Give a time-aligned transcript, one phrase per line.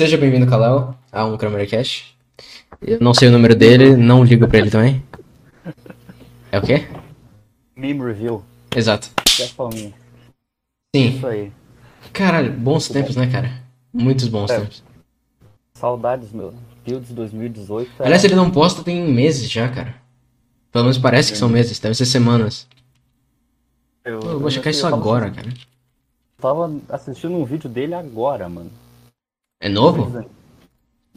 [0.00, 2.16] Seja bem-vindo, Kalel, a um Kramercast.
[2.80, 5.04] Eu não sei o número dele, não ligo pra ele também.
[6.50, 6.88] É o quê?
[7.76, 8.42] Meme Review.
[8.74, 9.10] Exato.
[9.38, 9.44] É.
[9.44, 9.92] Sim.
[10.94, 11.52] Isso aí.
[12.14, 13.52] Caralho, bons tempos, né, cara?
[13.92, 14.60] Muitos bons É.
[14.60, 14.82] tempos.
[15.74, 16.54] Saudades, meu.
[16.82, 17.90] Builds 2018.
[17.98, 19.96] era- Aliás, ele não posta tem meses já, cara.
[20.72, 22.66] Pelo menos parece que são meses, deve ser semanas.
[24.02, 25.50] eu, Pô, eu vou checar isso agora, cara.
[26.40, 28.70] Tava assistindo um vídeo dele agora, mano.
[29.60, 30.24] É novo?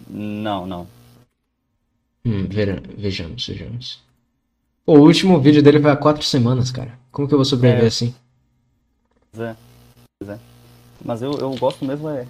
[0.09, 0.87] Não, não.
[2.25, 2.47] Hum,
[2.97, 4.03] vejamos, vejamos.
[4.85, 6.97] Pô, o último vídeo dele foi há quatro semanas, cara.
[7.11, 7.87] Como que eu vou sobreviver É.
[7.87, 8.13] assim?
[9.31, 9.55] Pois é.
[10.19, 10.39] Pois é.
[11.03, 12.27] Mas eu, eu gosto mesmo é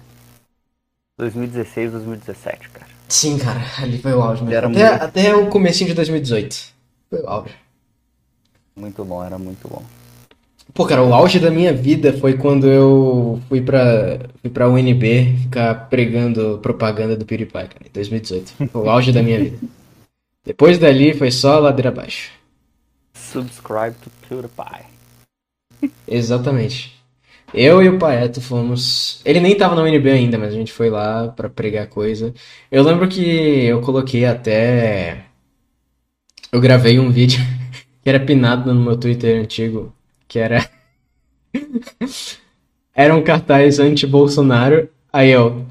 [1.18, 2.90] 2016, 2017, cara.
[3.08, 4.58] Sim, cara, ali foi o auge mesmo.
[4.58, 6.72] Até, muito- até o comecinho de 2018.
[7.10, 7.54] Foi o auge.
[8.76, 9.82] Muito bom, era muito bom.
[10.74, 15.36] Pô, cara, o auge da minha vida foi quando eu fui pra, fui pra UNB
[15.42, 18.68] ficar pregando propaganda do PewDiePie, cara, em 2018.
[18.72, 19.56] Foi o auge da minha vida.
[20.44, 22.32] Depois dali foi só ladeira abaixo.
[23.14, 24.86] Subscribe to PewDiePie.
[26.08, 26.92] Exatamente.
[27.52, 29.20] Eu e o Paeto fomos.
[29.24, 32.34] Ele nem tava na UNB ainda, mas a gente foi lá pra pregar coisa.
[32.68, 35.26] Eu lembro que eu coloquei até.
[36.50, 37.40] Eu gravei um vídeo
[38.02, 39.94] que era pinado no meu Twitter antigo,
[40.28, 40.68] que era.
[42.96, 44.88] Era um cartaz anti-Bolsonaro.
[45.12, 45.66] Aí eu.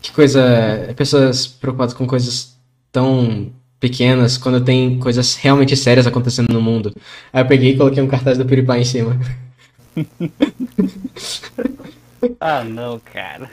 [0.00, 0.92] Que coisa.
[0.96, 2.56] Pessoas preocupadas com coisas
[2.90, 6.94] tão pequenas quando tem coisas realmente sérias acontecendo no mundo.
[7.32, 9.20] Aí eu peguei e coloquei um cartaz do PewDiePie em cima.
[12.40, 13.50] Ah, não, cara.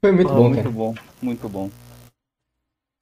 [0.00, 0.70] Foi muito Ah, bom, muito cara.
[0.70, 1.70] bom, muito bom.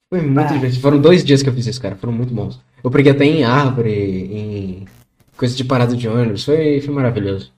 [0.09, 0.53] Foi muito Ah.
[0.53, 0.81] divertido.
[0.81, 1.95] Foram dois dias que eu fiz isso, cara.
[1.95, 2.59] Foram muito bons.
[2.83, 4.85] Eu preguei até em árvore, em
[5.37, 6.43] coisa de parada de ônibus.
[6.45, 7.51] Foi, foi maravilhoso.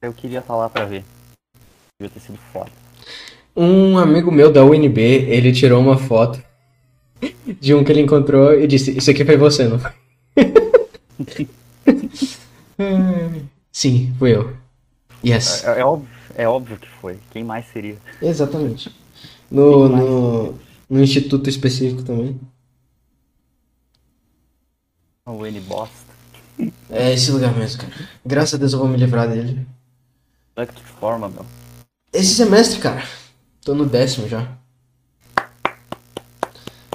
[0.00, 1.04] Eu queria estar lá pra ver.
[2.00, 2.70] Devia ter sido foda.
[3.56, 6.42] Um amigo meu da UNB, ele tirou uma foto
[7.60, 9.92] de um que ele encontrou e disse: Isso aqui foi você, não foi?
[13.72, 14.52] Sim, fui eu.
[15.24, 15.64] Yes.
[15.64, 17.18] É, é óbvio, é óbvio que foi.
[17.30, 17.96] Quem mais seria?
[18.20, 18.94] Exatamente.
[19.50, 20.54] No, no,
[20.88, 22.40] no instituto específico também.
[25.26, 26.12] O N bosta.
[26.90, 28.08] É esse lugar mesmo, cara.
[28.24, 29.66] Graças a Deus eu vou me livrar dele.
[30.56, 31.44] É que forma, meu?
[32.12, 33.02] Esse semestre, cara.
[33.64, 34.56] Tô no décimo já.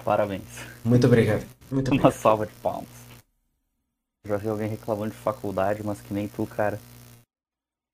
[0.05, 0.43] Parabéns.
[0.83, 1.45] Muito obrigado.
[1.69, 2.21] Muito Uma obrigado.
[2.21, 2.87] salva de palmas.
[4.25, 6.79] Já vi alguém reclamando de faculdade, mas que nem tu, cara.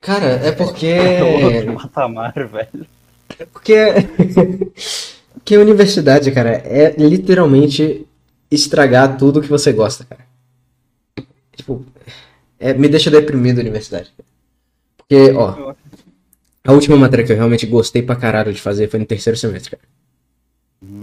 [0.01, 0.87] Cara, é porque.
[0.87, 1.23] É
[1.67, 2.87] outro patamar, velho.
[3.27, 3.45] Porque.
[3.47, 4.71] Porque
[5.55, 8.07] a universidade, cara, é literalmente
[8.49, 10.25] estragar tudo que você gosta, cara.
[11.55, 11.85] Tipo,
[12.59, 14.11] é, me deixa deprimido a universidade.
[14.97, 15.73] Porque, ó,
[16.63, 19.71] a última matéria que eu realmente gostei pra caralho de fazer foi no terceiro semestre,
[19.71, 19.83] cara.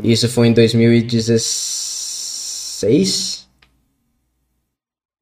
[0.03, 3.49] Isso foi em 2016?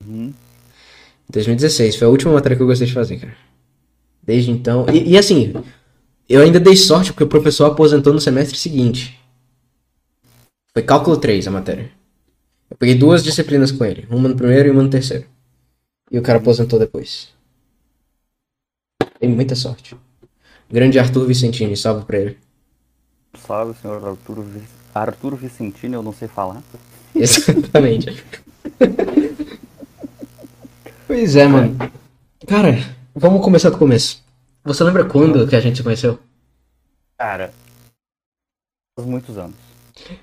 [0.06, 0.32] Uhum.
[1.28, 3.37] 2016, foi a última matéria que eu gostei de fazer, cara.
[4.22, 4.87] Desde então.
[4.93, 5.53] E, e assim,
[6.36, 9.18] eu ainda dei sorte porque o professor aposentou no semestre seguinte.
[10.72, 11.91] Foi cálculo 3 a matéria.
[12.70, 15.26] Eu peguei duas disciplinas com ele, uma no primeiro e uma no terceiro.
[16.10, 17.28] E o cara aposentou depois.
[19.20, 19.96] Dei muita sorte.
[20.70, 22.38] Grande Arthur Vicentini, salve pra ele.
[23.46, 24.62] Salve, senhor Arturo, Vi-
[24.94, 26.62] Arturo Vicentini, eu não sei falar.
[27.14, 28.24] Exatamente.
[31.06, 31.76] pois é, mano.
[32.46, 32.78] Cara,
[33.14, 34.22] vamos começar do começo.
[34.65, 36.19] Você lembra quando que a gente se conheceu?
[37.19, 37.53] Cara,
[38.97, 39.56] faz muitos anos.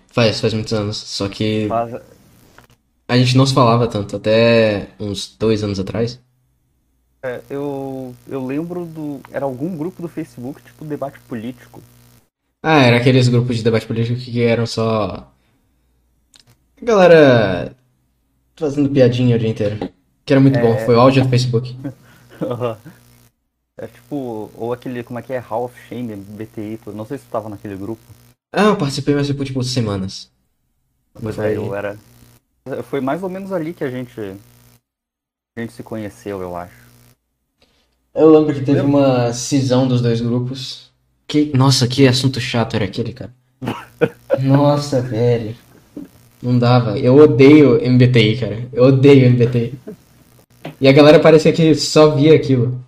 [0.08, 0.98] Faz, faz muitos anos.
[0.98, 2.02] Só que Faz...
[3.08, 6.20] a gente não se falava tanto, até uns dois anos atrás.
[7.24, 9.22] é, eu, eu lembro do.
[9.32, 11.82] Era algum grupo do Facebook, tipo debate político.
[12.64, 15.32] Ah, era aqueles grupos de debate político que eram só.
[16.82, 17.76] Galera
[18.58, 19.78] fazendo piadinha o dia inteiro.
[20.26, 21.76] Que era muito bom, foi o áudio do Facebook.
[23.78, 25.38] é tipo, ou aquele, como é que é?
[25.38, 28.02] Hall of Shame, BTI, não sei se tu tava naquele grupo.
[28.52, 30.32] Ah, eu participei, mas foi tipo semanas.
[31.22, 31.98] Mas Foi- aí eu era.
[32.90, 34.20] Foi mais ou menos ali que a gente.
[34.20, 36.88] A gente se conheceu, eu acho.
[38.14, 40.92] Eu lembro que teve uma cisão dos dois grupos.
[41.28, 41.52] Que...
[41.56, 43.32] Nossa, que assunto chato era aquele, cara.
[44.40, 45.56] Nossa, velho.
[46.42, 46.98] Não dava.
[46.98, 48.68] Eu odeio MBTI, cara.
[48.72, 49.74] Eu odeio MBTI.
[50.80, 52.84] E a galera parecia que só via aquilo.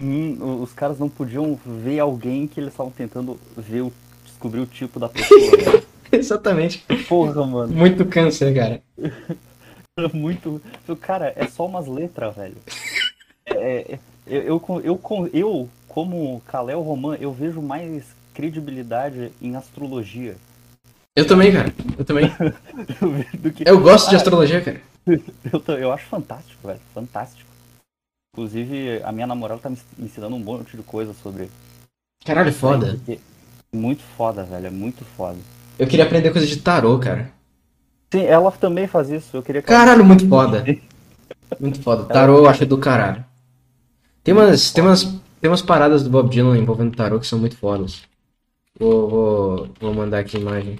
[0.00, 3.92] Hum, os caras não podiam ver alguém que eles estavam tentando ver o,
[4.24, 5.40] descobrir o tipo da pessoa.
[5.40, 5.82] né?
[6.12, 6.84] Exatamente.
[7.08, 7.72] Porra, mano.
[7.74, 8.82] Muito câncer, cara.
[9.98, 10.60] Era muito.
[11.00, 12.56] Cara, é só umas letras, velho.
[13.46, 18.04] É, é- Eu, eu, eu, com- eu, como Kalel Roman, eu vejo mais
[18.34, 20.36] credibilidade em astrologia
[21.14, 21.72] Eu também, cara.
[21.98, 22.28] Eu também.
[23.38, 23.62] do que.
[23.66, 24.80] Eu gosto de Ah, astrologia, cara.
[25.06, 26.80] Eu, eu acho fantástico, velho.
[26.92, 27.48] Fantástico.
[28.36, 31.48] Inclusive, a minha namorada tá me ensinando um monte de coisa sobre.
[32.22, 32.98] Caralho, foda.
[32.98, 33.18] Porque-
[33.72, 34.66] Muito foda, velho.
[34.66, 35.38] É muito foda.
[35.78, 37.30] Eu queria aprender coisa de tarô, cara.
[38.12, 39.34] Sim, ela também faz isso.
[39.38, 40.62] Eu queria Caralho, muito foda.
[41.58, 42.04] Muito foda.
[42.04, 43.24] Tarô eu acho do caralho.
[44.22, 45.04] Tem umas, tem umas,
[45.40, 48.02] tem umas paradas do Bob Dylan envolvendo tarô que são muito fodas.
[48.78, 50.78] Vou, vou, vou mandar aqui a imagem.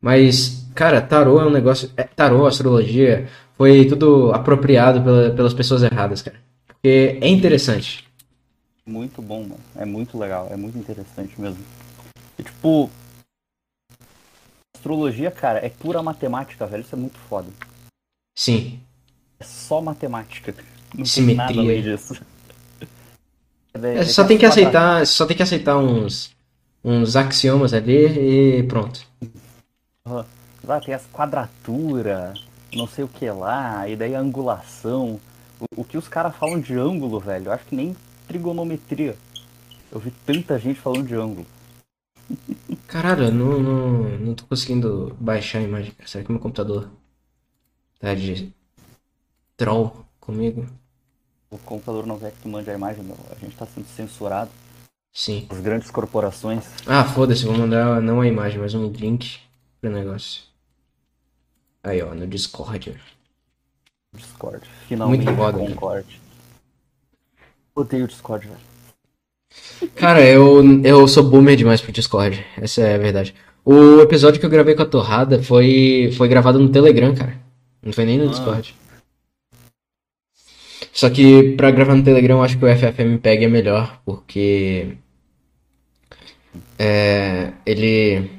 [0.00, 1.90] Mas, cara, tarô é um negócio.
[1.96, 3.28] é, tarô, astrologia,
[3.62, 6.36] foi tudo apropriado pela- pelas pessoas erradas, cara.
[6.66, 8.04] Porque é interessante.
[8.84, 9.60] Muito bom, mano.
[9.76, 10.48] É muito legal.
[10.50, 11.62] É muito interessante mesmo.
[12.36, 12.90] E, tipo.
[14.74, 16.80] Astrologia, cara, é pura matemática, velho.
[16.82, 17.46] Isso é muito foda.
[18.36, 18.80] Sim.
[19.38, 20.52] É só matemática.
[20.92, 21.46] Não Simetria.
[21.46, 22.14] tem nada além disso.
[22.14, 22.88] É,
[24.00, 26.32] É, só tem que aceitar, só tem que aceitar uns,
[26.84, 29.06] uns axiomas ali e pronto.
[30.64, 35.20] Lá tem as quadraturas, não sei o que lá, e daí a angulação.
[35.60, 37.96] O, o que os caras falam de ângulo, velho, eu acho que nem
[38.26, 39.16] trigonometria.
[39.90, 41.46] Eu vi tanta gente falando de ângulo.
[42.86, 45.92] Caralho, eu não, não, não tô conseguindo baixar a imagem.
[46.06, 46.90] Será que meu computador
[47.98, 48.52] tá de
[49.56, 50.66] troll comigo?
[51.50, 53.16] O computador não quer que tu mande a imagem, meu.
[53.30, 54.50] A gente tá sendo censurado.
[55.12, 55.46] Sim.
[55.50, 56.64] As grandes corporações.
[56.86, 59.38] Ah, foda-se, vou mandar não a imagem, mas um link
[59.80, 60.44] pro negócio.
[61.82, 62.94] Aí, ó, no Discord.
[64.14, 64.66] Discord.
[64.88, 65.58] Finalmente Muito foda.
[65.58, 66.20] Concord.
[67.74, 68.60] Odeio o Discord, velho.
[69.96, 72.44] Cara, eu, eu sou boomer demais pro Discord.
[72.56, 73.34] Essa é a verdade.
[73.64, 77.38] O episódio que eu gravei com a Torrada foi, foi gravado no Telegram, cara.
[77.82, 78.28] Não foi nem no Ah.
[78.28, 78.74] Discord.
[80.92, 84.96] Só que pra gravar no Telegram eu acho que o FFmpeg é melhor, porque
[86.78, 88.30] é, ele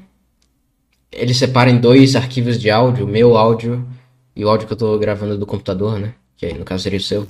[1.14, 3.86] ele separa em dois arquivos de áudio, o meu áudio
[4.34, 6.14] e o áudio que eu tô gravando do computador, né?
[6.36, 7.26] Que aí no caso seria o seu.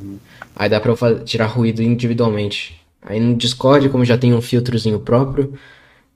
[0.56, 2.81] Aí dá pra eu tirar ruído individualmente.
[3.02, 5.52] Aí no Discord, como já tem um filtrozinho próprio,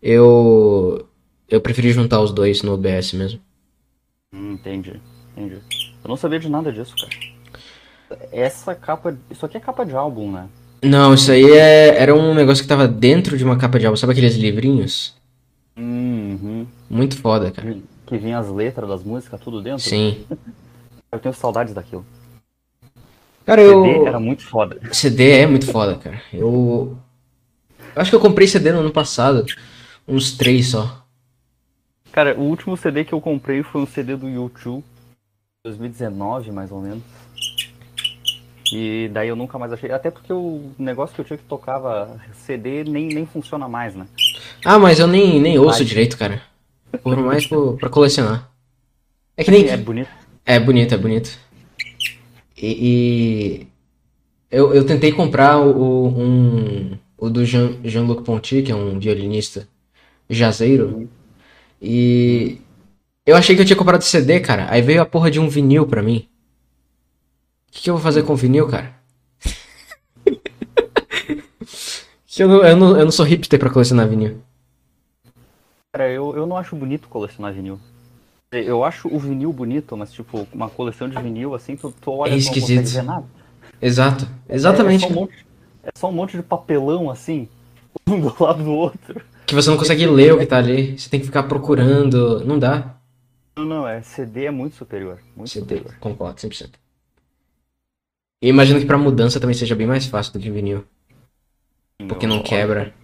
[0.03, 1.07] eu
[1.49, 3.41] eu preferi juntar os dois no OBS mesmo.
[4.33, 5.01] Hum, entendi,
[5.37, 5.57] entendi.
[6.05, 8.21] Eu não sabia de nada disso, cara.
[8.33, 9.17] Essa capa.
[9.31, 10.49] Isso aqui é capa de álbum, né?
[10.83, 13.97] Não, isso aí é, era um negócio que tava dentro de uma capa de álbum,
[13.97, 15.17] sabe aqueles livrinhos?
[15.77, 16.67] Uhum.
[16.89, 17.77] Muito foda, cara.
[18.07, 19.81] Que vinha as letras das músicas, tudo dentro.
[19.81, 20.25] Sim.
[21.11, 22.05] Eu tenho saudades daquilo.
[23.47, 24.07] Cara, CD eu.
[24.07, 24.79] era muito foda.
[24.93, 26.21] CD é muito foda, cara.
[26.31, 26.99] Eu.
[27.97, 29.47] eu Acho que eu comprei CD no ano passado.
[30.07, 31.03] Uns três só.
[32.13, 34.85] Cara, o último CD que eu comprei foi um CD do YouTube,
[35.65, 37.03] 2019 mais ou menos.
[38.71, 39.91] E daí eu nunca mais achei.
[39.91, 44.07] Até porque o negócio que eu tinha que tocava CD nem, nem funciona mais, né?
[44.63, 45.87] Ah, mas eu nem, nem ouço Vai.
[45.87, 46.43] direito, cara.
[47.03, 48.51] Por mais por, pra colecionar.
[49.37, 49.69] É que nem.
[49.69, 50.09] É bonito.
[50.45, 51.39] É bonito, é bonito.
[52.57, 53.67] E, e
[54.51, 58.99] eu, eu tentei comprar o, o- um, o do Jean, Jean-Luc Ponty, que é um
[58.99, 59.69] violinista
[60.31, 61.09] jazeiro.
[61.83, 62.59] E
[63.27, 64.67] eu achei que eu tinha comprado CD, cara.
[64.71, 66.29] Aí veio a porra de um vinil pra mim.
[67.69, 68.95] O que, que eu vou fazer com vinil, cara?
[72.39, 74.41] Eu, não, eu, não, eu não sou hipster pra colecionar vinil.
[75.93, 77.81] Cara, eu, eu não acho bonito colecionar vinil.
[78.53, 82.33] Eu acho o vinil bonito, mas tipo, uma coleção de vinil assim, tu, tu olha
[82.33, 82.95] É e tu não consegue esquisito.
[82.95, 83.27] ver nada.
[83.81, 85.05] Exato, É, exatamente.
[85.05, 85.47] é, só um monte,
[85.83, 87.49] é só um monte de papelão assim,
[88.09, 89.21] um do lado do outro.
[89.47, 90.99] Que você não consegue ler o que tá ali.
[90.99, 92.45] Você tem que ficar procurando.
[92.45, 92.97] Não dá.
[93.57, 95.19] Não, não, é CD é muito superior.
[95.35, 95.99] Muito CD, superior.
[96.01, 96.75] concordo, 100%.
[98.43, 100.85] E imagino que pra mudança também seja bem mais fácil do que vinil.
[102.09, 102.95] Porque não quebra.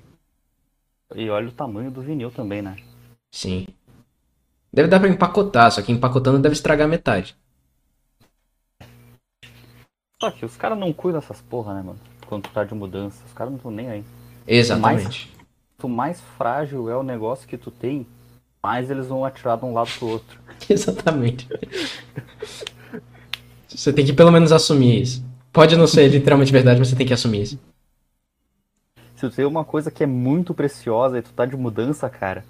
[1.14, 2.76] E olha o tamanho do vinil também, né?
[3.30, 3.66] Sim.
[4.73, 7.37] Deve dar pra empacotar, só que empacotando deve estragar metade.
[10.21, 11.99] Só que os caras não cuidam dessas porra, né, mano?
[12.26, 14.04] Quando tu tá de mudança, os caras não estão nem aí.
[14.47, 15.30] Exatamente.
[15.76, 18.06] Quanto mais frágil é o negócio que tu tem,
[18.62, 20.40] mais eles vão atirar de um lado pro outro.
[20.68, 21.47] Exatamente.
[23.68, 25.25] Você tem que pelo menos assumir isso.
[25.52, 27.61] Pode não ser literalmente verdade, mas você tem que assumir isso.
[29.25, 32.45] Se tu tem uma coisa que é muito preciosa e tu tá de mudança, cara,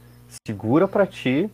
[0.44, 1.48] segura pra ti.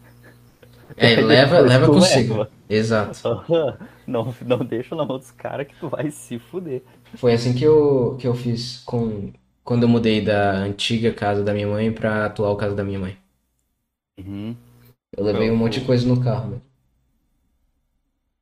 [0.97, 2.35] É, leva, leva consigo.
[2.35, 2.51] leva.
[2.69, 3.45] Exato.
[4.07, 6.83] Não, não deixa na mão dos caras que tu vai se fuder.
[7.15, 11.55] Foi assim que eu, que eu fiz com quando eu mudei da antiga casa da
[11.55, 13.17] minha mãe pra atual casa da minha mãe.
[14.19, 14.57] Uhum.
[15.17, 16.59] Eu levei um monte de coisa no carro, né?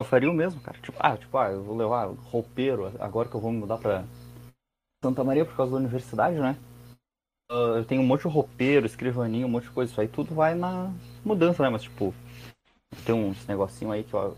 [0.00, 0.78] Eu faria o mesmo, cara.
[0.80, 4.04] Tipo, ah, tipo, ah, eu vou levar roupeiro agora que eu vou me mudar pra,
[5.02, 6.56] Santa Maria por causa da universidade, né?
[7.50, 9.90] Uh, eu tenho um monte de roupeiro, escrivaninho, um monte de coisa.
[9.90, 10.92] Isso aí tudo vai na
[11.24, 11.70] mudança, né?
[11.70, 12.14] Mas, tipo,
[13.06, 14.36] tem uns negocinho aí que, eu,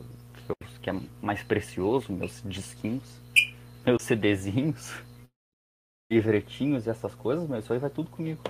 [0.81, 3.03] que é mais precioso, meus disquinhos,
[3.85, 4.93] meus CDzinhos,
[6.11, 8.41] livretinhos e essas coisas, mas isso aí vai tudo comigo.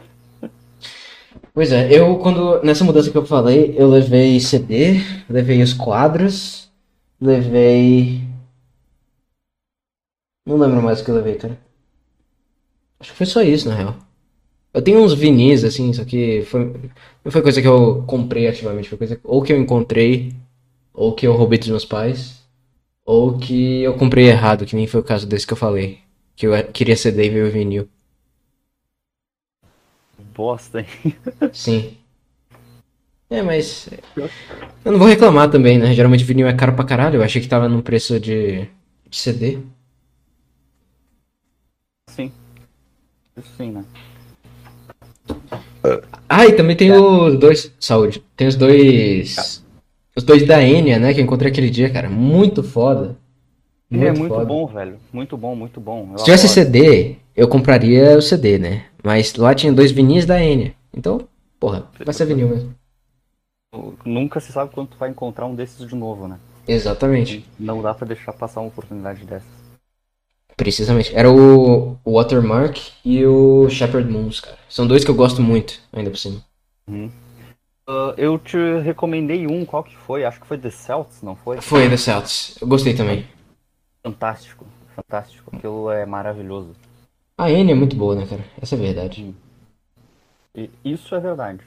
[1.55, 2.63] Pois é, eu quando.
[2.63, 6.71] Nessa mudança que eu falei, eu levei CD, levei os quadros,
[7.21, 8.29] levei.
[10.47, 11.59] Não lembro mais o que eu levei, cara.
[12.99, 14.10] Acho que foi só isso, na real.
[14.73, 16.65] Eu tenho uns vinis, assim, só que foi,
[17.25, 20.33] não foi coisa que eu comprei ativamente, foi coisa ou que eu encontrei,
[20.95, 22.41] ou que eu roubei dos meus pais,
[23.05, 25.99] ou que eu comprei errado, que nem foi o caso desse que eu falei.
[26.37, 27.89] Que eu queria CD e veio vinil.
[30.35, 30.87] Bosta, hein?
[31.53, 31.97] Sim.
[33.29, 33.89] É, mas.
[34.85, 35.93] Eu não vou reclamar também, né?
[35.95, 37.17] Geralmente vinil é caro pra caralho.
[37.17, 38.69] Eu achei que tava num preço de,
[39.09, 39.59] de CD.
[42.09, 42.33] Sim.
[43.37, 43.85] Isso sim, né?
[46.33, 47.75] Ah, e também tem os dois.
[47.81, 48.23] Saúde.
[48.37, 49.65] Tem os dois.
[50.15, 51.13] Os dois da Enya, né?
[51.13, 52.09] Que eu encontrei aquele dia, cara.
[52.09, 53.17] Muito foda.
[53.91, 54.45] Muito é muito foda.
[54.45, 54.97] bom, velho.
[55.13, 56.11] Muito bom, muito bom.
[56.13, 58.85] Eu Se tivesse CD, eu compraria o CD, né?
[59.03, 60.73] Mas lá tinha dois vinis da Enya.
[60.97, 61.27] Então,
[61.59, 62.75] porra, vai ser vinil mesmo.
[64.05, 66.39] Nunca se sabe quando tu vai encontrar um desses de novo, né?
[66.69, 67.45] Exatamente.
[67.59, 69.60] Não dá pra deixar passar uma oportunidade dessas.
[70.61, 71.11] Precisamente.
[71.17, 74.59] Era o, Watermark e o Shepherd Moons, cara.
[74.69, 76.45] São dois que eu gosto muito, ainda por cima.
[76.87, 77.11] Uhum.
[77.89, 80.23] Uh, eu te recomendei um, qual que foi?
[80.23, 81.63] Acho que foi The Celts, não foi?
[81.63, 82.59] Foi The Celts.
[82.61, 83.27] Eu gostei também.
[84.03, 85.51] Fantástico, fantástico.
[85.57, 86.77] Aquilo é maravilhoso.
[87.39, 88.45] A Anne é muito boa, né, cara?
[88.61, 89.35] Essa é a verdade.
[90.55, 91.61] E isso é verdade.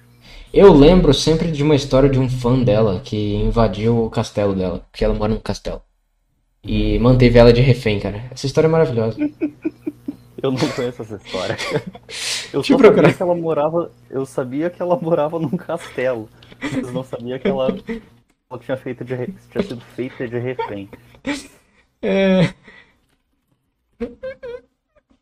[0.54, 4.86] Eu lembro sempre de uma história de um fã dela que invadiu o castelo dela,
[4.92, 5.82] porque ela mora no castelo
[6.64, 8.24] e manteve ela de refém, cara.
[8.32, 9.18] Essa história é maravilhosa.
[10.42, 11.58] Eu não conheço essa história.
[12.52, 13.92] Eu só sabia que ela morava.
[14.10, 16.30] Eu sabia que ela morava num castelo.
[16.62, 17.70] Mas não sabia que ela,
[18.50, 19.16] ela tinha, feito de,
[19.50, 20.90] tinha sido feita de refém.
[22.02, 22.54] É.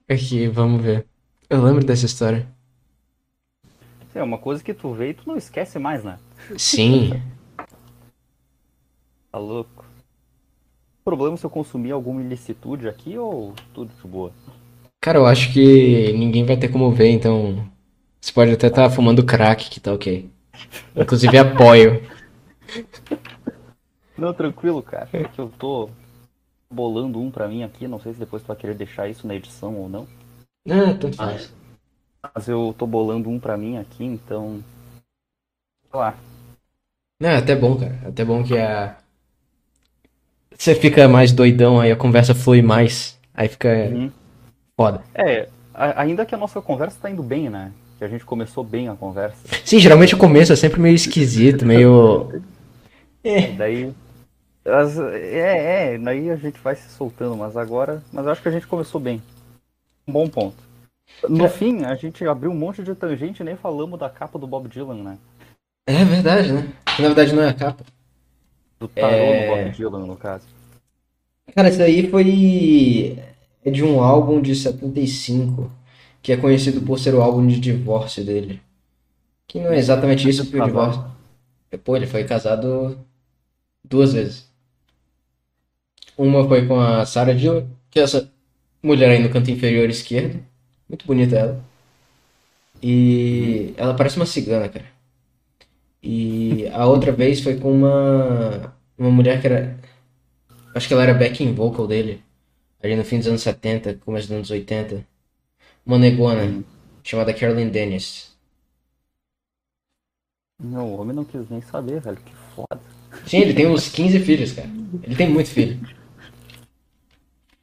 [0.10, 1.05] Aqui, vamos ver.
[1.48, 2.48] Eu lembro dessa história.
[4.15, 6.17] É uma coisa que tu vê e tu não esquece mais, né?
[6.57, 7.21] Sim.
[9.31, 9.90] tá louco
[11.03, 14.31] problema se eu consumir alguma ilicitude aqui ou tudo de boa?
[15.01, 17.67] Cara, eu acho que ninguém vai ter como ver, então.
[18.20, 20.29] Você pode até estar tá fumando crack, que tá ok.
[20.96, 22.03] Inclusive apoio.
[24.15, 25.10] Não, tranquilo, cara.
[25.12, 25.89] É que eu tô
[26.72, 29.34] bolando um pra mim aqui, não sei se depois tu vai querer deixar isso na
[29.34, 30.08] edição ou não.
[30.70, 31.51] Ah, tanto faz.
[32.22, 34.63] Mas eu tô bolando um pra mim aqui, então.
[35.89, 36.15] Sei lá.
[37.20, 38.00] Não, é até bom, cara.
[38.03, 39.00] É até bom que a,
[40.62, 43.18] você fica mais doidão, aí a conversa flui mais.
[43.34, 44.12] Aí fica uhum.
[44.77, 45.01] foda.
[45.15, 47.72] É, ainda que a nossa conversa tá indo bem, né?
[47.98, 49.38] Que a gente começou bem a conversa.
[49.65, 52.30] Sim, geralmente o começo é sempre meio esquisito, meio.
[53.24, 53.51] É.
[53.51, 53.94] Daí.
[54.65, 58.01] As, é, é, daí a gente vai se soltando, mas agora.
[58.12, 59.22] Mas eu acho que a gente começou bem.
[60.08, 60.58] Um bom ponto.
[61.30, 61.50] No é.
[61.50, 64.68] fim, a gente abriu um monte de tangente e nem falamos da capa do Bob
[64.68, 65.18] Dylan, né?
[65.88, 66.68] É verdade, né?
[66.88, 67.84] Na verdade não é a capa.
[68.81, 69.47] Do tarô é...
[69.47, 70.47] no Bob Dylan, no caso.
[71.55, 73.15] Cara, isso aí foi
[73.63, 75.71] é de um álbum de 75,
[76.19, 78.59] que é conhecido por ser o álbum de divórcio dele.
[79.47, 81.05] Que não é exatamente isso, porque o divórcio...
[81.83, 82.97] Pô, ele foi casado
[83.83, 84.50] duas vezes.
[86.17, 88.31] Uma foi com a Sarah Dillon, que é essa
[88.81, 90.43] mulher aí no canto inferior esquerdo.
[90.89, 91.63] Muito bonita ela.
[92.81, 94.85] E ela parece uma cigana, cara.
[96.03, 99.77] E a outra vez foi com uma, uma mulher que era.
[100.74, 102.24] Acho que ela era backing vocal dele.
[102.84, 105.05] Ali no fim dos anos 70, começo dos anos 80.
[105.86, 106.63] Uma negona,
[107.03, 108.36] chamada Carolyn Dennis.
[110.60, 112.17] Não, o homem não quis nem saber, velho.
[112.17, 112.81] Que foda.
[113.25, 114.70] Sim, ele tem uns 15 filhos, cara.
[115.03, 115.79] Ele tem muito filho.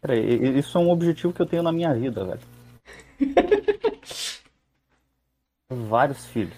[0.00, 2.40] Cara, isso é um objetivo que eu tenho na minha vida, velho.
[5.70, 6.56] Vários filhos.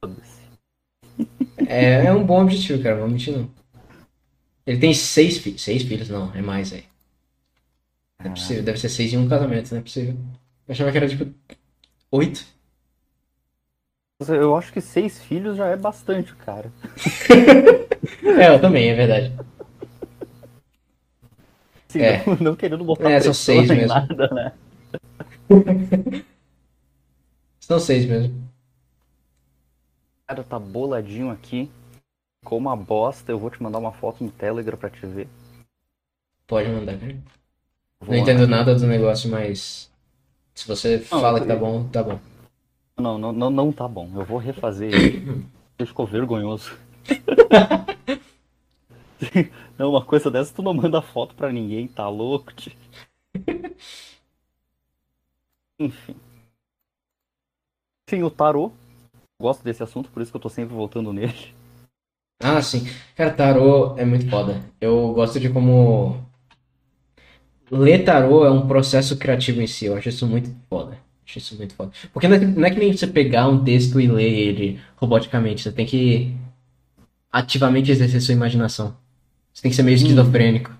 [0.00, 0.35] Foda-se.
[1.66, 2.96] É, é um bom objetivo, cara.
[2.96, 3.48] Vou mentir, não.
[4.66, 5.62] Ele tem seis filhos.
[5.62, 6.34] Seis filhos, não.
[6.34, 6.84] É mais aí.
[8.18, 8.62] É possível.
[8.62, 10.14] Deve ser seis em um casamento, não é possível.
[10.66, 11.32] Eu achava que era tipo.
[12.10, 12.44] Oito?
[14.28, 16.72] Eu acho que seis filhos já é bastante, cara.
[18.40, 19.32] é, eu também, é verdade.
[21.88, 22.24] Sim, é.
[22.26, 23.88] não, não, querendo botar é, são seis mesmo.
[23.88, 24.52] nada, né?
[27.60, 28.45] são seis mesmo.
[30.26, 31.70] Cara, tá boladinho aqui.
[32.44, 35.28] Com uma bosta, eu vou te mandar uma foto no Telegram pra te ver.
[36.46, 37.16] Pode mandar, cara.
[38.00, 39.90] Vou não entendo nada do negócio, mas.
[40.54, 42.18] Se você Não, fala que tá bom, tá bom.
[42.98, 44.10] Não, não, não, não tá bom.
[44.14, 45.46] Eu vou refazer ele.
[45.78, 46.74] Ele ficou vergonhoso.
[49.78, 52.50] Não, uma coisa dessa tu não manda foto pra ninguém, tá louco?
[52.54, 52.72] tio?
[55.78, 56.16] Enfim.
[58.08, 58.72] Enfim, o tarô.
[59.40, 61.54] Gosto desse assunto, por isso que eu tô sempre voltando nele.
[62.42, 62.86] Ah, sim.
[63.14, 64.62] Cara, tarô é muito foda.
[64.80, 66.24] Eu gosto de como.
[67.70, 69.86] Ler tarô é um processo criativo em si.
[69.86, 70.98] Eu acho isso muito foda.
[71.26, 71.92] Acho isso muito foda.
[72.12, 75.62] Porque não é, não é que nem você pegar um texto e ler ele roboticamente.
[75.62, 76.36] Você tem que
[77.32, 78.96] ativamente exercer sua imaginação.
[79.52, 80.70] Você tem que ser meio esquizofrênico.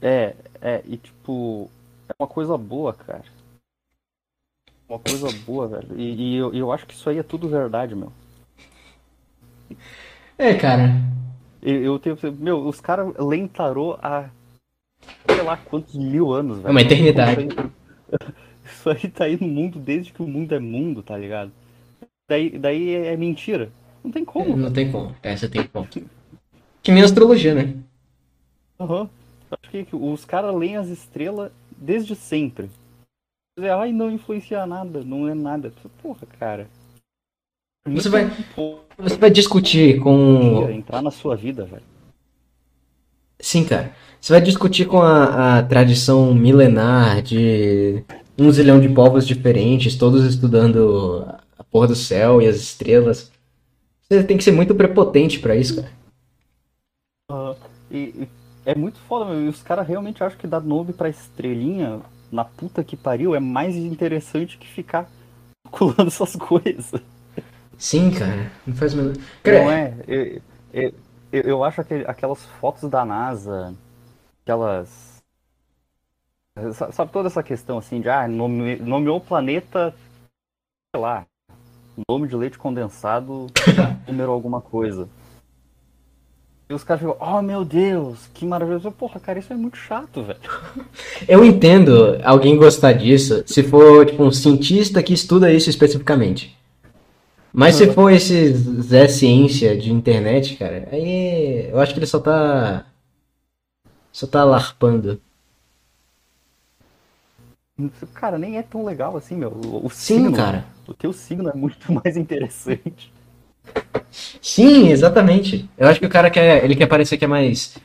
[0.00, 1.68] É, é, e tipo,
[2.08, 3.24] é uma coisa boa, cara.
[4.88, 6.00] Uma coisa boa, velho.
[6.00, 8.10] E, e eu, eu acho que isso aí é tudo verdade, meu.
[10.38, 10.94] É, cara.
[11.62, 12.16] Eu, eu tenho.
[12.38, 14.30] Meu, os caras leem tarô há.
[15.28, 16.68] sei lá quantos mil anos, velho.
[16.68, 17.48] É uma eternidade.
[18.64, 21.16] Isso aí, isso aí tá aí no mundo desde que o mundo é mundo, tá
[21.16, 21.52] ligado?
[22.26, 23.70] Daí, daí é, é mentira.
[24.02, 24.56] Não tem como.
[24.56, 25.14] Não tem como.
[25.22, 26.02] É, você tem ponto.
[26.82, 27.74] Que nem astrologia, né?
[28.80, 29.10] Aham.
[29.50, 32.70] Acho que os caras leem as estrelas desde sempre.
[33.58, 35.72] Dizer, Ai, não influencia nada, não é nada.
[36.00, 36.68] Porra, cara.
[37.88, 38.30] Você vai-
[38.98, 40.70] Você vai discutir com.
[40.70, 41.82] entrar na sua vida, velho.
[43.40, 43.92] Sim, cara.
[44.20, 48.04] Você vai discutir com a, a tradição milenar de
[48.38, 51.24] um zilhão de povos diferentes, todos estudando
[51.58, 53.32] a porra do céu e as estrelas.
[54.08, 57.58] Você tem que ser muito prepotente pra isso, cara.
[57.90, 58.28] E, e
[58.64, 59.46] é muito foda, meu.
[59.46, 63.40] E os caras realmente acham que dar nome pra estrelinha na puta que pariu é
[63.40, 65.08] mais interessante que ficar
[65.64, 67.00] calculando essas coisas.
[67.78, 68.50] Sim, cara.
[68.66, 69.14] Não faz menor.
[69.14, 69.94] Não Cara, é?
[70.06, 70.94] Eu, eu,
[71.32, 73.74] eu- eu acho que aquelas fotos da NASA,
[74.42, 75.18] aquelas.
[76.74, 79.94] sa- Sabe toda essa questão assim de ah, nome, nomeou o planeta,
[80.94, 81.26] sei lá,
[82.10, 83.46] nome de leite condensado,
[84.06, 85.08] número alguma coisa.
[86.68, 88.90] E os caras ficam, oh meu Deus, que maravilhoso.
[88.90, 90.38] Porra, cara, isso é muito chato, velho.
[91.26, 96.58] eu entendo alguém gostar disso se for, tipo, um cientista que estuda isso especificamente.
[97.50, 102.20] Mas se for esse Zé Ciência de internet, cara, aí eu acho que ele só
[102.20, 102.84] tá.
[104.12, 105.20] Só tá larpando.
[108.12, 109.50] Cara, nem é tão legal assim, meu.
[109.50, 110.66] O, o Sim, signo, cara.
[110.86, 113.10] O teu signo é muito mais interessante.
[114.40, 115.68] Sim, exatamente.
[115.76, 116.64] Eu acho que o cara quer.
[116.64, 117.76] Ele quer parecer que é mais.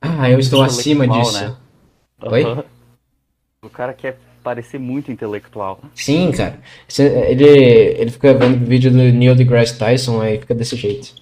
[0.00, 1.44] Ah, eu estou acima Intelectual, disso.
[1.44, 1.56] né?
[2.30, 2.64] Oi?
[3.64, 5.80] O cara quer parecer muito intelectual.
[5.94, 6.60] Sim, cara.
[6.98, 11.14] Ele, ele fica vendo vídeo do Neil deGrasse Tyson, aí fica desse jeito.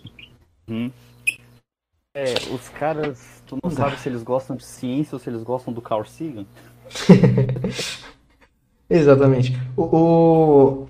[2.16, 5.72] É, os caras, tu não sabe se eles gostam de ciência ou se eles gostam
[5.72, 6.46] do Carl Sagan.
[8.88, 9.56] Exatamente.
[9.76, 10.88] O, o-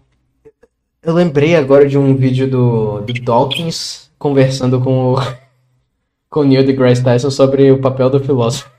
[1.03, 5.17] Eu lembrei agora de um vídeo do, do Dawkins conversando com o,
[6.29, 8.71] com o Neil deGrasse Tyson sobre o papel do filósofo.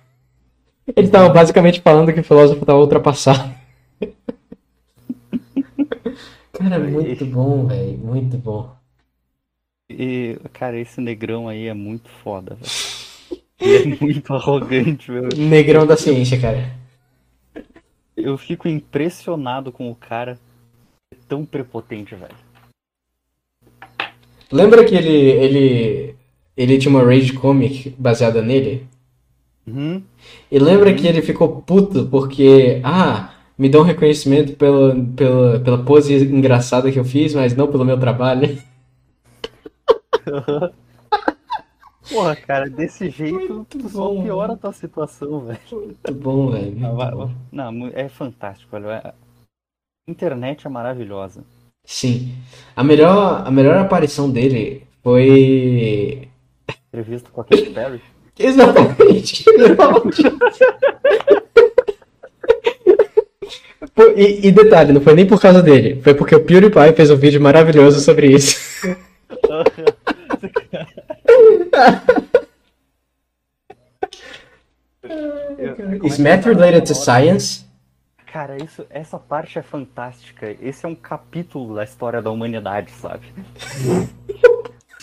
[0.95, 3.51] Ele estava basicamente falando que o filósofo estava ultrapassado.
[6.53, 7.97] Cara, muito bom, velho.
[7.97, 8.75] Muito bom.
[9.89, 13.41] E, cara, esse negrão aí é muito foda, velho.
[13.59, 15.27] Ele é muito arrogante, meu.
[15.35, 16.71] Negrão da ciência, cara.
[18.15, 20.37] Eu fico impressionado com o cara
[21.27, 22.35] tão prepotente, velho.
[24.51, 26.15] Lembra que ele, ele,
[26.57, 28.85] ele tinha uma rage comic baseada nele?
[29.65, 30.03] Uhum.
[30.51, 36.15] E lembra que ele ficou puto porque, ah, me dão reconhecimento pelo, pela, pela pose
[36.15, 38.57] engraçada que eu fiz, mas não pelo meu trabalho.
[42.11, 45.59] Porra, cara, desse jeito só bom, piora a tua situação, velho.
[45.71, 46.75] Muito bom, velho.
[46.99, 47.29] Ah.
[47.51, 49.13] Não, é fantástico, velho.
[50.11, 51.41] A internet é maravilhosa.
[51.85, 52.35] Sim.
[52.75, 56.27] A melhor, a melhor aparição dele foi.
[56.89, 58.01] Entrevista com a Katy Perry.
[58.37, 59.45] Exatamente.
[64.15, 67.15] E, e detalhe, não foi nem por causa dele, foi porque o PewDiePie fez um
[67.15, 68.57] vídeo maravilhoso sobre isso.
[76.03, 77.65] Is math related to science?
[78.31, 80.55] Cara, isso, essa parte é fantástica.
[80.61, 83.25] Esse é um capítulo da história da humanidade, sabe?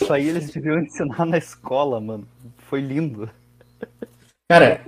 [0.01, 2.27] Isso aí eles deviam ensinar na escola, mano.
[2.57, 3.29] Foi lindo.
[4.49, 4.81] Cara,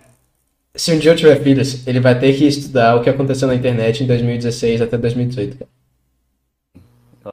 [0.76, 3.54] se um dia eu tiver filhos, ele vai ter que estudar o que aconteceu na
[3.54, 5.58] internet em 2016 até 2018.
[5.58, 5.70] cara.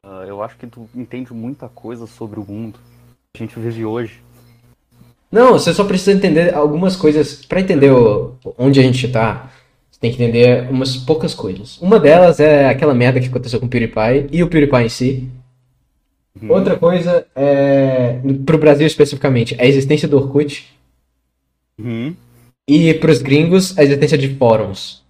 [0.03, 2.79] Ah, eu acho que tu entende muita coisa sobre o mundo
[3.35, 4.21] a gente vive hoje.
[5.31, 7.45] Não, você só precisa entender algumas coisas.
[7.47, 9.51] Pra entender o- onde a gente tá,
[9.99, 11.77] você tem que entender umas poucas coisas.
[11.81, 15.29] Uma delas é aquela merda que aconteceu com o PewDiePie e o PewDiePie em si.
[16.41, 16.53] Uhum.
[16.53, 20.67] Outra coisa é, pro Brasil especificamente, a existência do Orkut
[21.81, 22.15] Uhum.
[22.69, 25.03] e pros gringos, a existência de fóruns.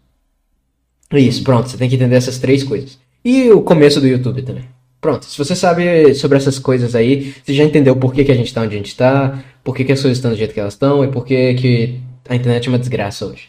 [1.12, 2.98] Isso, pronto, você tem que entender essas três coisas.
[3.24, 4.64] E o começo do YouTube também.
[5.00, 8.34] Pronto, se você sabe sobre essas coisas aí, você já entendeu por que, que a
[8.34, 10.60] gente tá onde a gente tá, por que, que as coisas estão do jeito que
[10.60, 13.48] elas estão e por que, que a internet é uma desgraça hoje.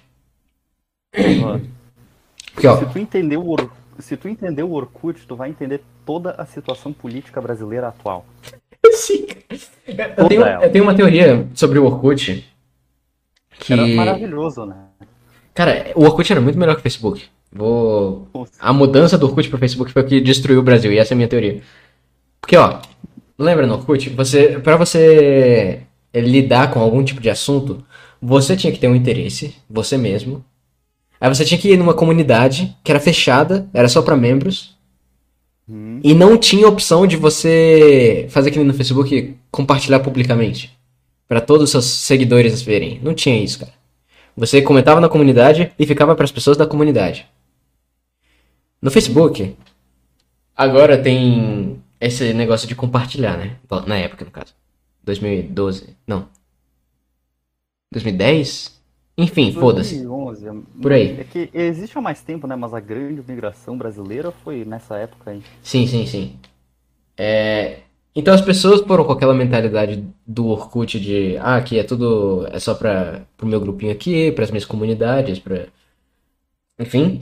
[1.12, 3.70] Porque, ó, Se tu entender o Or...
[4.00, 8.26] se tu entender o Orkut, tu vai entender toda a situação política brasileira atual.
[8.92, 9.28] Sim.
[10.18, 12.48] Eu tenho, eu tenho uma teoria sobre o Orkut.
[13.60, 13.74] Que...
[13.74, 14.76] Era maravilhoso, né?
[15.54, 17.26] Cara, o Orkut era muito melhor que o Facebook.
[17.52, 18.28] Vou.
[18.60, 21.16] A mudança do Orkut pro Facebook foi o que destruiu o Brasil, e essa é
[21.16, 21.62] a minha teoria.
[22.40, 22.80] Porque, ó,
[23.38, 24.10] lembra no Orkut?
[24.12, 25.82] Você, pra você
[26.14, 27.84] lidar com algum tipo de assunto,
[28.22, 30.46] você tinha que ter um interesse, você mesmo.
[31.20, 34.78] Aí você tinha que ir numa comunidade que era fechada, era só pra membros.
[35.68, 36.00] Uhum.
[36.04, 40.78] E não tinha opção de você fazer nem no Facebook compartilhar publicamente.
[41.28, 43.00] Pra todos os seus seguidores verem.
[43.04, 43.74] Não tinha isso, cara.
[44.36, 47.28] Você comentava na comunidade e ficava pras pessoas da comunidade.
[48.82, 49.56] No Facebook,
[50.56, 53.58] agora tem esse negócio de compartilhar, né?
[53.86, 54.54] Na época, no caso.
[55.04, 55.96] 2012.
[56.08, 56.30] Não.
[57.92, 58.79] 2010?
[59.20, 59.96] Enfim, foda-se.
[59.96, 61.20] 2011, Por aí.
[61.20, 62.56] É que existe há mais tempo, né?
[62.56, 65.44] Mas a grande migração brasileira foi nessa época aí.
[65.62, 66.40] Sim, sim, sim.
[67.18, 67.82] É,
[68.16, 72.60] Então as pessoas foram com aquela mentalidade do Orkut de ah, aqui é tudo é
[72.60, 75.68] só para pro meu grupinho aqui, para as minhas comunidades, para
[76.80, 77.20] enfim.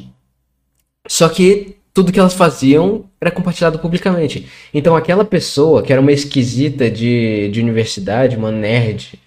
[1.08, 4.48] Só que tudo que elas faziam era compartilhado publicamente.
[4.74, 9.20] Então aquela pessoa que era uma esquisita de, de universidade, uma nerd,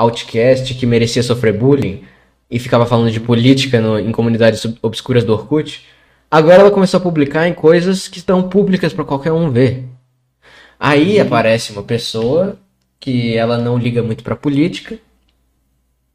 [0.00, 2.04] outcast que merecia sofrer bullying
[2.50, 5.86] e ficava falando de política no- em comunidades obscuras do Orkut,
[6.30, 9.84] agora ela começou a publicar em coisas que estão públicas para qualquer um ver.
[10.78, 12.56] Aí aparece uma pessoa
[12.98, 14.98] que ela não liga muito pra política.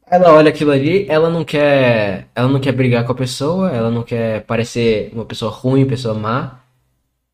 [0.08, 3.90] Ela olha aquilo ali, ela não quer, ela não quer brigar com a pessoa, ela
[3.90, 6.60] não quer parecer uma pessoa ruim, pessoa má.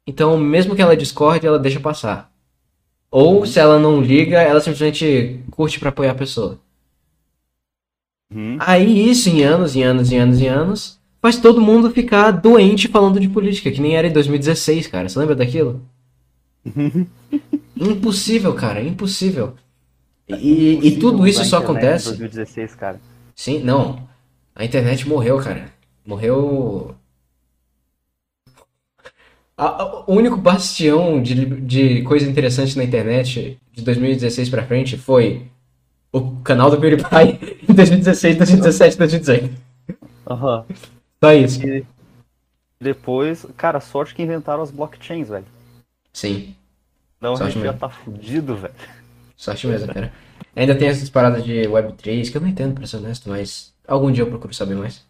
[0.07, 2.32] Então, mesmo que ela discorde, ela deixa passar.
[3.13, 6.59] Ou se ela não liga, ela simplesmente curte pra apoiar a pessoa.
[8.35, 8.57] Uhum.
[8.59, 12.89] Aí isso em anos, em anos, em anos, em anos, faz todo mundo ficar doente
[12.89, 15.11] falando de política, que nem era em 2016, cara.
[15.11, 15.83] Você lembra daquilo?
[17.77, 19.57] Impossível, cara, impossível.
[20.27, 22.07] E, e tudo isso só em acontece.
[22.07, 22.99] 2016, cara.
[23.37, 24.09] Sim, não.
[24.55, 25.67] A internet morreu, cara.
[26.07, 26.95] Morreu.
[29.57, 34.97] A- a- o único bastião de, de coisa interessante na internet de 2016 pra frente
[34.97, 35.47] foi
[36.13, 39.51] o canal do PewDiePie em 2016, 2017, 2018.
[40.27, 40.67] Aham.
[41.23, 41.61] Só isso.
[41.61, 41.87] E
[42.81, 45.47] depois, cara, sorte que inventaram as blockchains, velho.
[46.13, 46.57] Sim,
[47.21, 47.79] Não, a Sorte gente já mesmo.
[47.79, 48.75] tá fudido, velho.
[49.37, 50.13] sorte mesmo, cara.
[50.55, 54.11] Ainda tem essas paradas de Web3 que eu não entendo, pra ser honesto, mas algum
[54.13, 55.05] dia eu procuro saber mais.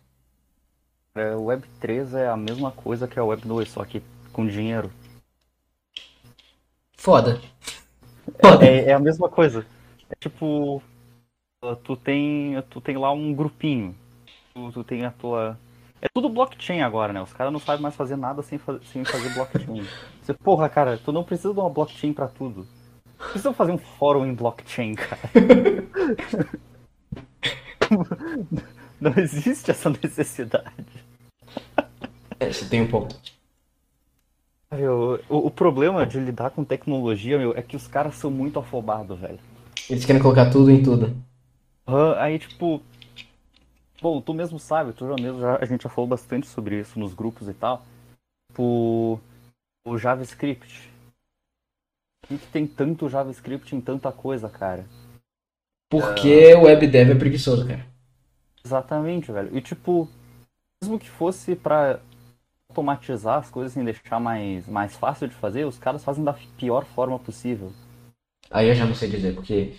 [1.14, 4.90] É, o Web3 é a mesma coisa que a Web2, só que com dinheiro.
[6.96, 7.40] Foda.
[8.40, 8.64] Foda.
[8.66, 9.66] É, é a mesma coisa.
[10.10, 10.82] É tipo,
[11.84, 13.94] tu tem, tu tem lá um grupinho.
[14.54, 15.58] Tu, tu tem a tua.
[16.00, 17.22] É tudo blockchain agora, né?
[17.22, 19.86] Os caras não sabem mais fazer nada sem, fa- sem fazer blockchain.
[20.22, 22.66] Você, porra, cara, tu não precisa de uma blockchain pra tudo.
[23.18, 25.20] Precisa fazer um fórum em blockchain, cara.
[29.00, 30.86] Não existe essa necessidade.
[32.40, 33.16] É, você tem um ponto.
[34.72, 38.58] Meu, o, o problema de lidar com tecnologia, meu, é que os caras são muito
[38.58, 39.38] afobados, velho.
[39.90, 41.14] Eles querem colocar tudo em tudo.
[41.86, 42.82] Ah, aí, tipo.
[44.00, 46.98] Bom, tu mesmo sabe, tu já mesmo, já, a gente já falou bastante sobre isso
[46.98, 47.84] nos grupos e tal.
[48.50, 49.20] Tipo,
[49.84, 50.90] o JavaScript.
[52.20, 54.86] Por que, que tem tanto JavaScript em tanta coisa, cara?
[55.90, 57.84] Porque o web dev é preguiçoso, cara.
[58.64, 59.54] Exatamente, velho.
[59.56, 60.08] E tipo,
[60.82, 62.00] mesmo que fosse pra
[62.72, 66.84] automatizar as coisas e deixar mais, mais fácil de fazer, os caras fazem da pior
[66.84, 67.70] forma possível.
[68.50, 69.74] Aí eu já não sei dizer, porque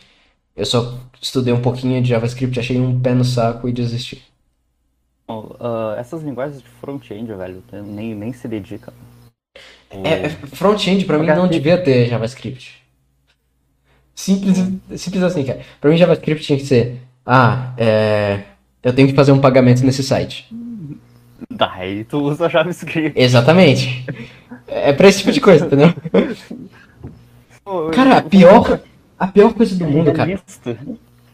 [0.55, 4.23] eu só estudei um pouquinho de JavaScript, achei um pé no saco e desisti.
[5.27, 8.93] Ah, essas linguagens de front-end, velho, nem, nem se dedica.
[9.89, 12.83] É, é, front-end pra mim não devia ter JavaScript.
[14.15, 14.57] Simples,
[14.97, 15.61] simples assim, cara.
[15.81, 18.43] Pra mim JavaScript tinha que ser, ah, é,
[18.83, 20.47] eu tenho que fazer um pagamento nesse site.
[21.55, 23.19] Daí tu usa JavaScript.
[23.19, 24.05] Exatamente.
[24.67, 25.93] É pra esse tipo de coisa, entendeu?
[27.93, 28.79] Cara, a pior,
[29.17, 30.41] a pior coisa do mundo, cara.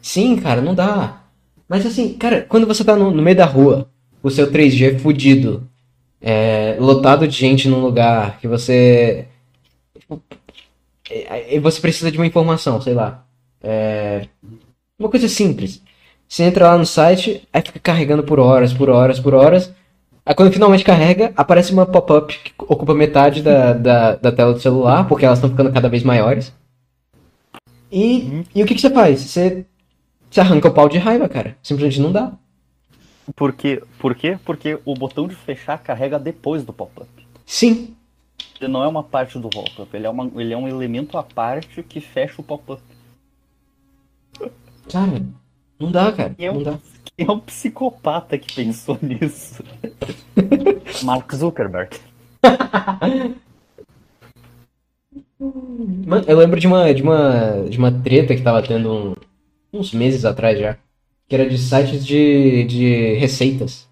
[0.02, 1.24] Sim, cara, não dá.
[1.68, 3.90] Mas assim, cara, quando você tá no, no meio da rua
[4.22, 5.68] o seu 3G fudido,
[6.22, 9.28] é, lotado de gente num lugar que você.
[11.10, 13.26] é, é, você precisa de uma informação, sei lá.
[13.62, 14.28] É,
[14.98, 15.82] uma coisa simples.
[16.28, 19.74] Você entra lá no site, aí fica carregando por horas, por horas, por horas.
[20.30, 24.60] Aí quando finalmente carrega, aparece uma pop-up que ocupa metade da, da, da tela do
[24.60, 26.54] celular, porque elas estão ficando cada vez maiores.
[27.92, 29.22] E, e o que, que você faz?
[29.22, 29.66] Você,
[30.30, 31.58] você arranca o pau de raiva, cara.
[31.64, 32.34] Simplesmente não dá.
[33.36, 33.82] Por quê?
[33.98, 34.38] Por quê?
[34.46, 37.10] Porque o botão de fechar carrega depois do pop-up.
[37.44, 37.96] Sim.
[38.62, 41.24] Ele não é uma parte do pop-up, ele, é uma- ele é um elemento à
[41.24, 42.84] parte que fecha o pop-up.
[44.92, 45.24] Cara,
[45.80, 46.36] não dá, cara.
[46.38, 46.78] E é Não um, dá.
[47.28, 49.64] É um psicopata que pensou nisso?
[51.04, 51.98] Mark Zuckerberg.
[55.40, 59.16] Mano, eu lembro de uma, de uma, de uma treta que tava tendo um-
[59.80, 60.78] uns meses atrás já.
[61.28, 63.88] Que era de sites de, de receitas.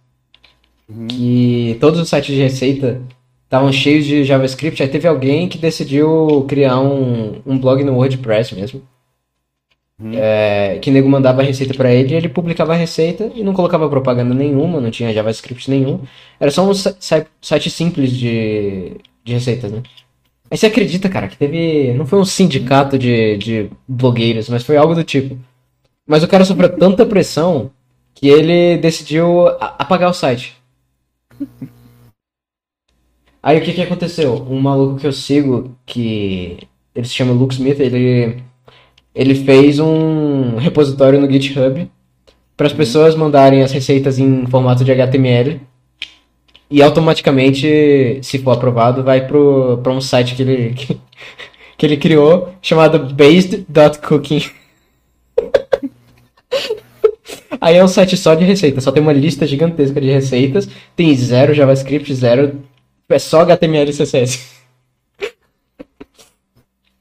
[1.09, 3.01] Que todos os sites de receita
[3.45, 4.81] estavam cheios de JavaScript.
[4.81, 8.81] Aí teve alguém que decidiu criar um, um blog no WordPress mesmo.
[9.99, 10.11] Uhum.
[10.13, 13.53] É, que o nego mandava a receita pra ele, ele publicava a receita e não
[13.53, 16.01] colocava propaganda nenhuma, não tinha JavaScript nenhum.
[16.39, 19.81] Era só um si- si- site simples de, de receitas, né?
[20.51, 21.93] Aí você acredita, cara, que teve.
[21.93, 25.37] Não foi um sindicato de, de blogueiros, mas foi algo do tipo.
[26.07, 27.71] Mas o cara sofreu tanta pressão
[28.15, 30.55] que ele decidiu apagar o site.
[33.41, 34.33] Aí o que que aconteceu?
[34.49, 36.57] Um maluco que eu sigo, que
[36.93, 38.43] ele se chama Luke Smith, ele,
[39.17, 41.89] ele fez um repositório no GitHub
[42.55, 45.59] para as pessoas mandarem as receitas em formato de HTML
[46.69, 50.99] e automaticamente, se for aprovado, vai para um site que ele, que,
[51.77, 54.43] que ele criou chamado based.cooking.
[57.59, 61.15] Aí é um site só de receitas, só tem uma lista gigantesca de receitas, tem
[61.15, 62.61] zero JavaScript, zero.
[63.09, 64.56] É só HTML e CSS.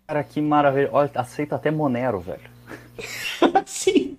[0.07, 0.89] Cara, que maravilha.
[0.93, 2.41] Olha, aceita até Monero, velho.
[3.67, 4.17] Sim.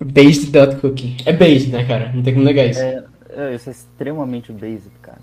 [0.00, 1.18] Based.cooking.
[1.24, 2.12] É based, né, cara?
[2.12, 2.80] Não tem como negar isso.
[2.80, 5.20] É, é, isso é extremamente basic, cara.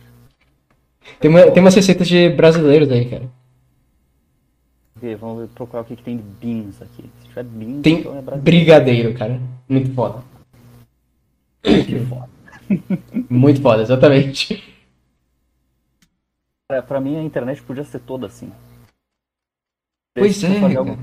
[1.19, 3.29] Tem, uma, tem umas receitas de brasileiros aí, cara.
[4.97, 7.03] Ok, vamos procurar o que, que tem de beans aqui.
[7.21, 8.41] Se tiver beans, Tem então é brasileiro.
[8.43, 9.39] brigadeiro, cara.
[9.67, 10.23] Muito foda.
[11.63, 12.29] Que foda.
[13.29, 14.63] Muito foda, exatamente.
[16.71, 18.49] Cara, pra mim a internet podia ser toda assim.
[20.15, 20.79] Pois tu é, cara.
[20.79, 20.97] algo-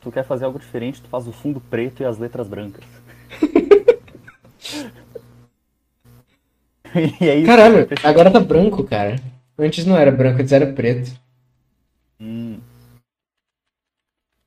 [0.00, 2.84] tu quer fazer algo diferente, tu faz o fundo preto e as letras brancas.
[7.20, 7.46] e é isso.
[7.46, 9.16] Caralho, agora tá branco, cara.
[9.58, 11.10] Antes não era branco, antes era preto.
[12.20, 12.60] Hum.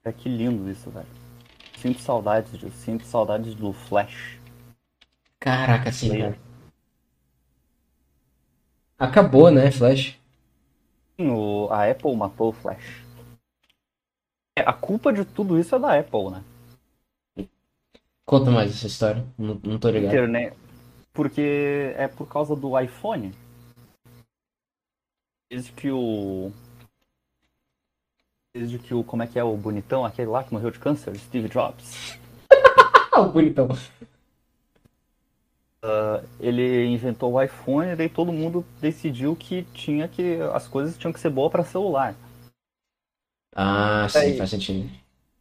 [0.05, 1.07] É que lindo isso, velho.
[1.77, 2.77] Sinto saudades disso.
[2.77, 4.39] Sinto saudades do Flash.
[5.41, 6.39] Caraca, sim, cara.
[8.97, 10.16] Acabou, né, Flash?
[11.19, 13.03] O, a Apple matou o Flash.
[14.55, 16.43] É, a culpa de tudo isso é da Apple, né?
[18.25, 19.25] Conta mais essa história.
[19.37, 20.13] Não, não tô ligado.
[20.13, 20.55] Internet.
[21.13, 23.33] Porque é por causa do iPhone.
[25.49, 26.51] Desde que o.
[28.53, 29.03] Desde que o.
[29.03, 31.15] Como é que é o bonitão, aquele lá que morreu de câncer?
[31.17, 32.17] Steve Jobs.
[33.17, 33.67] O bonitão.
[36.39, 40.39] Ele inventou o iPhone e daí todo mundo decidiu que tinha que.
[40.53, 42.15] As coisas tinham que ser boas para celular.
[43.55, 44.37] Ah, sim, Aí.
[44.37, 44.89] faz sentido.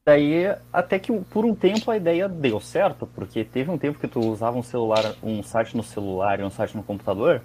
[0.05, 4.07] Daí, até que por um tempo a ideia deu certo, porque teve um tempo que
[4.07, 7.43] tu usava um celular, um site no celular e um site no computador,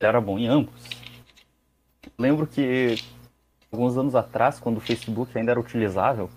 [0.00, 0.88] era bom em ambos.
[2.18, 2.96] Lembro que
[3.70, 6.30] alguns anos atrás, quando o Facebook ainda era utilizável,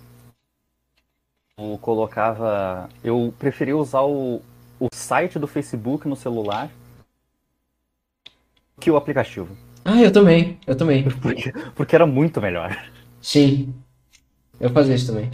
[1.57, 4.41] eu colocava, eu preferia usar o,
[4.81, 6.67] o site do Facebook no celular
[8.79, 11.03] que o aplicativo, Ah, eu também, eu também.
[11.21, 12.75] porque, porque era muito melhor.
[13.21, 13.71] Sim.
[14.59, 15.29] Eu fazia isso também.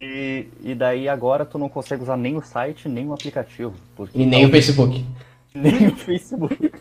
[0.00, 3.74] E, e daí agora tu não consegue usar nem o site, nem o aplicativo.
[3.94, 5.04] Porque E nem o Facebook.
[5.54, 6.72] nem o Facebook.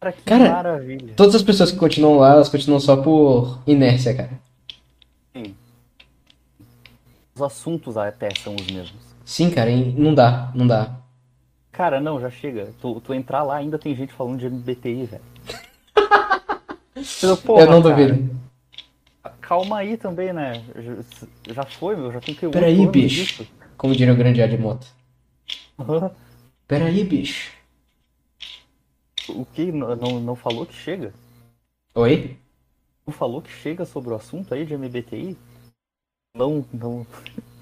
[0.00, 1.14] Cara, que Cara, maravilha.
[1.16, 4.30] Todas as pessoas que continuam lá, elas continuam só por inércia, cara.
[7.38, 9.00] Os assuntos até são os mesmos.
[9.24, 10.96] Sim, cara, não dá, não dá.
[11.70, 12.72] Cara, não, já chega.
[12.80, 15.22] Tu, tu entrar lá ainda tem gente falando de MBTI, velho.
[17.22, 18.40] Eu, porra, eu não cara, duvido.
[19.40, 20.64] Calma aí também, né?
[21.54, 22.10] Já- foi, meu.
[22.10, 23.24] Já tem que Peraí, bicho.
[23.24, 23.46] disso.
[23.76, 24.88] Como diria o grande Admoto.
[26.66, 27.52] Peraí, bicho.
[29.28, 29.70] O que?
[29.70, 31.14] Não, não, não falou que chega?
[31.94, 32.36] Oi?
[33.06, 35.38] Não falou que chega sobre o assunto aí de MBTI?
[36.38, 37.06] Não, não.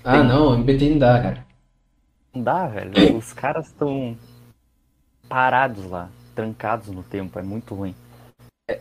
[0.04, 1.46] Ah, não, MBT não dá, cara.
[2.34, 3.16] Não dá, velho.
[3.16, 4.14] Os caras estão
[5.28, 7.94] parados lá, trancados no tempo, é muito ruim.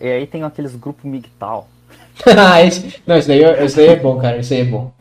[0.02, 1.06] E aí tem aqueles grupos.
[2.26, 4.38] Ah, esse- não, isso daí, isso daí é bom, cara.
[4.38, 4.92] Isso aí é bom.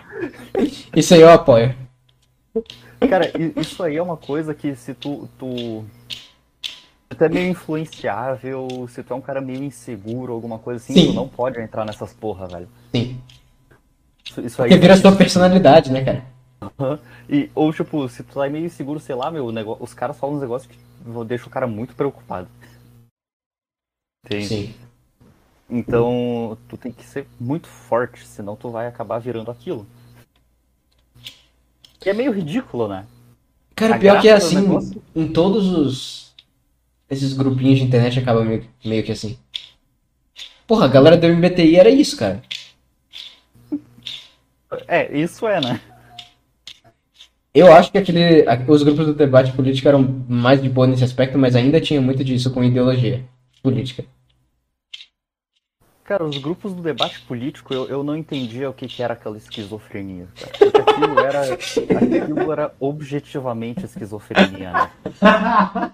[0.94, 1.74] Isso aí eu apoio.
[3.08, 3.30] Cara,
[3.60, 5.28] isso aí é uma coisa que se tu.
[5.38, 5.84] tu...
[7.10, 10.92] Se tu é meio influenciável, se tu é um cara meio inseguro, alguma coisa assim,
[10.94, 11.06] Sim.
[11.06, 12.68] tu não pode entrar nessas porra, velho.
[12.94, 13.20] Sim.
[14.26, 16.24] Isso, aí Porque vira a sua personalidade, né, cara?
[16.60, 16.98] Aham.
[17.28, 19.76] E, ou tipo, se tu tá meio inseguro, sei lá, meu, o nego...
[19.80, 20.78] os caras falam uns negócios que
[21.26, 22.48] deixam o cara muito preocupado.
[24.24, 24.46] Entende?
[24.46, 24.74] Sim.
[25.68, 29.86] Então, tu tem que ser muito forte, senão tu vai acabar virando aquilo.
[32.04, 33.06] E é meio ridículo, né?
[33.74, 36.34] Cara, A pior que é assim, negócio- em todos os.
[37.10, 39.38] Esses grupinhos de internet acaba meio, meio que assim.
[40.66, 42.42] Porra, a galera do MBTI era isso, cara.
[44.86, 45.80] É, isso é, né?
[47.54, 51.38] Eu acho que aquele, os grupos do debate político eram mais de boa nesse aspecto,
[51.38, 53.24] mas ainda tinha muito disso com ideologia
[53.62, 54.04] política.
[56.02, 59.38] Cara, os grupos do debate político, eu, eu não entendia o que, que era aquela
[59.38, 60.26] esquizofrenia.
[60.36, 64.90] Aquilo era, aquilo era objetivamente esquizofrenia, né?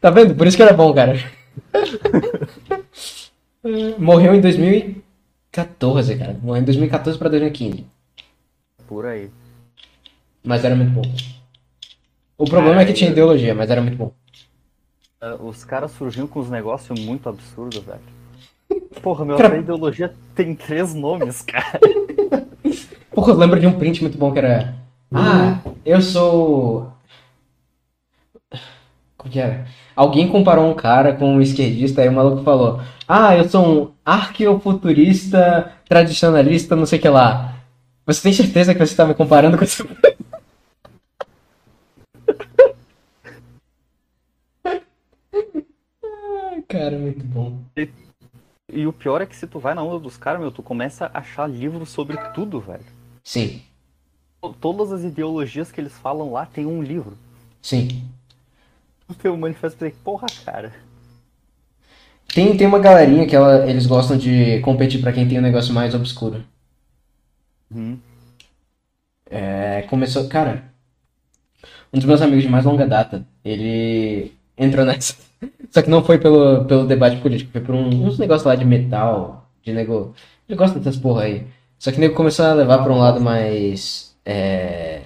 [0.00, 0.34] Tá vendo?
[0.34, 1.18] Por isso que era bom, cara.
[3.98, 6.38] Morreu em 2014, cara.
[6.42, 7.84] Morreu em 2014 pra 2015.
[8.86, 9.30] Por aí.
[10.44, 11.02] Mas era muito bom.
[12.38, 14.12] O problema é que tinha ideologia, mas era muito bom.
[15.20, 18.00] Ah, Os caras surgiam com uns negócios muito absurdos, velho.
[19.02, 21.80] Porra, meu, Cara- a ideologia tem três nomes, cara.
[23.12, 24.74] Porra, eu lembro de um print muito bom que era.
[25.12, 26.92] Ah, eu sou.
[29.16, 29.66] Como que era?
[29.94, 33.92] Alguém comparou um cara com um esquerdista, aí o maluco falou: Ah, eu sou um
[34.04, 37.55] arqueofuturista, tradicionalista, não sei o que lá.
[38.06, 39.82] Você tem certeza que você está me comparando com esse.
[44.64, 47.58] Ai, cara, muito bom.
[48.72, 51.10] E o pior é que se tu vai na onda dos caras, meu, tu começa
[51.12, 52.84] a achar livros sobre tudo, velho.
[53.24, 53.60] Sim,
[54.60, 57.18] Todas as ideologias que eles falam lá tem um livro.
[57.60, 58.04] sim.
[59.08, 60.72] O teu manifesto dizer, porra, cara.
[62.34, 65.72] Tem, tem uma galerinha que ela, eles gostam de competir pra quem tem um negócio
[65.72, 66.44] mais obscuro.
[67.70, 68.00] Hum.
[69.48, 70.72] É, começou, cara,
[71.92, 75.16] um dos meus amigos de mais longa data, ele entrou nessa.
[75.70, 78.64] Só que não foi pelo, pelo debate político, foi por um- uns negócios lá de
[78.64, 80.14] metal, de nego.
[80.48, 81.46] Ele gosta dessas porra aí.
[81.78, 85.02] Só que o nego começou a levar pra um lado mais é,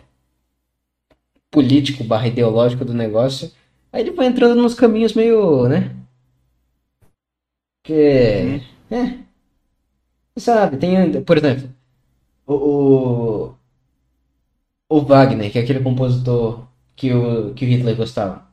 [1.51, 3.51] político barra ideológico do negócio.
[3.93, 5.95] Aí ele foi entrando nos caminhos meio, né?
[7.83, 8.63] Que.
[8.91, 9.31] É.
[10.37, 11.23] Sabe, tem.
[11.25, 11.69] Por exemplo,
[12.55, 13.55] o,
[14.89, 18.49] o, Wagner, que é aquele compositor que o, que o Hitler gostava.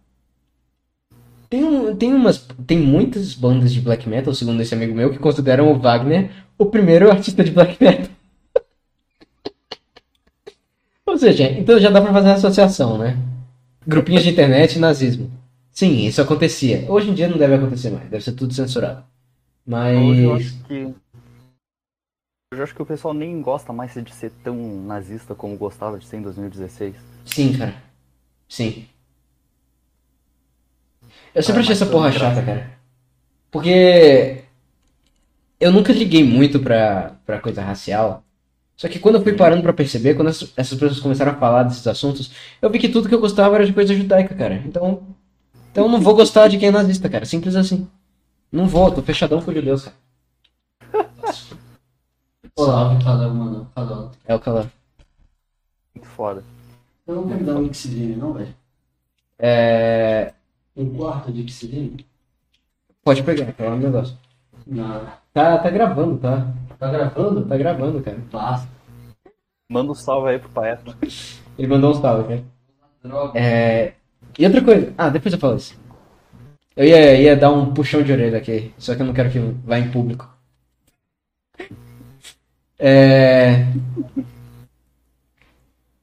[1.50, 5.18] Tem, um, tem, umas, tem muitas bandas de black metal, segundo esse amigo meu, que
[5.18, 8.10] consideram o Wagner o primeiro artista de black metal.
[11.06, 13.18] Ou seja, então já dá pra fazer uma associação, né?
[13.86, 15.32] Grupinhos de internet e nazismo.
[15.72, 16.86] Sim, isso acontecia.
[16.90, 19.04] Hoje em dia não deve acontecer mais, deve ser tudo censurado.
[19.68, 20.42] Hoje eu Mas.
[20.42, 20.94] acho que.
[22.50, 26.06] Eu acho que o pessoal nem gosta mais de ser tão nazista como gostava de
[26.06, 26.96] ser em 2016.
[27.26, 27.76] Sim, cara.
[28.48, 28.86] Sim.
[31.36, 32.72] Eu sempre Ah, achei essa porra chata, cara.
[33.52, 34.44] Porque
[35.60, 38.24] eu nunca liguei muito pra, pra coisa racial.
[38.78, 41.86] Só que quando eu fui parando pra perceber, quando essas pessoas começaram a falar desses
[41.86, 42.32] assuntos,
[42.62, 44.56] eu vi que tudo que eu gostava era de coisa judaica, cara.
[44.66, 45.04] Então,
[45.70, 47.26] então eu não vou gostar de quem é nazista, cara.
[47.26, 47.90] Simples assim.
[48.50, 50.07] Não vou, tô fechadão com os judeus, cara.
[52.65, 53.71] Salve, Calão, mano.
[53.75, 54.12] Calão.
[54.25, 54.67] É o calor.
[55.96, 56.44] Muito foda.
[57.06, 58.54] Eu não quero dar um Xidine, não, velho.
[59.40, 60.34] É...
[60.75, 62.06] Um quarto de Xidine?
[63.04, 64.17] Pode pegar, é um negócio.
[64.65, 65.06] Não.
[65.34, 66.52] Tá, tá gravando, tá?
[66.79, 67.46] Tá gravando?
[67.46, 68.17] Tá gravando, cara.
[68.32, 68.67] Basta.
[69.69, 70.96] Manda um salve aí pro Paeto.
[71.58, 72.44] Ele mandou um salve, cara.
[73.04, 73.40] Droga.
[73.40, 73.94] É...
[74.38, 74.94] E outra coisa.
[74.98, 75.79] Ah, depois eu falo isso.
[76.75, 79.40] Eu ia, ia dar um puxão de orelha aqui, só que eu não quero que
[79.40, 80.37] vá em público.
[82.80, 83.65] É...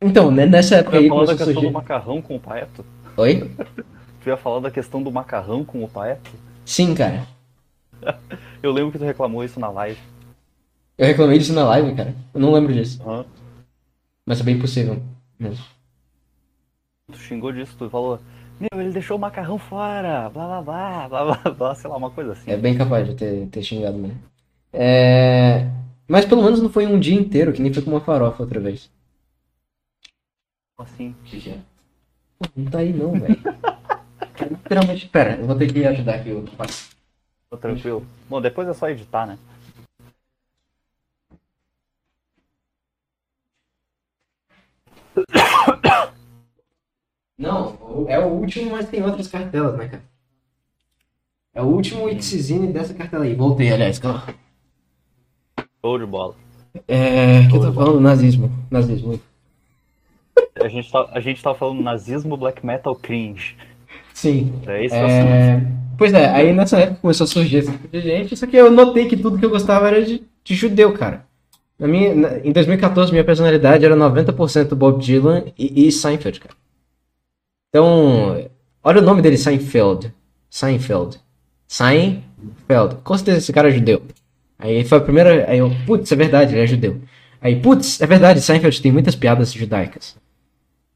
[0.01, 1.71] Então, né, nessa época Tu aí ia falar da questão do surgir...
[1.71, 2.85] macarrão com o Paeto?
[3.17, 3.51] Oi?
[4.23, 6.31] Tu ia falar da questão do macarrão com o Paeto?
[6.65, 7.27] Sim, cara.
[8.63, 10.01] Eu lembro que tu reclamou isso na live.
[10.97, 12.15] Eu reclamei disso na live, cara.
[12.33, 13.03] Eu não lembro disso.
[13.03, 13.25] Aham.
[14.27, 15.03] Mas é bem possível
[15.39, 15.65] mesmo.
[17.13, 18.19] Tu xingou disso, tu falou,
[18.59, 22.11] meu, ele deixou o macarrão fora, blá blá blá, blá blá blá, sei lá, uma
[22.11, 22.51] coisa assim.
[22.51, 24.19] É bem capaz de ter, ter xingado mesmo.
[24.73, 25.67] É...
[26.07, 28.61] Mas pelo menos não foi um dia inteiro, que nem foi com uma farofa outra
[28.61, 28.91] vez.
[30.79, 31.11] Assim.
[31.21, 31.59] O que, que é?
[32.39, 33.37] Pô, não tá aí não, velho.
[34.51, 36.45] Literalmente, pera, eu vou ter que ajudar aqui o
[37.49, 38.05] Tô tranquilo.
[38.29, 39.39] Bom, depois é só editar, né?
[47.39, 50.03] Não, é o último, mas tem outras cartelas, né, cara?
[51.53, 53.35] É o último Xzine dessa cartela aí.
[53.35, 54.35] Voltei, aliás, calma.
[55.85, 56.35] Show de bola.
[56.89, 57.41] É.
[57.41, 58.01] O que eu tô falando?
[58.01, 58.51] Nazismo.
[58.71, 59.21] Nazismo.
[60.59, 63.55] A gente, tá, a gente tava falando nazismo, black metal, cringe.
[64.15, 64.51] Sim.
[64.67, 65.29] É esse o assunto.
[65.29, 65.63] É...
[65.99, 68.71] Pois é, aí nessa época começou a surgir esse tipo de gente, só que eu
[68.71, 71.27] notei que tudo que eu gostava era de, de judeu, cara.
[71.79, 76.55] Na minha, na- em 2014, minha personalidade era 90% Bob Dylan e, e Seinfeld, cara.
[77.69, 78.49] Então,
[78.83, 80.13] olha o nome dele, Seinfeld.
[80.49, 81.21] Seinfeld.
[81.69, 82.97] Seinfeld.
[83.05, 84.03] Com certeza esse cara é judeu.
[84.65, 85.45] Aí foi a primeira.
[85.47, 86.99] Aí eu, putz, é verdade, ele é judeu.
[87.39, 90.17] Aí, putz, é verdade, Seinfeld tem muitas piadas judaicas.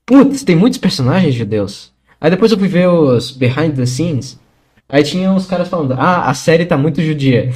[0.07, 1.93] Putz, tem muitos personagens judeus.
[2.19, 4.41] Aí depois eu fui ver os behind the scenes.
[4.89, 7.53] Aí tinha uns caras falando, ah, a série tá muito judia.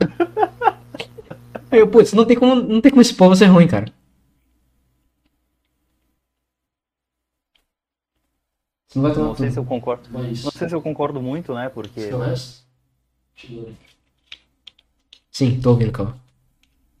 [1.70, 3.92] Aí eu, putz, não tem como, não tem como esse povo ser ruim, cara.
[8.94, 10.08] Não Não sei se eu concordo.
[10.10, 10.44] Mas.
[10.44, 11.68] Não sei se eu concordo muito, né?
[11.68, 12.00] Porque.
[12.00, 12.64] Você conhece?
[15.34, 16.16] Sim, tô ouvindo, calma.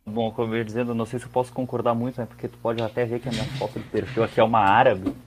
[0.04, 2.26] Bom, como eu ia dizendo, não sei se eu posso concordar muito, né?
[2.26, 5.14] Porque tu pode até ver que a minha foto de perfil aqui é uma árabe.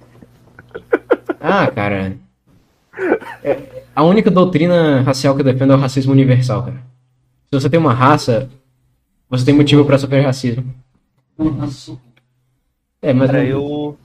[1.39, 2.17] Ah, cara.
[3.43, 6.77] É, a única doutrina racial que eu defendo é o racismo universal, cara.
[7.45, 8.49] Se você tem uma raça,
[9.29, 10.73] você tem motivo pra sofrer racismo.
[12.99, 13.29] É, mas.
[13.29, 13.95] Cara, eu.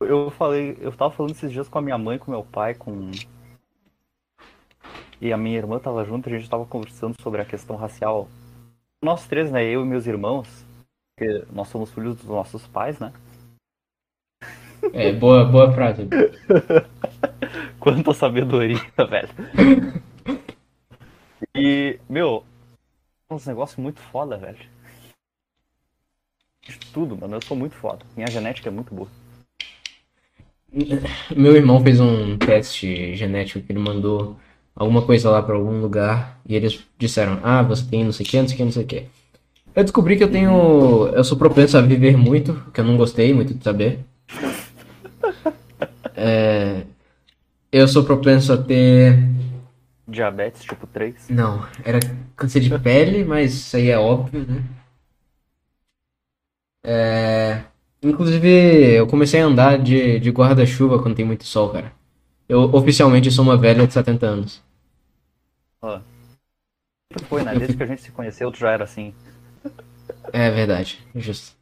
[0.00, 0.76] Eu falei.
[0.80, 3.10] Eu tava falando esses dias com a minha mãe, com meu pai, com.
[5.20, 8.28] E a minha irmã tava junto, a gente tava conversando sobre a questão racial.
[9.02, 9.64] Nós três, né?
[9.64, 10.64] Eu e meus irmãos.
[11.16, 13.12] Porque nós somos filhos dos nossos pais, né?
[14.92, 16.08] É, boa, boa frase.
[17.78, 19.28] Quanta sabedoria, velho.
[21.54, 22.44] E, meu,
[23.30, 24.58] uns negócios muito foda, velho.
[26.62, 27.36] De tudo, mano.
[27.36, 28.04] Eu sou muito foda.
[28.16, 29.08] Minha genética é muito boa.
[31.36, 34.36] Meu irmão fez um teste genético que ele mandou
[34.74, 38.28] alguma coisa lá pra algum lugar e eles disseram: Ah, você tem não sei o
[38.28, 39.06] que, não sei o que, não sei o que.
[39.74, 41.08] Eu descobri que eu tenho.
[41.08, 44.00] Eu sou propenso a viver muito, que eu não gostei muito de saber.
[46.16, 46.84] É,
[47.72, 49.18] eu sou propenso a ter.
[50.06, 51.28] Diabetes tipo 3.
[51.28, 51.98] Não, era
[52.36, 54.62] câncer de pele, mas isso aí é óbvio, né?
[56.84, 57.64] É,
[58.04, 58.46] Inclusive,
[58.94, 61.90] eu comecei a andar de, de guarda-chuva quando tem muito sol, cara.
[62.48, 64.62] Eu oficialmente sou uma velha de 70 anos.
[65.80, 66.00] Ó.
[67.28, 67.54] Foi, né?
[67.54, 69.14] Desde que a gente se conheceu, tu já era assim.
[70.32, 71.56] É verdade, justo.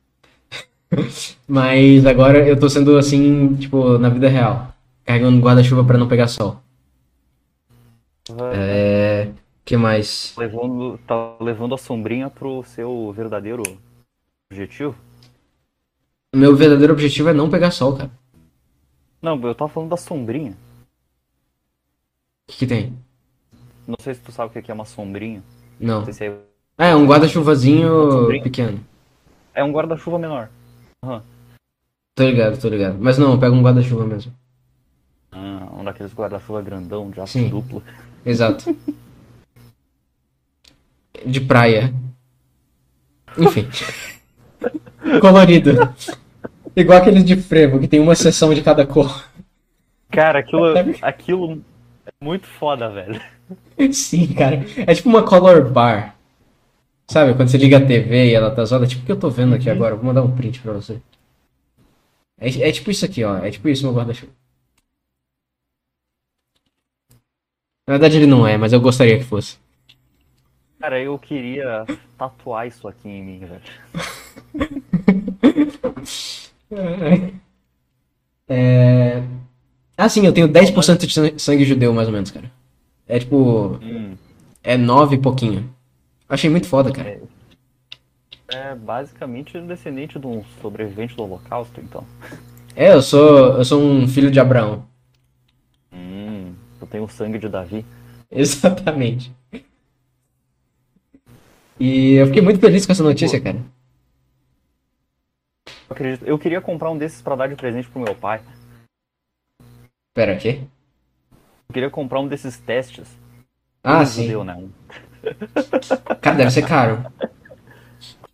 [1.46, 4.74] Mas agora eu tô sendo assim, tipo, na vida real.
[5.04, 6.60] Carregando guarda-chuva pra não pegar sol.
[8.54, 9.30] É.
[9.64, 10.34] que mais?
[10.38, 13.62] Levando, tá levando a sombrinha pro seu verdadeiro
[14.50, 14.94] objetivo?
[16.34, 18.10] Meu verdadeiro objetivo é não pegar sol, cara.
[19.20, 20.56] Não, eu tava falando da sombrinha.
[22.48, 22.96] O que, que tem?
[23.86, 25.42] Não sei se tu sabe o que é uma sombrinha.
[25.78, 25.98] Não.
[25.98, 28.42] Não sei se é, é um guarda-chuvazinho Sombrinha?
[28.42, 28.80] pequeno.
[29.54, 30.48] é um guarda-chuva menor.
[32.14, 32.98] Tô ligado, tô ligado.
[33.00, 34.32] Mas não, pega um guarda-chuva mesmo.
[35.30, 37.48] Ah, um daqueles guarda-chuva grandão, de aço Sim.
[37.48, 37.82] duplo.
[38.24, 38.76] Exato.
[41.24, 41.92] De praia.
[43.38, 43.66] Enfim.
[45.20, 45.72] Colorido.
[46.76, 49.24] Igual aqueles de frevo, que tem uma seção de cada cor.
[50.10, 51.64] Cara, aquilo, aquilo
[52.06, 53.20] é muito foda, velho.
[53.92, 54.64] Sim, cara.
[54.86, 56.16] É tipo uma color bar.
[57.08, 59.28] Sabe, quando você liga a TV e ela tá zoada, tipo o que eu tô
[59.28, 59.94] vendo aqui agora.
[59.94, 61.00] Vou mandar um print pra você.
[62.38, 63.38] É, é tipo isso aqui, ó.
[63.38, 64.32] É tipo isso meu guarda-chuva.
[67.86, 69.58] Na verdade ele não é, mas eu gostaria que fosse.
[70.78, 71.84] Cara, eu queria
[72.18, 73.62] tatuar isso aqui em mim, velho.
[78.48, 79.22] É...
[79.96, 82.50] Ah, sim, eu tenho 10% de san- sangue judeu, mais ou menos, cara.
[83.06, 83.78] É tipo.
[83.82, 84.16] Hum,
[84.62, 85.68] É 9 e pouquinho.
[86.28, 87.20] Achei muito foda, cara.
[88.48, 92.04] é basicamente descendente de um sobrevivente do holocausto, então.
[92.74, 93.56] É, eu sou.
[93.58, 94.84] Eu sou um filho de Abraão.
[95.92, 97.84] Hum, eu tenho o sangue de Davi.
[98.30, 99.32] Exatamente.
[101.78, 103.58] E eu fiquei muito feliz com essa notícia, cara.
[105.66, 108.40] Eu, acredito, eu queria comprar um desses pra dar de presente pro meu pai.
[110.14, 110.60] Pera, o quê?
[111.68, 113.08] Eu queria comprar um desses testes.
[113.82, 114.28] Ah, Ele sim.
[114.28, 114.54] Deu, né?
[114.54, 114.70] Um-
[116.20, 117.04] Cara, deve ser caro.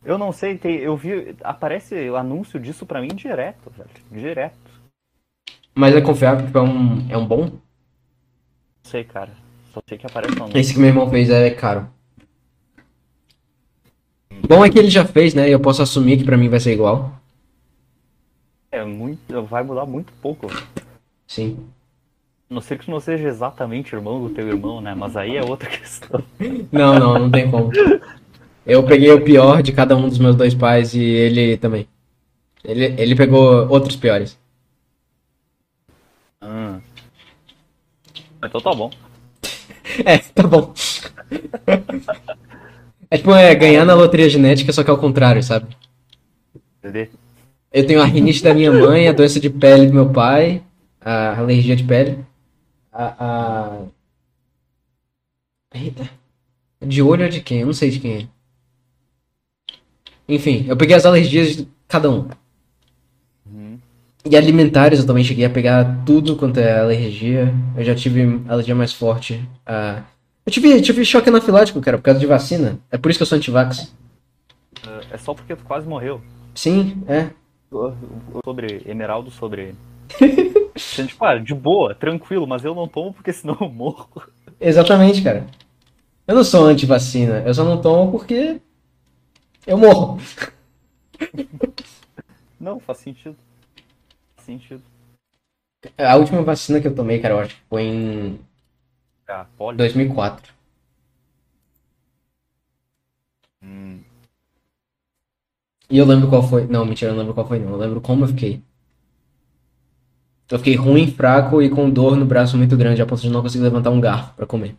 [0.04, 1.36] Eu não sei, tem, eu vi.
[1.44, 3.90] Aparece o anúncio disso pra mim direto, velho.
[4.10, 4.56] Direto.
[5.74, 7.42] Mas é confiável, tipo, é um, é um bom?
[7.46, 7.60] Não
[8.82, 9.30] sei, cara.
[9.72, 10.58] Só sei que aparece o anúncio.
[10.58, 11.88] Esse que meu irmão fez é caro.
[14.48, 15.48] Bom é que ele já fez, né?
[15.48, 17.12] Eu posso assumir que pra mim vai ser igual.
[18.72, 19.42] É muito.
[19.44, 20.46] Vai mudar muito pouco.
[21.28, 21.58] Sim.
[22.48, 24.94] Não ser que não seja exatamente irmão do teu irmão, né?
[24.94, 26.24] Mas aí é outra questão.
[26.72, 27.70] Não, não, não tem como.
[28.66, 31.86] Eu peguei o pior de cada um dos meus dois pais e ele também.
[32.64, 34.38] Ele, ele pegou outros piores.
[36.42, 36.80] Hum.
[38.42, 38.90] Então tá bom.
[40.04, 40.74] É, tá bom.
[43.10, 45.66] É tipo, é ganhar na loteria genética, só que ao contrário, sabe?
[46.78, 47.08] Entendeu?
[47.72, 50.62] Eu tenho a rinite da minha mãe, a doença de pele do meu pai,
[51.00, 52.24] a alergia de pele,
[52.92, 53.14] a.
[53.18, 53.82] a...
[55.74, 56.08] Eita.
[56.80, 57.60] De olho é de quem?
[57.60, 59.74] Eu não sei de quem é.
[60.28, 62.28] Enfim, eu peguei as alergias de cada um.
[63.46, 63.78] Uhum.
[64.24, 67.52] E alimentares eu também cheguei a pegar tudo quanto é alergia.
[67.76, 69.42] Eu já tive alergia mais forte.
[69.66, 70.02] a-
[70.46, 72.78] Eu tive, tive choque anafilático, cara, por causa de vacina.
[72.90, 73.92] É por isso que eu sou antivax.
[75.10, 76.20] É só porque tu quase morreu.
[76.54, 77.30] Sim, é.
[78.44, 79.74] Sobre Emeraldo, sobre.
[80.78, 84.08] Sendo, tipo, ah, de boa, tranquilo, mas eu não tomo porque senão eu morro.
[84.60, 85.46] Exatamente, cara.
[86.26, 88.60] Eu não sou anti-vacina, eu só não tomo porque
[89.66, 90.18] eu morro.
[92.60, 93.36] Não, faz sentido.
[94.36, 94.82] Faz sentido.
[95.96, 98.40] A última vacina que eu tomei, cara, eu acho que foi em
[99.28, 99.78] Ah, pode.
[99.78, 100.52] 2004.
[103.62, 104.04] Hum.
[105.90, 106.66] E eu lembro qual foi.
[106.66, 107.72] Não, mentira, eu não lembro qual foi, não.
[107.72, 108.62] Eu lembro como eu fiquei.
[110.50, 113.42] Eu fiquei ruim, fraco e com dor no braço muito grande, a ponto de não
[113.42, 114.74] conseguir levantar um garfo pra comer.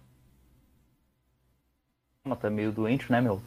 [2.24, 3.42] Mas tá meio doente, né, meu?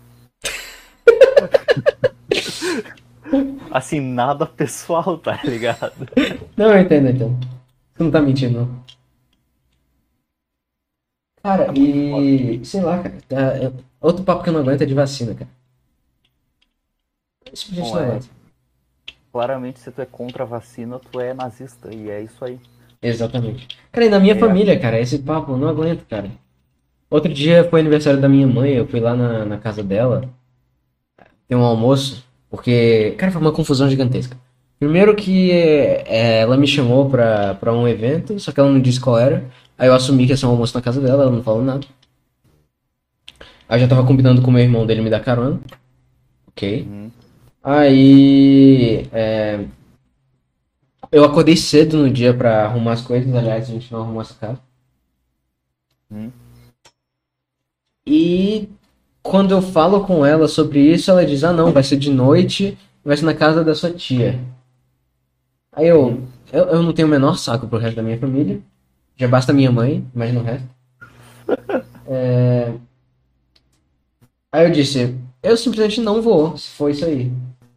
[3.71, 6.09] assim, nada pessoal, tá ligado?
[6.57, 7.39] Não, eu entendo, então.
[7.95, 8.83] Tu não tá mentindo, não.
[11.43, 12.65] Cara, e.
[12.65, 13.19] Sei lá, cara.
[13.29, 15.51] tá- é- Outro papo que eu não aguento é de vacina, cara.
[17.53, 18.21] Isso a gente não é.
[19.33, 22.61] Claramente, se tu é contra a vacina, tu é nazista, e é isso aí.
[23.03, 23.67] Exatamente.
[23.91, 24.39] Cara, e na minha É.
[24.39, 26.31] família, cara, esse papo eu não aguento, cara.
[27.11, 30.29] Outro dia foi aniversário da minha mãe, eu fui lá na, na casa dela,
[31.49, 34.37] tem um almoço, porque, cara, foi uma confusão gigantesca.
[34.79, 39.01] Primeiro que é, ela me chamou pra, pra um evento, só que ela não disse
[39.01, 39.45] qual era.
[39.79, 41.87] Aí eu assumi que ia ser um almoço na casa dela, ela não falou nada.
[43.69, 45.61] Aí eu já tava combinando com o meu irmão dele me dar carona.
[46.49, 46.83] Ok.
[46.83, 47.11] Uhum.
[47.63, 49.65] Aí, é,
[51.11, 53.33] eu acordei cedo no dia pra arrumar as coisas.
[53.35, 54.61] Aliás, a gente não arrumou essa casa.
[56.11, 56.31] Hum.
[58.07, 58.69] E
[59.23, 62.77] quando eu falo com ela sobre isso, ela diz: Ah, não, vai ser de noite,
[63.05, 64.41] vai ser na casa da sua tia.
[65.73, 66.21] Aí eu,
[66.53, 68.61] eu, eu não tenho o menor saco pro resto da minha família.
[69.17, 70.69] Já basta minha mãe, imagina o resto.
[72.05, 72.73] É,
[74.53, 77.33] Aí eu disse: Eu simplesmente não vou, se for isso aí.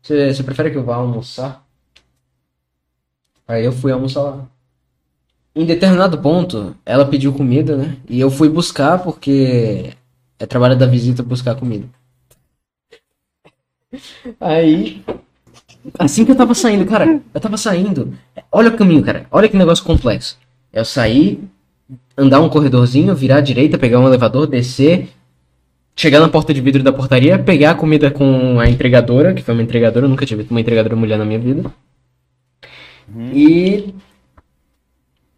[0.06, 1.66] Você, prefere que eu vá almoçar?
[3.48, 4.48] Aí eu fui almoçar lá.
[5.56, 7.98] Em determinado ponto, ela pediu comida, né?
[8.08, 9.94] E eu fui buscar porque
[10.38, 11.88] é trabalho da visita buscar comida.
[14.40, 15.04] Aí,
[15.98, 18.16] assim que eu tava saindo, cara, eu tava saindo.
[18.52, 19.26] Olha o caminho, cara.
[19.32, 20.38] Olha que negócio complexo.
[20.72, 21.44] Eu saí,
[22.16, 25.10] andar um corredorzinho, virar à direita, pegar um elevador, descer,
[25.96, 29.54] chegar na porta de vidro da portaria, pegar a comida com a entregadora, que foi
[29.54, 31.74] uma entregadora, eu nunca tive uma entregadora mulher na minha vida.
[33.14, 33.32] Uhum.
[33.34, 33.94] E.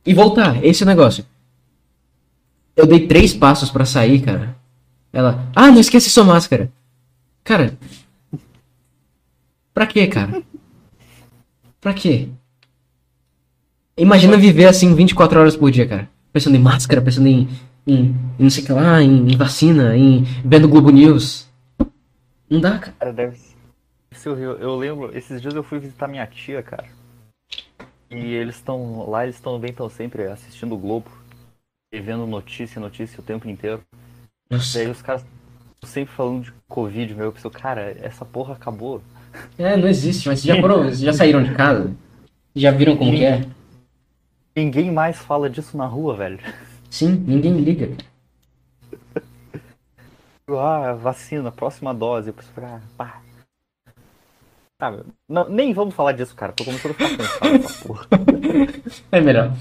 [0.05, 1.25] E voltar, esse é negócio.
[2.75, 4.55] Eu dei três passos pra sair, cara.
[5.11, 5.47] Ela.
[5.55, 6.71] Ah, não esquece sua máscara.
[7.43, 7.77] Cara.
[9.73, 10.41] Pra quê, cara?
[11.79, 12.29] Pra quê?
[13.97, 16.09] Imagina viver assim 24 horas por dia, cara.
[16.31, 17.47] Pensando em máscara, pensando em.
[17.87, 20.23] Em, em não sei o que lá, em, em vacina, em.
[20.43, 21.49] vendo Globo News.
[22.49, 22.93] Não dá, cara.
[22.99, 23.39] Cara, deve
[24.11, 24.57] ser horrível.
[24.57, 26.85] Eu lembro, esses dias eu fui visitar minha tia, cara.
[28.11, 31.09] E eles estão lá, eles estão bem, estão sempre assistindo o Globo.
[31.91, 33.81] E vendo notícia, notícia o tempo inteiro.
[34.49, 34.77] Nossa.
[34.77, 35.25] Daí os caras
[35.83, 37.25] sempre falando de Covid, meu.
[37.25, 39.01] Eu penso, cara, essa porra acabou.
[39.57, 40.91] É, não existe, mas já foram.
[40.91, 41.93] Já saíram de casa?
[42.55, 43.45] Já viram como que é?
[44.55, 46.39] Ninguém mais fala disso na rua, velho.
[46.89, 47.89] Sim, ninguém liga.
[50.49, 52.29] Ah, vacina, próxima dose.
[52.29, 52.51] Eu penso,
[52.99, 53.21] ah.
[54.79, 56.53] Ah, não, nem vamos falar disso, cara.
[56.53, 58.07] Tô começando a ficar cansado dessa porra.
[59.11, 59.53] É melhor.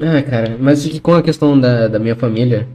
[0.00, 2.68] Ah, cara, mas com a questão da, da minha família,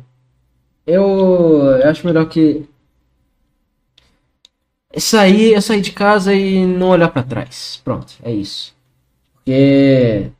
[0.88, 2.68] eu, eu acho melhor que.
[4.92, 7.82] é sair, é sair de casa e não olhar pra trás.
[7.84, 8.74] Pronto, é isso.
[9.36, 10.32] Porque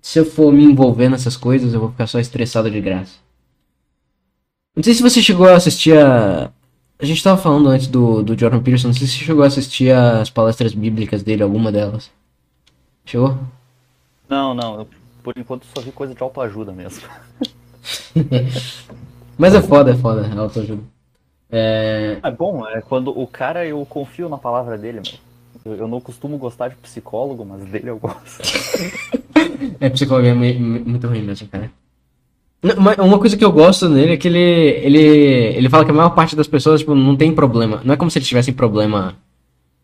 [0.00, 3.18] se eu for me envolver nessas coisas, eu vou ficar só estressado de graça.
[4.74, 6.50] Não sei se você chegou a assistir a.
[6.98, 9.46] A gente tava falando antes do, do Jordan Peterson, não sei se você chegou a
[9.46, 12.10] assistir as palestras bíblicas dele, alguma delas.
[13.04, 13.38] Chegou?
[14.28, 14.80] Não, não.
[14.80, 14.88] Eu,
[15.22, 17.02] por enquanto só vi coisa de autoajuda mesmo.
[19.36, 20.82] Mas é foda, é foda, a autoajuda.
[21.50, 22.18] É.
[22.22, 25.29] É bom, é quando o cara eu confio na palavra dele, meu.
[25.64, 28.40] Eu, eu não costumo gostar de psicólogo, mas dele eu gosto.
[29.78, 31.70] É, psicologia é muito ruim mesmo, cara.
[32.98, 36.10] Uma coisa que eu gosto nele é que ele, ele, ele fala que a maior
[36.10, 37.80] parte das pessoas tipo, não tem problema.
[37.84, 39.16] Não é como se eles tivessem problema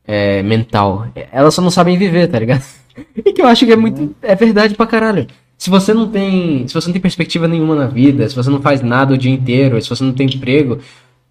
[0.06, 1.06] é, mental.
[1.32, 2.62] Elas só não sabem viver, tá ligado?
[3.14, 4.16] E que eu acho que é muito.
[4.22, 5.26] É verdade pra caralho.
[5.58, 6.66] Se você não tem.
[6.66, 9.30] Se você não tem perspectiva nenhuma na vida, se você não faz nada o dia
[9.30, 10.78] inteiro, se você não tem emprego,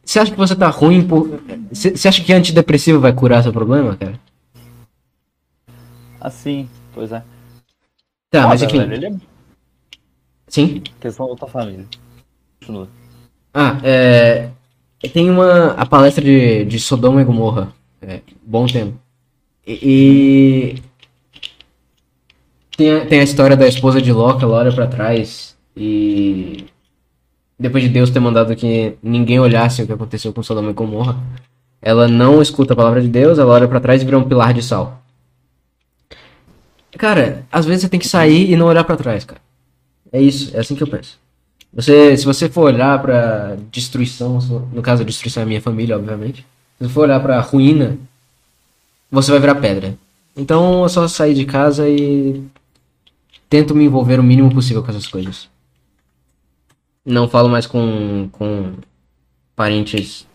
[0.03, 1.39] você acha que você tá ruim por.
[1.71, 4.19] Você você acha que antidepressivo vai curar seu problema, cara?
[6.25, 7.21] Assim, pois é.
[8.31, 8.89] Tá, mas Foda, enfim.
[8.89, 9.13] velho, é
[10.47, 10.81] Sim.
[10.99, 11.85] questão da outra família.
[12.59, 12.87] Continua.
[13.53, 14.49] Ah, é.
[15.13, 15.73] Tem uma.
[15.73, 17.71] A palestra de, de Sodoma e Gomorra.
[18.01, 18.97] É, bom tempo.
[19.67, 20.81] E.
[22.75, 26.65] Tem, a, tem a história da esposa de Ló, que ela olha pra trás e.
[27.59, 31.17] Depois de Deus ter mandado que ninguém olhasse o que aconteceu com Sodoma e Gomorra,
[31.79, 34.55] ela não escuta a palavra de Deus, ela olha pra trás e vira um pilar
[34.55, 35.04] de sal.
[36.97, 39.41] Cara, às vezes você tem que sair e não olhar pra trás, cara.
[40.11, 41.19] É isso, é assim que eu penso.
[41.73, 44.39] Você, se você for olhar pra destruição,
[44.71, 46.45] no caso a destruição é minha família, obviamente.
[46.77, 47.97] Se você for olhar pra ruína,
[49.11, 49.97] você vai virar pedra.
[50.37, 52.41] Então eu só sair de casa e
[53.49, 55.49] tento me envolver o mínimo possível com essas coisas.
[57.05, 58.73] Não falo mais com, com
[59.55, 60.25] parentes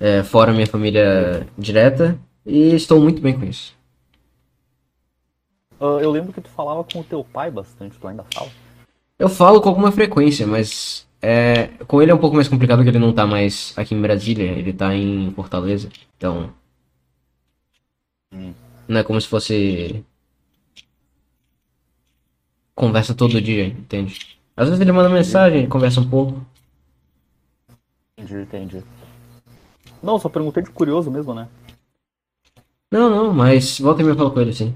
[0.00, 3.74] é, fora minha família direta e estou muito bem com isso.
[5.80, 8.50] Ah, eu lembro que tu falava com o teu pai bastante, tu ainda fala?
[9.18, 12.88] Eu falo com alguma frequência, mas é, com ele é um pouco mais complicado que
[12.88, 15.88] ele não tá mais aqui em Brasília, ele tá em Fortaleza.
[16.16, 16.52] Então.
[18.32, 18.52] Hum.
[18.86, 20.04] Não é como se fosse.
[22.74, 24.38] Conversa todo dia, entende?
[24.56, 26.44] Às vezes ele manda mensagem, conversa um pouco.
[28.18, 28.84] Entendi, entendi.
[30.02, 31.48] Não, só perguntei de curioso mesmo, né?
[32.90, 34.74] Não, não, mas volta e meia eu falo com ele sim.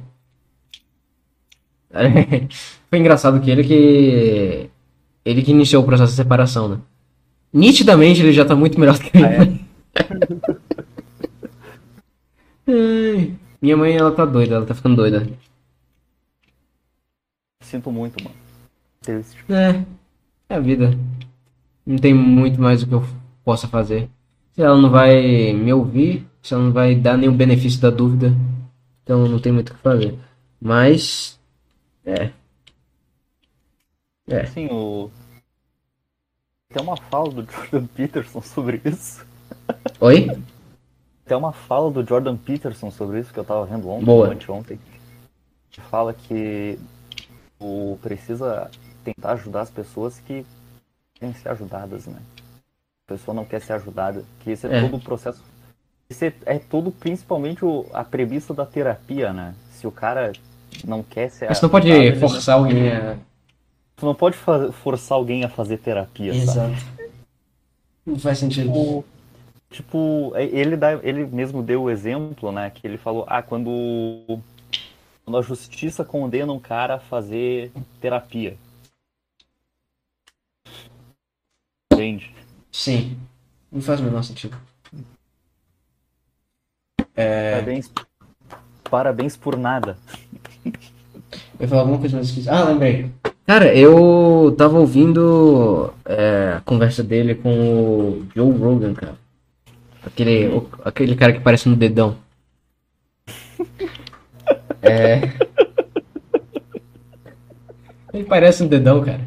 [2.88, 4.70] Foi engraçado que ele que.
[5.24, 6.78] Ele que iniciou o processo de separação, né?
[7.52, 9.58] Nitidamente ele já tá muito melhor do que Ah, eu.
[13.16, 15.26] Ai, Minha mãe, ela tá doida, ela tá ficando doida.
[17.62, 18.34] Sinto muito, mano.
[19.00, 19.44] Triste.
[19.48, 19.84] É,
[20.48, 20.96] é a vida.
[21.86, 23.04] Não tem muito mais o que eu
[23.44, 24.08] possa fazer.
[24.52, 28.32] Se ela não vai me ouvir, se ela não vai dar nenhum benefício da dúvida,
[29.02, 30.18] então não tem muito o que fazer.
[30.60, 31.39] Mas,
[32.10, 32.32] é.
[34.28, 34.40] É.
[34.42, 35.10] Assim, o.
[36.72, 39.26] Tem uma fala do Jordan Peterson sobre isso.
[40.00, 40.28] Oi?
[41.24, 44.28] Tem uma fala do Jordan Peterson sobre isso que eu tava vendo ontem, Boa.
[44.28, 44.78] anteontem.
[45.70, 46.78] Que fala que
[47.58, 48.70] o precisa
[49.04, 50.44] tentar ajudar as pessoas que
[51.14, 52.20] querem ser ajudadas, né?
[53.06, 54.24] A pessoa não quer ser ajudada.
[54.40, 54.80] Que esse é, É.
[54.82, 55.42] todo o processo.
[56.08, 59.54] Esse é, é todo principalmente o- a premissa da terapia, né?
[59.72, 60.32] Se o cara
[60.84, 63.16] não quer ser Mas você não pode forçar alguém a.
[63.96, 64.36] Tu não pode
[64.72, 66.76] forçar alguém a fazer terapia, sabe?
[68.06, 68.68] Não faz sentido.
[68.68, 69.04] Tipo,
[69.70, 72.70] tipo, é- ele, dá, ele mesmo deu o exemplo, né?
[72.70, 73.70] Que ele falou, ah, quando,
[75.24, 78.56] quando a justiça condena um cara a fazer terapia.
[81.92, 82.34] Entende?
[82.72, 83.18] Sim.
[83.70, 84.56] Não faz o menor sentido.
[87.14, 87.52] É.
[87.52, 87.92] Parabéns,
[88.90, 89.98] parabéns por nada.
[90.64, 90.72] Eu
[91.60, 92.52] ia falar alguma coisa mais esquisita.
[92.54, 93.10] Ah, lembrei.
[93.46, 99.14] Cara, eu tava ouvindo é, a conversa dele com o Joe Rogan, cara.
[100.04, 102.16] Aquele, o- aquele cara que parece um dedão.
[104.82, 105.20] É.
[108.14, 109.20] Ele parece um dedão, cara.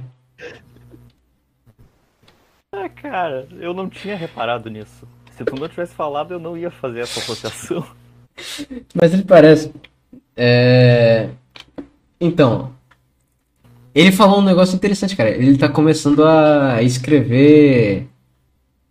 [2.72, 5.08] Ah, cara, eu não tinha reparado nisso.
[5.38, 7.86] Se tu não tivesse falado, eu não ia fazer essa associação.
[8.96, 9.72] Mas ele parece.
[10.36, 11.30] É...
[12.20, 12.74] Então.
[13.94, 15.30] Ele falou um negócio interessante, cara.
[15.30, 18.08] Ele tá começando a escrever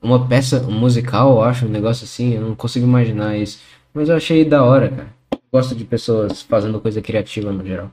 [0.01, 2.35] uma peça musical, eu acho, um negócio assim.
[2.35, 3.61] Eu não consigo imaginar isso.
[3.93, 5.15] Mas eu achei da hora, cara.
[5.33, 7.91] Eu gosto de pessoas fazendo coisa criativa no geral.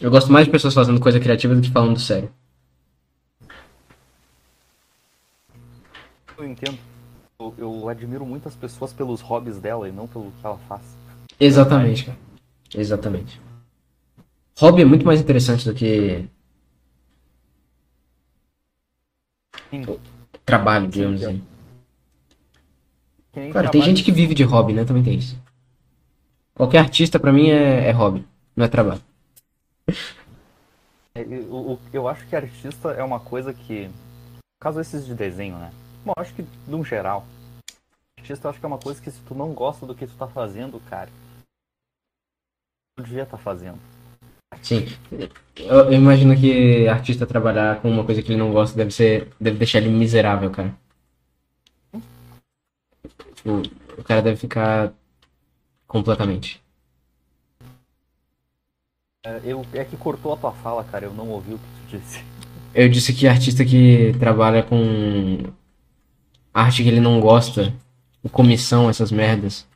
[0.00, 2.30] Eu gosto mais de pessoas fazendo coisa criativa do que falando sério.
[6.38, 6.78] Eu entendo.
[7.38, 10.82] Eu, eu admiro muitas pessoas pelos hobbies dela e não pelo que ela faz.
[11.38, 12.29] Exatamente, cara.
[12.74, 13.40] Exatamente.
[14.58, 16.28] Hobby é muito mais interessante do que
[19.70, 19.86] Sim.
[20.44, 21.42] trabalho, digamos Sim, assim.
[23.52, 24.84] Claro, tem gente que vive de hobby, né?
[24.84, 25.38] Também tem isso.
[26.54, 29.00] Qualquer artista, pra mim, é, é hobby, não é trabalho.
[31.14, 33.86] É, Eu, eu- acho que artista é uma coisa que.
[33.88, 35.72] No caso esses de desenho, né?
[36.04, 37.24] Bom, acho que no geral.
[38.18, 40.14] Artista eu acho que é uma coisa que se tu não gosta do que tu
[40.14, 41.08] tá fazendo, cara.
[43.02, 43.78] Devia estar fazendo.
[44.62, 44.86] Sim.
[45.56, 49.28] Eu, imagino que artista trabalhar com uma coisa que ele não gosta deve ser.
[49.40, 50.74] deve deixar ele miserável, cara.
[53.34, 53.62] Tipo,
[53.96, 54.92] o cara deve ficar
[55.86, 56.62] completamente.
[59.24, 61.06] É, eu, é que cortou a tua fala, cara.
[61.06, 62.24] Eu não ouvi o que tu disse.
[62.74, 65.52] Eu disse que artista que trabalha com
[66.52, 67.72] arte que ele não gosta,
[68.22, 69.66] com comissão, essas merdas,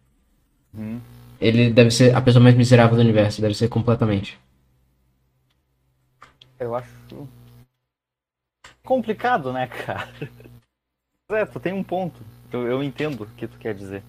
[0.77, 0.99] Hum.
[1.47, 4.39] Ele deve ser a pessoa mais miserável do universo, deve ser completamente.
[6.59, 7.29] Eu acho.
[8.83, 10.09] Complicado, né, cara?
[11.31, 12.21] É, tu tem um ponto.
[12.53, 14.03] Eu, eu entendo o que tu quer dizer.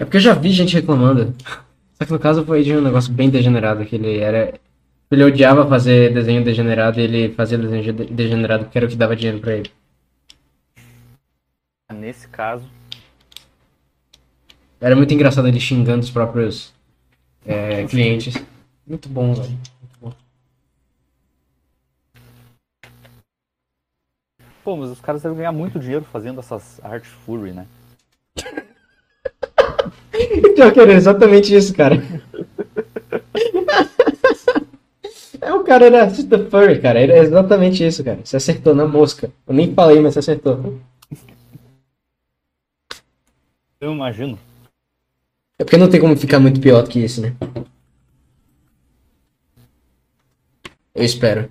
[0.00, 1.34] É porque eu já vi gente reclamando.
[1.94, 4.58] Só que no caso foi de um negócio bem degenerado, que ele era.
[5.10, 8.96] Ele odiava fazer desenho degenerado e ele fazia desenho de- degenerado porque era o que
[8.96, 9.70] dava dinheiro pra ele.
[11.92, 12.68] Nesse caso,
[14.80, 16.72] Era muito engraçado ele xingando os próprios
[17.44, 18.34] é, clientes.
[18.86, 19.48] Muito bom, velho.
[19.48, 19.70] Muito
[20.00, 20.12] bom.
[24.66, 27.68] pô, mas os caras devem ganhar muito dinheiro fazendo essas artes furry, né?
[30.56, 32.02] Pior que era exatamente isso, cara.
[35.40, 36.98] É, o cara era artista furry, cara.
[36.98, 38.18] Era exatamente isso, cara.
[38.24, 39.30] Você acertou na mosca.
[39.46, 40.80] Eu nem falei, mas você acertou.
[43.80, 44.36] Eu imagino.
[45.58, 47.34] É porque não tem como ficar muito pior do que isso, né?
[50.94, 51.50] Eu espero.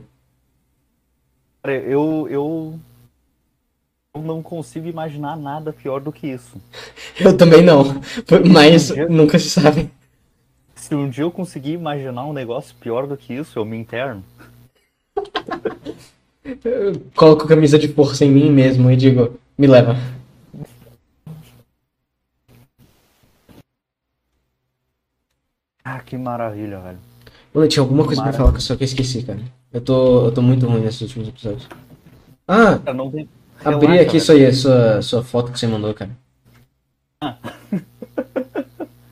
[1.63, 2.79] Cara, eu, eu.
[4.13, 6.61] Eu não consigo imaginar nada pior do que isso.
[7.19, 7.83] Eu também não.
[8.51, 9.91] Mas Eu- nunca se sabe.
[10.75, 14.23] Se um dia eu conseguir imaginar um negócio pior do que isso, eu me interno.
[16.63, 19.95] Eu coloco camisa de força em mim mesmo e digo, me leva.
[25.85, 26.97] Ah, que maravilha, velho.
[27.53, 28.37] Mano, tinha alguma coisa pra Maravilha.
[28.39, 29.39] falar que eu só que eu esqueci, cara.
[29.71, 31.67] Eu tô, eu tô muito ruim nesses últimos episódios.
[32.47, 33.29] Ah, Cara, não tem.
[33.63, 36.11] abri Relaxa, aqui isso aí, a sua, sua foto que você mandou, cara.
[37.21, 37.37] Ah.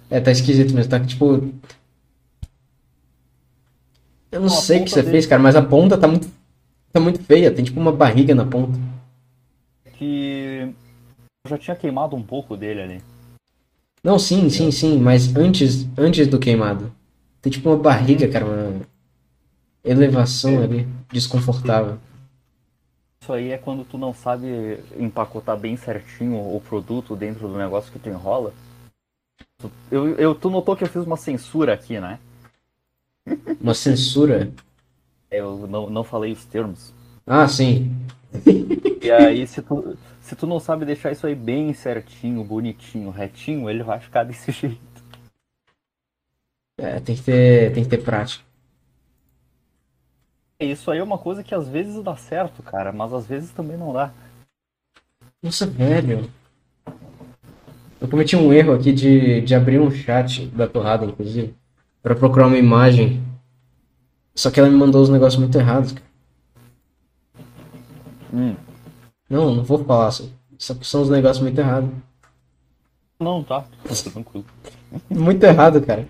[0.10, 1.52] É, tá esquisito mesmo, tá tipo.
[4.32, 6.28] Eu não sei o que você dele- fez, cara, mas a ponta tá muito.
[6.92, 8.78] Tá muito feia, tem tipo uma barriga na ponta.
[9.98, 10.74] Que.
[11.46, 13.02] Eu já tinha queimado um pouco dele ali.
[14.04, 16.92] Não, sim, sim, sim, mas antes, antes do queimado.
[17.42, 18.82] Tem tipo uma barriga, cara, uma
[19.84, 21.98] elevação ali, desconfortável.
[23.22, 27.92] Isso aí é quando tu não sabe empacotar bem certinho o produto dentro do negócio
[27.92, 28.54] que tu enrola.
[29.58, 32.20] Tu- Eu, eu, tu notou que eu fiz uma censura aqui, né?
[33.62, 34.52] Uma censura.
[35.32, 36.94] Eu não, não falei os termos.
[37.26, 37.96] Ah, sim.
[39.02, 39.98] E aí, se tu,
[40.34, 44.50] se tu não sabe deixar isso aí bem certinho, bonitinho, retinho, ele vai ficar desse
[44.52, 44.82] jeito.
[46.76, 48.44] É, tem que ter, tem que ter prática.
[50.60, 53.78] Isso aí é uma coisa que às vezes dá certo, cara, mas às vezes também
[53.78, 54.12] não dá.
[55.42, 56.28] Nossa, velho.
[58.02, 61.56] Eu cometi um erro aqui de, de abrir um chat da torrada, inclusive,
[62.02, 63.24] pra procurar uma imagem.
[64.34, 66.08] Só que ela me mandou os negócios muito errados, cara.
[68.34, 68.56] Hum.
[69.30, 70.12] Não, não vou falar.
[70.12, 70.24] Só,
[70.58, 71.90] só que são os negócios muito errados.
[73.20, 73.66] Não, tá.
[74.12, 74.46] Tranquilo.
[75.10, 76.08] Muito errado, cara.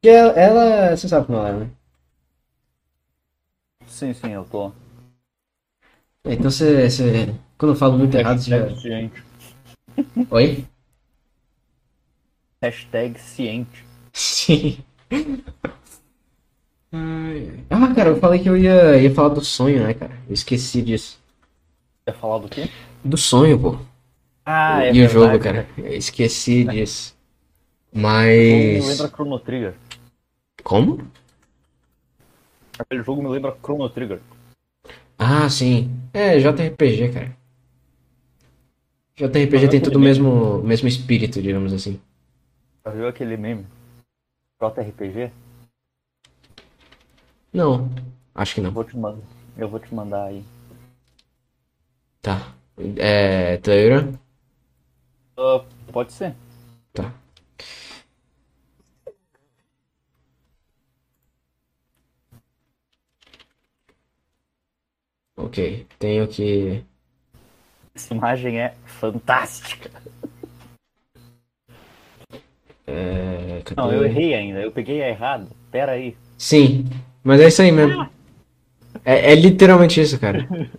[0.00, 1.70] Porque ela, ela- você sabe como ela é, né?
[3.86, 4.72] Sim, sim, eu tô.
[6.24, 8.76] Então você, você- quando eu falo muito errado, você já...
[8.76, 9.22] Ciente.
[10.30, 10.64] Oi?
[12.62, 13.84] Hashtag ciente.
[14.12, 14.84] Sim.
[16.92, 20.12] Ah, cara, eu falei que eu ia, ia falar do sonho, né, cara?
[20.28, 21.18] Eu esqueci disso.
[22.04, 22.68] Quer falar do quê?
[23.02, 23.78] Do sonho, pô.
[24.44, 25.66] Ah, e o jogo, cara.
[25.78, 27.16] Eu esqueci disso.
[27.92, 28.88] Me Mas.
[28.88, 29.74] lembra Chrono Trigger.
[30.62, 31.06] Como?
[32.78, 34.20] Aquele jogo me lembra Chrono Trigger.
[35.18, 35.90] Ah, sim.
[36.12, 37.36] É, JRPG, cara.
[39.16, 42.00] JRPG Mas tem tudo o mesmo, mesmo espírito, digamos assim.
[42.84, 43.66] Já viu aquele meme?
[44.60, 45.30] JRPG?
[47.52, 47.90] Não,
[48.34, 48.70] acho que Eu não.
[48.72, 49.22] vou te mandar.
[49.56, 50.44] Eu vou te mandar aí.
[52.22, 52.54] Tá.
[52.96, 53.58] É.
[53.58, 54.14] Taylor?
[55.36, 56.34] Ah, pode ser.
[56.94, 57.12] Tá.
[65.36, 65.86] Ok.
[65.98, 66.84] Tenho que.
[67.94, 69.90] Essa imagem é fantástica.
[72.86, 73.62] É?
[73.76, 74.60] Não, eu errei ainda.
[74.60, 75.48] Eu peguei a errada.
[75.70, 76.16] Pera aí.
[76.38, 76.84] Sim,
[77.22, 78.08] mas é isso aí mesmo.
[79.04, 80.48] É, é literalmente isso, cara.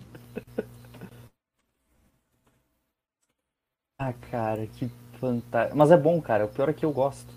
[4.00, 5.78] Ah, cara, que fantástico.
[5.78, 6.44] Mas é bom, cara.
[6.44, 7.34] O pior é que eu gosto.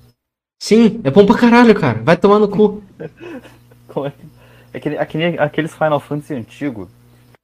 [0.60, 2.02] Sim, é bom pra caralho, cara.
[2.02, 2.82] Vai tomar no cu.
[3.86, 4.26] Como é que...
[4.72, 6.90] É que, é que nem aqueles Final Fantasy antigo.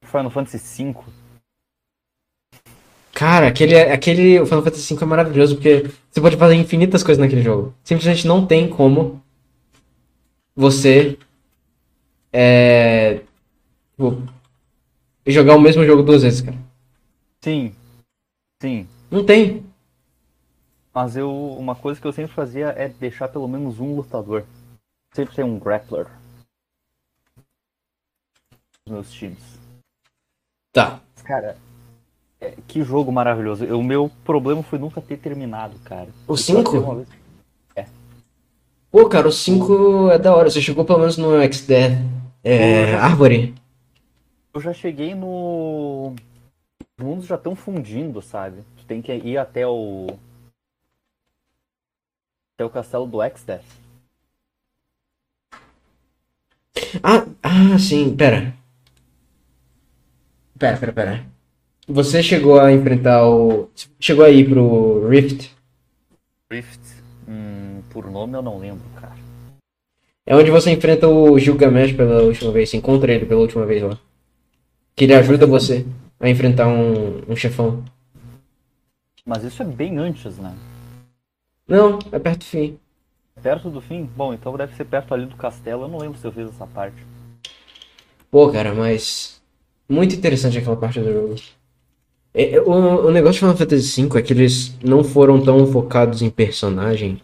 [0.05, 0.95] Final Fantasy V.
[3.13, 7.21] Cara, aquele, aquele o Final Fantasy V é maravilhoso porque você pode fazer infinitas coisas
[7.21, 7.73] naquele jogo.
[7.83, 9.23] Simplesmente não tem como
[10.55, 11.17] você
[12.33, 13.21] é,
[13.91, 14.23] tipo,
[15.27, 16.57] jogar o mesmo jogo duas vezes, cara.
[17.41, 17.75] Sim.
[18.59, 18.87] Sim.
[19.11, 19.63] Não tem.
[20.93, 21.31] Mas eu.
[21.31, 24.43] Uma coisa que eu sempre fazia é deixar pelo menos um lutador.
[25.13, 26.07] Sempre tem um grappler.
[28.85, 29.43] Nos meus times.
[30.71, 30.99] Tá.
[31.23, 31.55] Cara,
[32.41, 33.63] é, que jogo maravilhoso.
[33.65, 36.09] O meu problema foi nunca ter terminado, cara.
[36.27, 36.63] O Eu cinco?
[36.63, 37.23] tentei uma vez.
[38.93, 40.51] Pô, cara, o 5 é da hora.
[40.51, 41.97] Você chegou pelo menos no X-Death.
[42.43, 42.91] É.
[42.91, 43.03] Porra.
[43.03, 43.55] Árvore.
[44.53, 46.13] Eu já cheguei no.
[46.97, 48.63] Os mundos já estão fundindo, sabe?
[48.77, 50.07] Tu tem que ir até o.
[52.55, 53.63] Até o castelo do X-Death.
[57.01, 58.53] Ah, ah, sim, pera.
[60.59, 61.25] Pera, pera, pera.
[61.87, 63.69] Você chegou a enfrentar o.
[63.99, 65.51] Chegou a ir pro Rift?
[66.51, 66.79] Rift.
[67.27, 69.22] Hum, por nome eu não lembro, cara.
[70.25, 72.69] É onde você enfrenta o Gilgamesh pela última vez.
[72.69, 73.97] Você encontra ele pela última vez lá.
[74.95, 75.85] Que ele ajuda você
[76.19, 77.83] a enfrentar um, um chefão.
[79.25, 80.53] Mas isso é bem antes, né?
[81.67, 82.77] Não, é perto do fim.
[83.41, 84.09] Perto do fim?
[84.15, 85.83] Bom, então deve ser perto ali do castelo.
[85.83, 86.97] Eu não lembro se eu fiz essa parte.
[88.31, 89.41] Pô, cara, mas.
[89.89, 91.35] Muito interessante aquela parte do jogo.
[92.33, 95.67] É, é, O, o negócio de Final Fantasy V é que eles não foram tão
[95.67, 97.21] focados em personagem,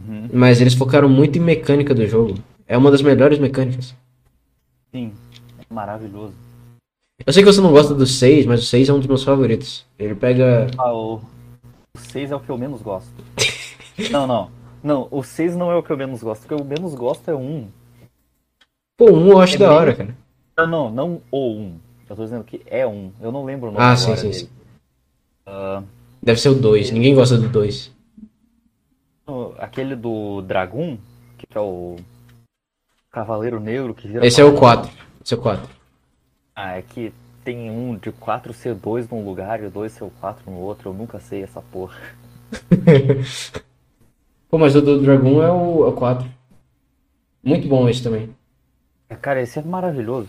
[0.00, 0.28] Uhum.
[0.32, 2.34] mas eles focaram muito em mecânica do jogo.
[2.66, 3.94] É uma das melhores mecânicas.
[4.92, 5.12] Sim,
[5.58, 6.34] é maravilhoso.
[7.26, 9.22] Eu sei que você não gosta do 6, mas o 6 é um dos meus
[9.22, 9.86] favoritos.
[9.98, 10.66] Ele pega.
[10.76, 11.16] Ah, o...
[11.94, 13.12] o 6 é o que eu menos gosto.
[14.10, 14.50] não, não.
[14.82, 16.44] Não, o 6 não é o que eu menos gosto.
[16.44, 17.68] O que eu menos gosto é o 1.
[18.98, 20.16] Pô, um eu acho É da bem- hora, cara.
[20.58, 21.74] Não, não, não o 1.
[22.10, 23.10] Eu tô dizendo que é um.
[23.20, 24.34] Eu não lembro o nome Ah, sim, sim, dele.
[24.34, 24.48] sim.
[25.46, 25.82] Ah,
[26.22, 26.90] Deve ser o 2.
[26.90, 27.90] Ninguém gosta do 2.
[29.58, 30.98] Aquele do Dragon,
[31.38, 31.96] que é o
[33.10, 34.90] Cavaleiro Negro que vira Esse é o cavaleiro.
[34.90, 35.06] 4.
[35.24, 35.68] Esse é o 4.
[36.56, 37.12] Ah, é que
[37.44, 40.58] tem um de 4 ser 2 num lugar e o 2 ser o 4 no
[40.58, 40.90] outro.
[40.90, 41.96] Eu nunca sei essa porra.
[44.48, 46.28] Pô, mas o do Dragon é o, é o 4.
[47.42, 48.34] Muito bom esse também.
[49.20, 50.28] Cara, esse é maravilhoso.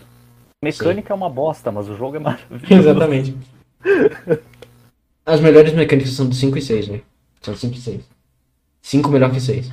[0.62, 2.66] Mecânica é uma bosta, mas o jogo é maravilhoso.
[2.72, 3.36] Exatamente.
[5.24, 7.00] As melhores mecânicas são do 5 e 6, né?
[7.40, 8.15] São 5 e 6.
[8.86, 9.72] 5 melhor que 6.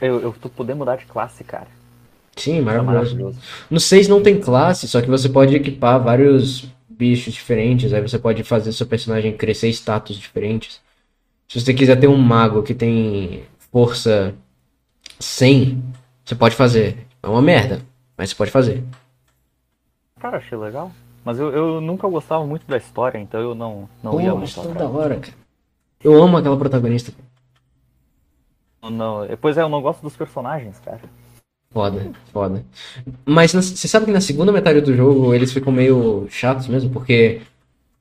[0.00, 1.66] Eu, eu tô podendo mudar de classe, cara.
[2.34, 3.38] Sim, É maravilhoso.
[3.70, 7.92] No 6 não tem classe, só que você pode equipar vários bichos diferentes.
[7.92, 10.80] Aí você pode fazer seu personagem crescer status diferentes.
[11.46, 14.34] Se você quiser ter um mago que tem força
[15.20, 15.82] 100,
[16.24, 17.06] você pode fazer.
[17.22, 17.82] É uma merda,
[18.16, 18.82] mas você pode fazer.
[20.18, 20.90] Cara, achei legal.
[21.22, 24.56] Mas eu, eu nunca gostava muito da história, então eu não, não Pô, ia mas
[24.56, 25.47] muito da hora, cara.
[26.02, 27.12] Eu amo aquela protagonista.
[28.82, 31.00] Não, depois é, eu não gosto dos personagens, cara.
[31.70, 32.64] Foda, foda.
[33.26, 37.42] Mas você sabe que na segunda metade do jogo eles ficam meio chatos mesmo, porque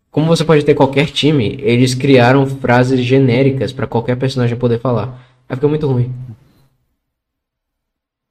[0.10, 5.28] como você pode ter qualquer time, eles criaram frases genéricas pra qualquer personagem poder falar.
[5.50, 6.14] Aí fica muito ruim.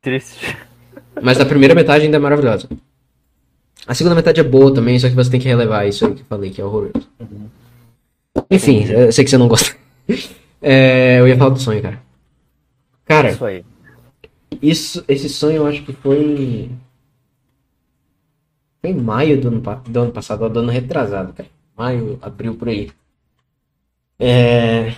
[0.00, 0.56] Triste.
[1.20, 2.68] Mas a primeira metade ainda é maravilhosa.
[3.86, 6.22] A segunda metade é boa também, só que você tem que relevar isso aí que
[6.22, 7.08] eu falei, que é horroroso.
[8.50, 9.74] Enfim, eu sei que você não gosta.
[10.68, 12.02] É, eu ia falar do sonho, cara.
[13.04, 13.64] Cara, Isso aí.
[14.60, 16.70] Isso, esse sonho eu acho que foi.
[18.80, 21.48] Foi em maio do ano, do ano passado, ó, do ano retrasado, cara.
[21.76, 22.90] Maio, abril por aí.
[24.18, 24.94] É,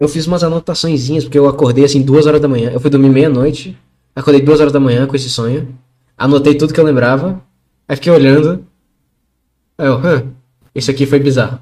[0.00, 2.70] Eu fiz umas anotaçõezinhas, porque eu acordei assim duas horas da manhã.
[2.72, 3.78] Eu fui dormir meia-noite,
[4.16, 5.76] acordei duas horas da manhã com esse sonho.
[6.16, 7.42] Anotei tudo que eu lembrava.
[7.88, 8.66] Aí fiquei olhando.
[9.78, 10.24] Aí eu, hã,
[10.74, 11.60] isso aqui foi bizarro.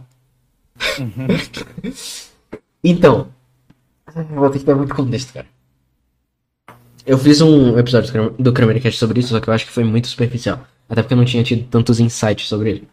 [2.82, 3.28] Então,
[4.30, 5.46] vou ter que dar muito contexto, cara.
[7.06, 9.72] Eu fiz um episódio do Cram- do Kramercast sobre isso, só que eu acho que
[9.72, 10.60] foi muito superficial.
[10.88, 12.88] Até porque eu não tinha tido tantos insights sobre ele.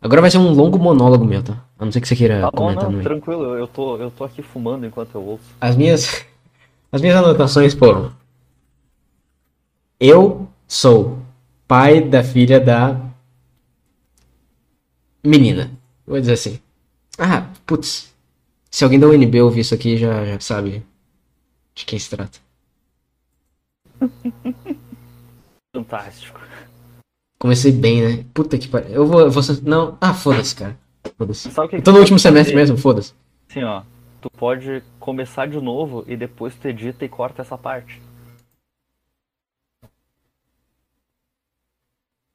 [0.00, 1.64] Agora vai ser um longo monólogo meu, tá?
[1.78, 4.24] A não ser que você queira Tá bom, comentar não, tranquilo, eu tô, eu tô
[4.24, 5.44] aqui fumando enquanto eu ouço.
[5.60, 6.24] As minhas,
[6.92, 8.12] as minhas anotações foram:
[9.98, 11.18] Eu sou
[11.66, 13.00] pai da filha da
[15.24, 15.70] menina.
[16.06, 16.60] Vou dizer assim.
[17.18, 18.12] Ah, putz.
[18.70, 20.84] Se alguém da UNB ouvir isso aqui, já, já sabe
[21.74, 22.38] de quem se trata.
[25.74, 26.40] Fantástico.
[27.38, 28.24] Comecei bem, né?
[28.32, 28.90] Puta que pariu.
[28.90, 29.42] Eu vou, eu vou.
[29.62, 29.98] Não.
[30.00, 30.78] Ah, foda-se, cara.
[31.16, 31.48] Foda-se.
[31.68, 33.12] Que tô no último semestre mesmo, foda-se.
[33.48, 33.82] Assim, ó.
[34.20, 38.00] Tu pode começar de novo e depois tu edita e corta essa parte.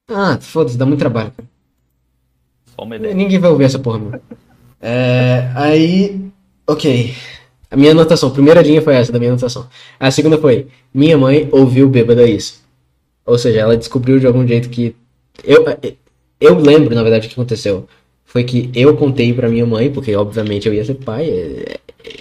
[0.07, 1.49] Ah, foda-se, dá muito trabalho, cara.
[2.75, 3.13] Só uma ideia.
[3.13, 4.21] Ninguém vai ouvir essa porra, meu.
[4.82, 6.32] É, aí.
[6.67, 7.13] Ok.
[7.71, 9.67] A minha anotação, a primeira linha foi essa da minha anotação.
[9.99, 12.61] A segunda foi: Minha mãe ouviu bêbada isso.
[13.25, 14.95] Ou seja, ela descobriu de algum jeito que.
[15.43, 15.65] Eu,
[16.39, 17.88] eu lembro, na verdade, o que aconteceu.
[18.25, 21.30] Foi que eu contei pra minha mãe, porque obviamente eu ia ser pai.
[21.30, 22.19] é, é,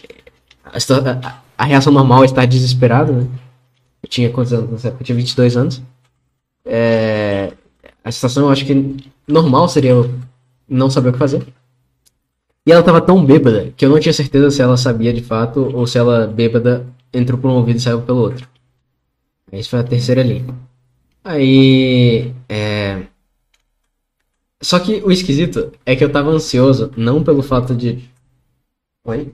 [0.65, 0.79] A,
[1.29, 3.27] a- a reação normal é estar desesperado, né?
[4.03, 5.03] Eu tinha quantos anos nessa época?
[5.03, 5.83] Eu tinha 22 anos.
[6.65, 7.53] É,
[8.05, 8.97] a situação eu acho que
[9.27, 10.11] normal seria eu
[10.69, 11.43] não saber o que fazer.
[12.69, 15.75] E ela tava tão bêbada que eu não tinha certeza se ela sabia de fato
[15.75, 18.47] ou se ela bêbada entrou por um ouvido e saiu pelo outro.
[19.51, 20.55] Isso foi a terceira linha.
[21.25, 22.35] Aí.
[22.47, 23.07] É...
[24.61, 28.07] Só que o esquisito é que eu tava ansioso, não pelo fato de.
[29.07, 29.33] Oi?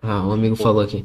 [0.00, 1.04] Ah, um amigo falou aqui.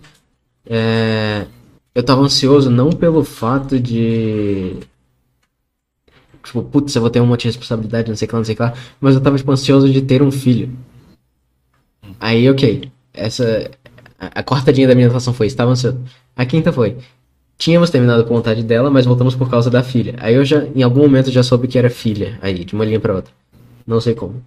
[0.64, 1.48] É...
[1.96, 4.78] Eu tava ansioso não pelo fato de.
[6.48, 8.46] Tipo, putz, eu vou ter um monte de responsabilidade, não sei o que lá, não
[8.46, 8.74] sei o que lá.
[9.02, 10.72] Mas eu tava, tipo, ansioso de ter um filho.
[12.22, 12.90] Aí, ok.
[13.14, 13.70] Essa.
[14.18, 16.00] A, a quarta linha da minha anotação foi: estava ansioso.
[16.38, 16.98] A quinta foi:
[17.58, 20.16] tínhamos terminado com vontade dela, mas voltamos por causa da filha.
[20.20, 23.00] Aí eu já, em algum momento, já soube que era filha, aí, de uma linha
[23.00, 23.34] pra outra.
[23.86, 24.42] Não sei como.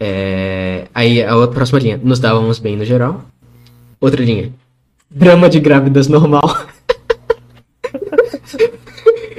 [0.00, 3.24] É, Aí, a outra, próxima linha: nos dávamos bem no geral.
[4.00, 4.52] Outra linha:
[5.10, 6.42] drama de grávidas normal.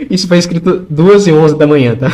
[0.10, 2.10] Isso foi escrito 2 e 11 da manhã, tá?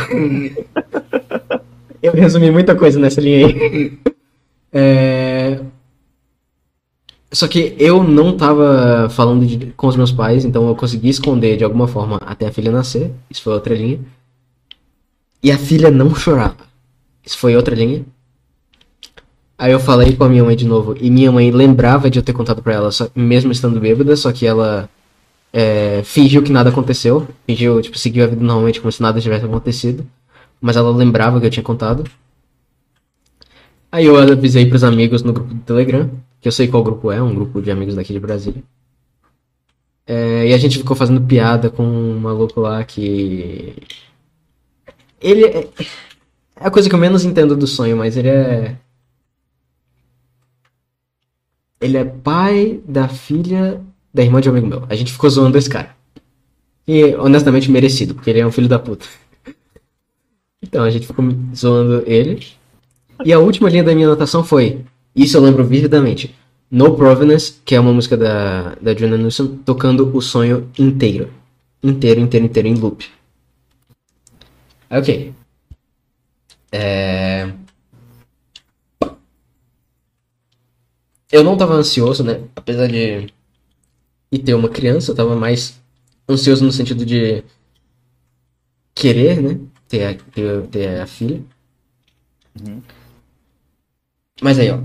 [2.02, 3.98] Eu resumi muita coisa nessa linha aí.
[4.72, 5.60] É...
[7.32, 11.56] Só que eu não tava falando de- com os meus pais, então eu consegui esconder
[11.56, 13.10] de alguma forma até a filha nascer.
[13.30, 13.98] Isso foi outra linha.
[15.42, 16.56] E a filha não chorava.
[17.24, 18.04] Isso foi outra linha.
[19.58, 22.22] Aí eu falei com a minha mãe de novo, e minha mãe lembrava de eu
[22.22, 24.88] ter contado pra ela, só- mesmo estando bêbada, só que ela
[25.58, 27.26] é, fingiu que nada aconteceu.
[27.46, 30.06] Fingiu, tipo, seguiu a vida normalmente como se nada tivesse acontecido.
[30.60, 32.04] Mas ela lembrava que eu tinha contado.
[33.90, 36.10] Aí eu avisei pros amigos no grupo do Telegram,
[36.42, 38.62] que eu sei qual grupo é, um grupo de amigos daqui de Brasília.
[40.06, 43.76] É, e a gente ficou fazendo piada com um maluco lá que.
[45.22, 45.68] Ele é.
[46.58, 48.76] É a coisa que eu menos entendo do sonho, mas ele é.
[51.80, 53.80] Ele é pai da filha
[54.16, 54.84] da irmã de um amigo meu.
[54.88, 55.94] A gente ficou zoando esse cara.
[56.88, 59.06] E honestamente merecido, porque ele é um filho da puta.
[60.62, 61.22] Então a gente ficou
[61.54, 62.46] zoando ele.
[63.24, 66.34] E a última linha da minha anotação foi: Isso eu lembro vividamente.
[66.70, 71.30] No Provenance, que é uma música da, da Joanna Newsom, tocando o sonho inteiro.
[71.82, 73.04] Inteiro, inteiro, inteiro, em loop.
[74.90, 75.32] Ok.
[76.72, 77.52] É...
[81.30, 82.40] Eu não tava ansioso, né?
[82.56, 83.28] Apesar de
[84.30, 85.80] e ter uma criança, eu tava mais
[86.28, 87.44] ansioso no sentido de
[88.94, 89.60] querer, né?
[89.88, 91.42] Ter a, ter, ter a filha.
[92.60, 92.82] Uhum.
[94.42, 94.78] Mas aí, ó.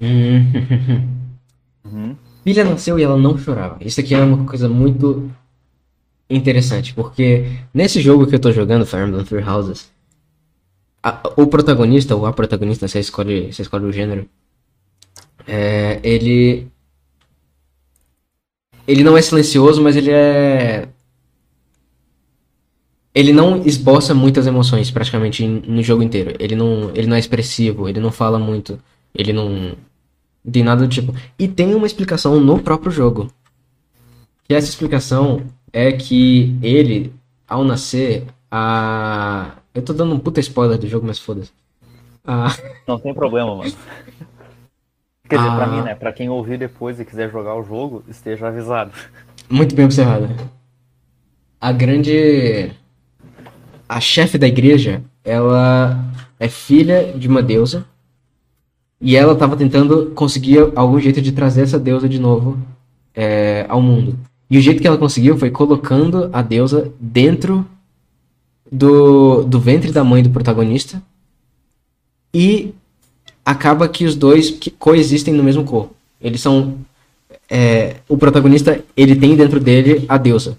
[0.00, 0.52] Hum.
[1.84, 2.16] Uhum.
[2.44, 3.78] Filha nasceu e ela não chorava.
[3.80, 5.30] Isso aqui é uma coisa muito
[6.30, 9.90] interessante, porque nesse jogo que eu tô jogando, Fire Emblem Three Houses,
[11.02, 14.28] a- o protagonista, ou a protagonista, você escolhe, você escolhe o gênero,
[15.48, 16.68] é, ele.
[18.86, 20.88] Ele não é silencioso, mas ele é.
[23.14, 26.36] Ele não esboça muitas emoções praticamente no jogo inteiro.
[26.38, 28.78] Ele não, ele não é expressivo, ele não fala muito,
[29.14, 29.74] ele não
[30.50, 31.14] tem nada do tipo.
[31.38, 33.28] E tem uma explicação no próprio jogo.
[34.44, 35.42] Que essa explicação
[35.72, 37.12] é que ele,
[37.48, 39.56] ao nascer, a.
[39.74, 41.50] Eu tô dando um puta spoiler do jogo, mas foda-se.
[42.24, 42.54] A...
[42.86, 43.72] Não tem problema, mano.
[45.28, 45.66] Quer dizer, pra Ah.
[45.66, 45.94] mim, né?
[45.94, 48.92] Pra quem ouvir depois e quiser jogar o jogo, esteja avisado.
[49.48, 50.28] Muito bem observado.
[51.60, 52.70] A grande.
[53.88, 55.98] A chefe da igreja, ela
[56.38, 57.84] é filha de uma deusa.
[59.00, 62.58] E ela tava tentando conseguir algum jeito de trazer essa deusa de novo
[63.14, 64.18] é, ao mundo.
[64.50, 67.64] E o jeito que ela conseguiu foi colocando a deusa dentro
[68.70, 71.00] do, do ventre da mãe do protagonista.
[72.34, 72.74] E
[73.48, 75.94] acaba que os dois coexistem no mesmo corpo.
[76.20, 76.76] Eles são.
[77.48, 80.58] é, o protagonista ele tem dentro dele a deusa.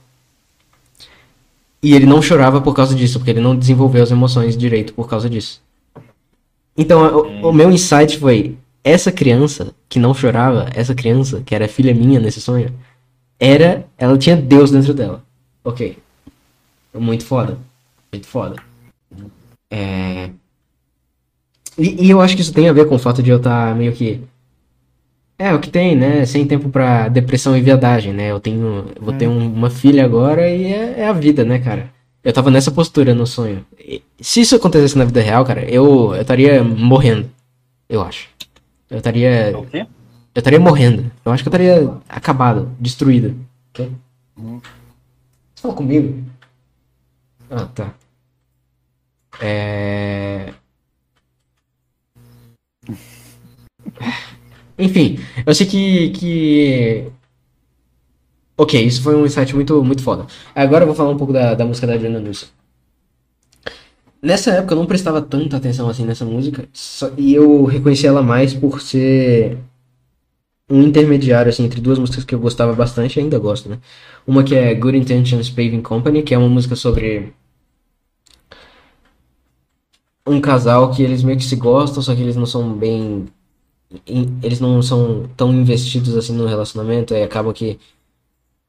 [1.84, 5.08] E ele não chorava por causa disso, porque ele não desenvolveu as emoções direito por
[5.08, 5.62] causa disso.
[6.76, 11.68] Então, o, o meu insight foi: essa criança que não chorava, essa criança que era
[11.68, 12.74] filha minha nesse sonho,
[13.40, 13.86] era.
[14.00, 15.24] Ela tinha Deus dentro dela.
[15.64, 15.96] Ok.
[16.96, 17.60] Muito foda.
[18.12, 18.56] Muito foda.
[19.70, 20.32] É.
[21.80, 23.74] E, e eu acho que isso tem a ver com o fato de eu estar
[23.76, 24.22] meio que.
[25.38, 26.26] É, o que tem, né?
[26.26, 28.30] Sem tempo pra depressão e viadagem, né?
[28.32, 28.86] Eu tenho.
[28.96, 31.90] eu vou ter um- uma filha agora e é, é a vida, né, cara?
[32.22, 33.66] Eu tava nessa postura no sonho.
[33.80, 37.30] E se isso acontecesse na vida real, cara, eu eu estaria morrendo.
[37.88, 38.28] Eu acho.
[38.90, 39.54] Eu estaria.
[39.58, 39.86] O quê?
[40.36, 41.10] Eu estaria morrendo.
[41.26, 43.36] Eu acho que eu estaria acabado, destruído.
[43.74, 43.90] Ok?
[44.38, 44.60] Uhum.
[45.56, 46.22] Você fala comigo?
[47.50, 47.94] Ah, tá.
[49.42, 50.54] É.
[54.78, 57.12] Enfim, eu sei que, que.
[58.58, 60.28] Ok, isso foi um insight muito, muito foda.
[60.54, 62.48] Agora eu vou falar um pouco da, da música da Adriana Nilsson.
[64.22, 68.22] Nessa época eu não prestava tanta atenção assim nessa música, só- e eu reconheci ela
[68.22, 69.58] mais por ser
[70.70, 73.80] um intermediário assim entre duas músicas que eu gostava bastante e ainda gosto, né?
[74.26, 77.34] Uma que é Good Intentions Paving Company, que é uma música sobre
[80.26, 83.26] um casal que eles meio que se gostam, só que eles não são bem
[84.44, 87.80] eles não são tão investidos assim no relacionamento, aí acaba que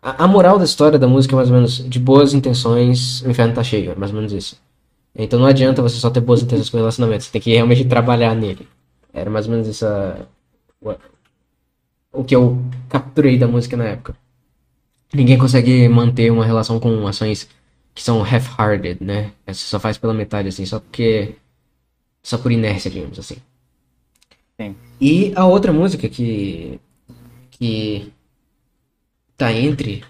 [0.02, 3.54] a, moral da história da música é mais ou menos de boas intenções, o inferno
[3.54, 4.56] tá cheio, é mais ou menos isso.
[5.14, 7.84] Então não adianta você só ter boas intenções com o relacionamento, você tem que realmente
[7.84, 8.66] trabalhar nele.
[9.12, 10.26] Era mais ou menos essa
[12.12, 12.58] o que eu
[12.88, 14.16] capturei da música na época.
[15.12, 17.48] Ninguém consegue manter uma relação com ações
[17.94, 19.32] que são half-hearted, né?
[19.46, 21.36] Você só faz pela metade, assim, só porque.
[22.22, 23.36] Só por inércia, digamos assim.
[24.60, 24.76] Sim.
[25.00, 26.78] E a outra música que.
[27.50, 28.12] que.
[29.38, 30.04] tá entre.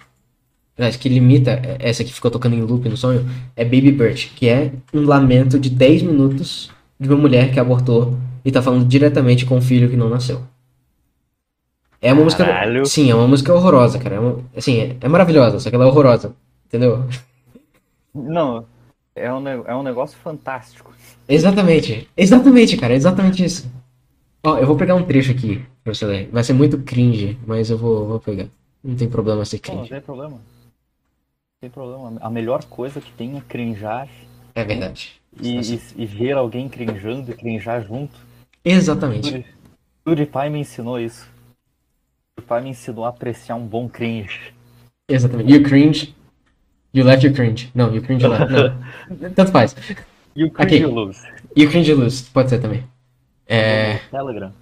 [0.99, 3.25] que limita essa que ficou tocando em loop no sonho,
[3.55, 8.19] é Baby Birch, que é um lamento de 10 minutos de uma mulher que abortou
[8.45, 10.43] e tá falando diretamente com um filho que não nasceu.
[12.03, 12.45] É uma música.
[12.45, 12.85] Caralho.
[12.87, 14.17] Sim, é uma música horrorosa, cara.
[14.17, 16.35] É uma- assim, é, é maravilhosa, só que ela é horrorosa.
[16.67, 17.07] Entendeu?
[18.13, 18.65] Não,
[19.15, 20.93] é um, é um negócio fantástico.
[21.29, 22.09] Exatamente.
[22.17, 22.95] Exatamente, cara.
[22.95, 23.71] Exatamente isso.
[24.43, 26.29] Ó, eu vou pegar um trecho aqui pra você ler.
[26.31, 28.47] Vai ser muito cringe, mas eu vou, vou pegar.
[28.83, 29.91] Não tem problema ser Não, não cringe.
[29.91, 30.37] tem problema.
[30.37, 30.41] Não
[31.61, 32.19] tem problema.
[32.21, 34.09] A melhor coisa que tem é crinjar
[34.55, 35.21] É verdade.
[35.41, 38.15] e, e, e ver alguém crinjando e crinjar junto.
[38.65, 39.31] Exatamente.
[39.31, 39.47] Puri-
[40.05, 41.29] PewDiePie me ensinou isso.
[42.37, 44.55] PewDiePie me ensinou a apreciar um bom cringe.
[45.09, 45.53] Exatamente.
[45.53, 46.15] You cringe.
[46.95, 47.71] You left you cringe.
[47.75, 48.51] Não, you cringe left.
[48.51, 49.31] Não.
[49.37, 49.75] Tanto faz.
[50.35, 50.87] O cringe Ok.
[50.87, 51.21] lose.
[51.57, 52.25] You cringe lose.
[52.31, 52.85] Pode ser também.
[53.51, 53.99] É.
[54.11, 54.53] Telegram.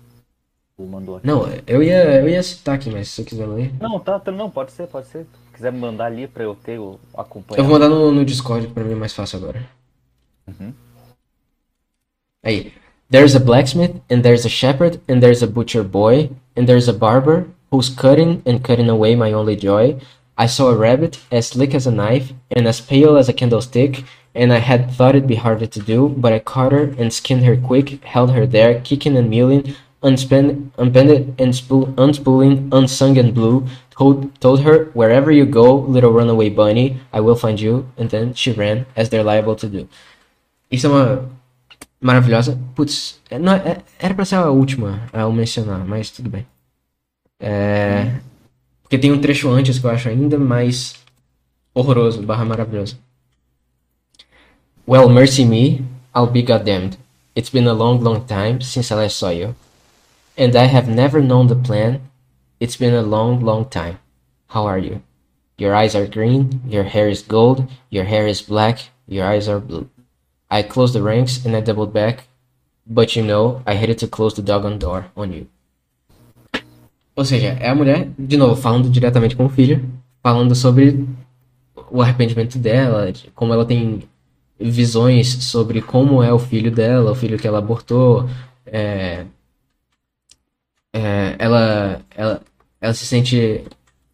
[1.24, 3.74] Não, eu ia, eu ia citar aqui, mas se você quiser ler.
[3.80, 5.24] Não, tá, tá, não, pode ser, pode ser.
[5.24, 7.60] Se quiser me mandar ali pra eu ter o acompanhar.
[7.60, 9.68] Eu vou mandar no, no Discord, pra mim é mais fácil agora.
[10.46, 10.72] Uhum.
[12.42, 12.72] Aí.
[13.10, 16.92] There's a blacksmith, and there's a shepherd, and there's a butcher boy, and there's a
[16.92, 19.98] barber who's cutting and cutting away my only joy.
[20.36, 24.04] I saw a rabbit as slick as a knife and as pale as a candlestick,
[24.38, 27.44] and I had thought it'd be harder to do, but I caught her and skinned
[27.44, 33.34] her quick, held her there, kicking and mewing, unspent, unbended and spool, unspooling, unsung and
[33.34, 38.08] blue, told, told her, wherever you go, little runaway bunny, I will find you, and
[38.10, 39.88] then she ran, as they're liable to do.
[40.70, 41.28] Isso é uma
[42.00, 42.56] maravilhosa.
[42.76, 43.54] Putz, não,
[43.98, 46.46] era pra ser a última a eu mencionar, mas tudo bem.
[47.40, 48.20] É,
[48.82, 50.94] porque tem um trecho antes que eu acho ainda mais
[51.74, 52.98] horroroso, barra maravilhoso.
[54.88, 55.84] Well, mercy me,
[56.14, 56.96] I'll be goddamned.
[57.34, 59.54] It's been a long, long time since I last saw you.
[60.34, 62.00] And I have never known the plan.
[62.58, 63.98] It's been a long, long time.
[64.46, 65.02] How are you?
[65.58, 69.60] Your eyes are green, your hair is gold, your hair is black, your eyes are
[69.60, 69.90] blue.
[70.50, 72.24] I closed the ranks and I doubled back,
[72.86, 75.48] but you know, I hated to close the doggone door on you.
[77.14, 79.84] Ou seja, é a mulher, de novo, falando diretamente com o filho,
[80.22, 81.06] falando sobre
[81.90, 84.08] o arrependimento dela, de como ela tem
[84.60, 88.28] visões sobre como é o filho dela, o filho que ela abortou,
[88.66, 89.24] é,
[90.92, 92.42] é, ela, ela,
[92.80, 93.64] ela se sente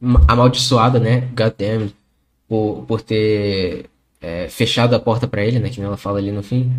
[0.01, 1.23] ma- amaldiçoada, né?
[1.37, 1.93] God damn,
[2.49, 3.87] por, por ter
[4.21, 5.71] é, fechado a porta pra ele, né?
[5.71, 6.73] Que ela fala ali no fim.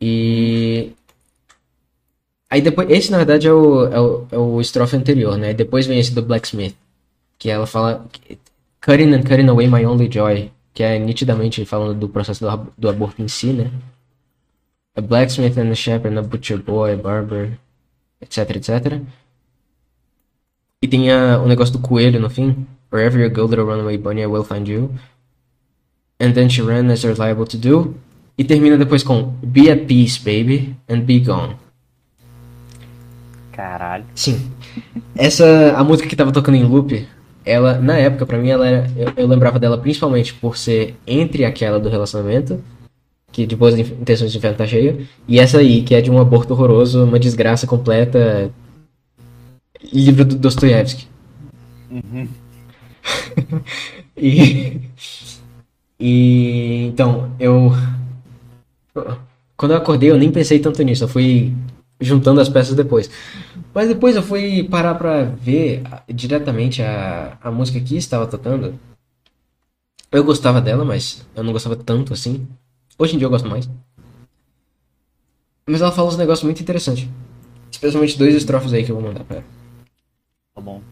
[0.00, 0.92] E
[2.50, 5.54] aí depois, esse na verdade é o, é o, é o estrofe anterior, né?
[5.54, 6.76] Depois vem esse do Blacksmith.
[7.38, 8.06] que ela fala
[8.80, 12.70] Cutting and Cutting Away My Only Joy, que é nitidamente falando do processo do, ab-
[12.78, 13.70] do aborto em si, né?
[14.96, 17.58] A blacksmith and a shepherd, a butcher boy, a barber,
[18.20, 19.00] etc, etc.
[20.82, 22.66] E tem a- o negócio do coelho no fim.
[22.92, 24.90] Wherever you go, little runaway bunny, I will find you.
[26.20, 27.94] And then she ran as you're liable to do.
[28.36, 31.56] E termina depois com Be at peace, baby, and be gone.
[33.52, 34.04] Caralho.
[34.14, 34.50] Sim.
[35.14, 37.06] Essa, a música que tava tocando em loop,
[37.44, 41.44] ela, na época, pra mim, ela era, eu, eu lembrava dela principalmente por ser entre
[41.44, 42.62] aquela do relacionamento,
[43.30, 46.20] que de boas intenções de inferno tá cheio, e essa aí, que é de um
[46.20, 48.50] aborto horroroso, uma desgraça completa,
[49.92, 51.06] livro do Dostoiévski.
[54.16, 54.80] e,
[55.98, 57.72] e, então, eu,
[59.56, 61.54] quando eu acordei, eu nem pensei tanto nisso, eu fui
[62.00, 63.10] juntando as peças depois.
[63.74, 68.78] Mas depois eu fui parar pra ver diretamente a, a música que estava tocando.
[70.10, 72.46] Eu gostava dela, mas eu não gostava tanto assim.
[72.98, 73.68] Hoje em dia eu gosto mais.
[75.66, 77.08] Mas ela fala uns negócios muito interessantes.
[77.70, 79.44] Especialmente dois estrofes aí que eu vou mandar pra ela.
[80.54, 80.82] Tá bom.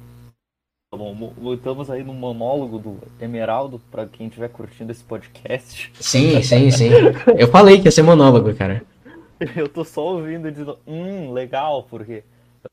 [0.91, 1.13] Tá bom.
[1.15, 5.93] mo- Voltamos aí no monólogo do Emeraldo, pra quem estiver curtindo esse podcast.
[6.01, 6.89] Sim, sim, sim.
[7.37, 8.83] Eu falei que ia ser monólogo, cara.
[9.55, 12.23] Eu tô só ouvindo e dizendo, hum, legal, porque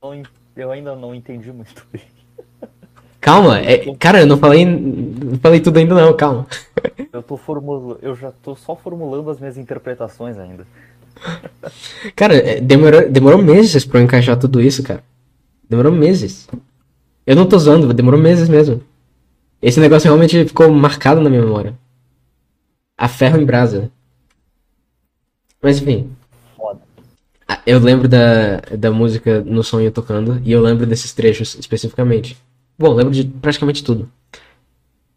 [0.01, 0.23] eu,
[0.55, 2.01] eu ainda não entendi muito bem.
[3.19, 6.47] Calma, é- cara, eu não falei, não falei tudo ainda não, calma.
[7.11, 10.68] Eu tô formulando, eu já tô só formulando as minhas interpretações ainda.
[12.15, 15.03] Cara, é, demorou, demorou meses pra eu encaixar tudo isso, cara.
[15.68, 16.47] Demorou meses.
[17.26, 18.84] Eu não tô zoando, demorou meses mesmo.
[19.61, 21.73] Esse negócio realmente ficou marcado na minha memória.
[22.97, 23.91] A ferro em brasa.
[25.61, 26.15] Mas enfim,
[27.65, 32.38] eu lembro da, da música no sonho tocando e eu lembro desses trechos especificamente.
[32.78, 34.10] Bom, lembro de praticamente tudo.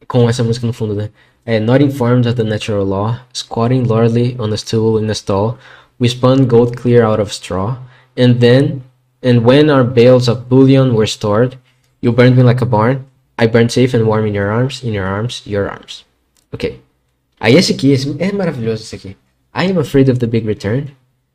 [0.06, 1.10] Com essa música no fundo, né?
[1.44, 5.58] É, Not informed of the natural law, squatting lordly on a stool in a stall,
[6.00, 7.76] we spun gold clear out of straw,
[8.16, 8.82] and then,
[9.22, 11.56] and when our bales of bullion were stored,
[12.00, 13.06] you burned me like a barn,
[13.38, 16.04] I burned safe and warm in your arms, in your arms, your arms.
[16.52, 16.80] Ok.
[17.38, 19.16] Aí esse aqui, esse, é maravilhoso esse aqui.
[19.54, 20.88] I am afraid of the big return.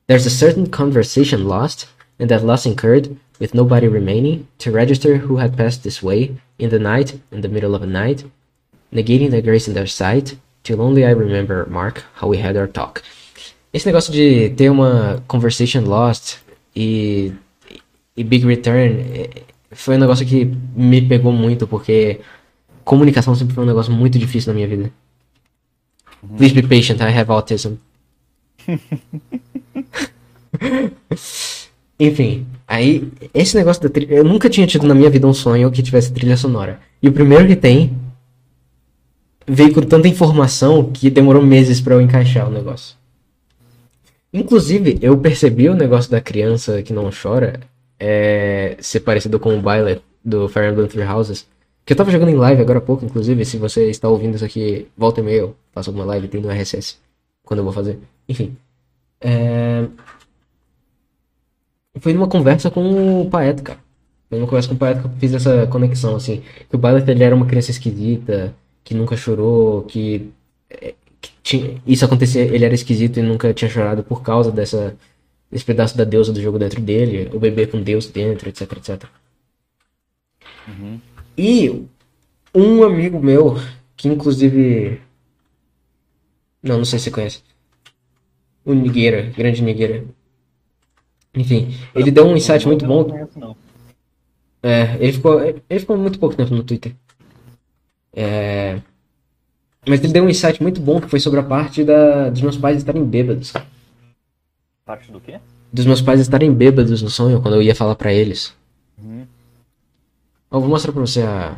[0.08, 1.88] There's a certain conversation lost,
[2.20, 6.70] and that loss incurred, with nobody remaining, to register who had passed this way, in
[6.70, 8.24] the night, in the middle of a night,
[8.94, 12.68] negating the grace in their sight, till only I remember, Mark, how we had our
[12.68, 13.02] talk.
[13.74, 16.38] Esse negócio de ter uma conversation lost
[16.76, 17.34] e,
[18.16, 19.28] e big return
[19.72, 20.46] foi um negócio que
[20.76, 22.22] me pegou muito, porque
[22.84, 24.92] comunicação sempre foi um negócio muito difícil na minha vida.
[26.38, 27.78] Please be patient, I have autism.
[32.00, 34.16] Enfim, aí esse negócio da trilha.
[34.16, 36.80] Eu nunca tinha tido na minha vida um sonho que tivesse trilha sonora.
[37.02, 37.96] E o primeiro que tem
[39.48, 42.96] veio com tanta informação que demorou meses pra eu encaixar o negócio.
[44.34, 47.62] Inclusive, eu percebi o negócio da criança que não chora
[47.98, 51.48] é, ser parecido com o Violet do Fire Emblem Three Houses.
[51.86, 54.44] Que eu tava jogando em live agora há pouco, inclusive, se você está ouvindo isso
[54.44, 56.98] aqui, volta e meia, faço alguma live, tem no RSS,
[57.46, 58.00] quando eu vou fazer.
[58.28, 58.58] Enfim.
[59.22, 59.86] É...
[62.00, 63.80] Foi numa conversa com o Paeto, cara.
[64.30, 66.44] Foi numa conversa com o Paeto que eu fiz essa conexão, assim.
[66.70, 68.54] Que o Violet, ele era uma criança esquisita,
[68.84, 70.30] que nunca chorou, que...
[70.70, 71.82] é, que tinha...
[71.86, 74.96] Isso acontecia, ele era esquisito e nunca tinha chorado por causa dessa...
[75.52, 79.04] Desse pedaço da deusa do jogo dentro dele, o bebê com Deus dentro, etc, etc.
[80.68, 81.00] Uhum.
[81.38, 81.86] E
[82.54, 83.58] um amigo meu,
[83.96, 85.00] que inclusive.
[86.64, 87.44] Não, não sei se você conhece.
[88.64, 90.04] O Nigueira, grande Nigueira.
[91.36, 93.10] Enfim, ele deu um insight muito Eu não bom.
[93.10, 93.56] conheço, não.
[94.64, 96.94] É, ele ficou, ele ficou muito pouco tempo no Twitter.
[98.14, 98.80] É,
[99.88, 102.58] mas ele deu um insight muito bom que foi sobre a parte da, dos meus
[102.58, 103.54] pais estarem bêbados.
[104.84, 105.40] Parte do quê?
[105.72, 108.54] Dos meus pais estarem bêbados no sonho quando eu ia falar pra eles.
[108.98, 109.26] Uhum.
[110.52, 111.56] Eu vou mostrar pra você a.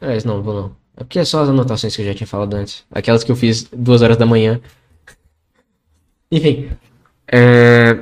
[0.00, 0.76] Aliás, não, vou não.
[0.96, 2.84] É porque é só as anotações que eu já tinha falado antes.
[2.90, 4.60] Aquelas que eu fiz duas horas da manhã.
[6.30, 6.70] Enfim.
[7.26, 7.98] É...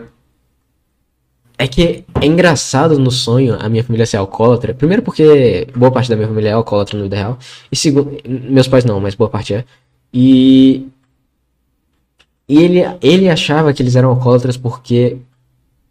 [1.58, 4.74] é que é engraçado no sonho a minha família ser alcoólatra.
[4.74, 7.38] Primeiro porque boa parte da minha família é alcoólatra no vida real.
[7.70, 8.16] E segundo.
[8.26, 9.64] Meus pais não, mas boa parte é.
[10.12, 10.86] E.
[12.48, 15.18] E ele, ele achava que eles eram alcoólatras porque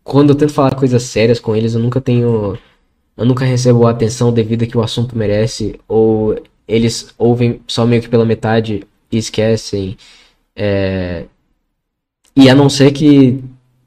[0.03, 2.57] quando eu tento falar coisas sérias com eles, eu nunca tenho.
[3.18, 8.02] Eu nunca recebo a atenção devida que o assunto merece, ou eles ouvem só meio
[8.02, 9.98] que pela metade e esquecem.
[10.56, 11.26] é,
[12.35, 13.44] E a não ser que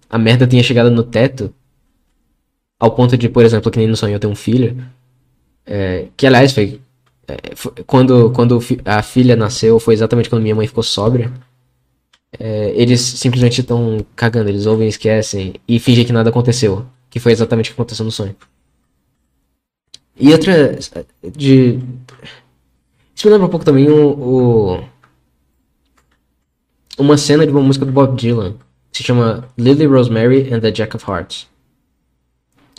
[0.09, 1.55] a merda tenha chegado no teto,
[2.81, 4.77] ao ponto de, por exemplo, que nem no sonho eu ter um filho,
[5.67, 6.81] É, que aliás foi,
[7.29, 11.33] é, foi- quando, quando a filha nasceu, foi exatamente quando minha mãe ficou sóbria.
[12.39, 16.87] É, eles simplesmente estão cagando, eles ouvem, esquecem e fingem que nada aconteceu.
[17.11, 18.35] Que foi exatamente o que aconteceu no sonho.
[20.19, 20.79] E outra.
[21.37, 21.79] De.
[23.15, 24.85] Isso me lembra um pouco também o, o-
[26.99, 28.55] uma cena de uma música do Bob Dylan.
[28.93, 31.49] Que se chama Lily Rosemary and the Jack of Hearts.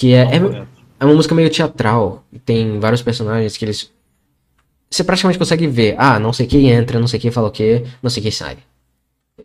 [0.01, 0.65] Que é, é,
[0.99, 2.25] é uma música meio teatral.
[2.43, 3.91] Tem vários personagens que eles.
[4.89, 5.93] Você praticamente consegue ver.
[5.95, 8.57] Ah, não sei quem entra, não sei quem fala o quê, não sei quem sai.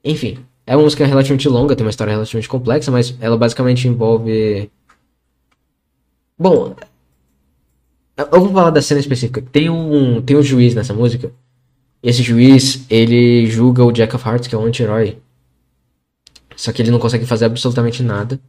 [0.03, 4.70] Enfim, é uma música relativamente longa, tem uma história relativamente complexa, mas ela basicamente envolve.
[6.39, 6.74] Bom,
[8.16, 9.43] eu vou falar da cena específica.
[9.43, 11.31] Tem um, tem um juiz nessa música.
[12.03, 15.19] Esse juiz, ele julga o Jack of Hearts, que é um anti-herói.
[16.57, 18.41] Só que ele não consegue fazer absolutamente nada.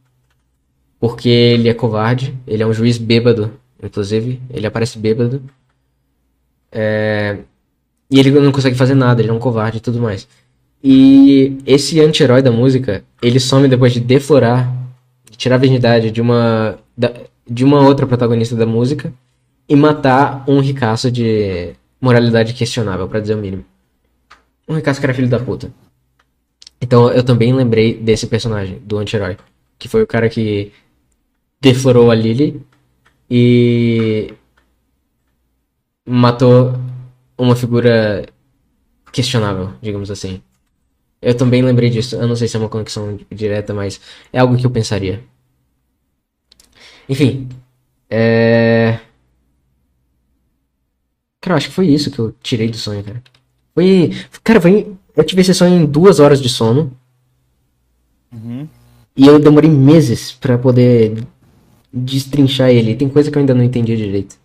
[1.00, 2.36] Porque ele é covarde.
[2.48, 4.42] Ele é um juiz bêbado, inclusive.
[4.50, 5.42] Ele aparece bêbado.
[6.72, 7.38] É,
[8.10, 10.28] E ele não consegue fazer nada, ele é um covarde e tudo mais.
[10.84, 14.72] E esse anti-herói da música, ele some depois de deflorar,
[15.30, 16.78] de tirar a virgindade de uma,
[17.50, 19.12] de uma outra protagonista da música
[19.68, 23.66] e matar um ricaço de moralidade questionável, pra dizer o mínimo.
[24.68, 25.72] Um ricaço que era filho da puta.
[26.80, 29.36] Então eu também lembrei desse personagem, do anti-herói.
[29.80, 30.72] Que foi o cara que
[31.60, 32.62] deflorou a Lily
[33.30, 34.34] e
[36.06, 36.74] matou
[37.38, 38.26] uma figura
[39.12, 40.42] questionável, digamos assim.
[41.22, 42.16] Eu também lembrei disso.
[42.16, 44.00] Eu não sei se é uma conexão direta, mas
[44.32, 45.24] é algo que eu pensaria.
[47.10, 47.50] Enfim.
[48.10, 49.00] É.
[51.42, 53.24] Cara, eu acho que foi isso que eu tirei do sonho, cara.
[53.74, 54.12] Foi.
[54.44, 54.94] Cara, foi.
[55.16, 56.92] Eu tive esse sonho em duas horas de sono.
[58.32, 58.68] Uhum.
[59.16, 61.26] E eu demorei meses pra poder
[61.92, 62.96] destrinchar ele.
[62.96, 64.38] Tem coisa que eu ainda não entendi direito.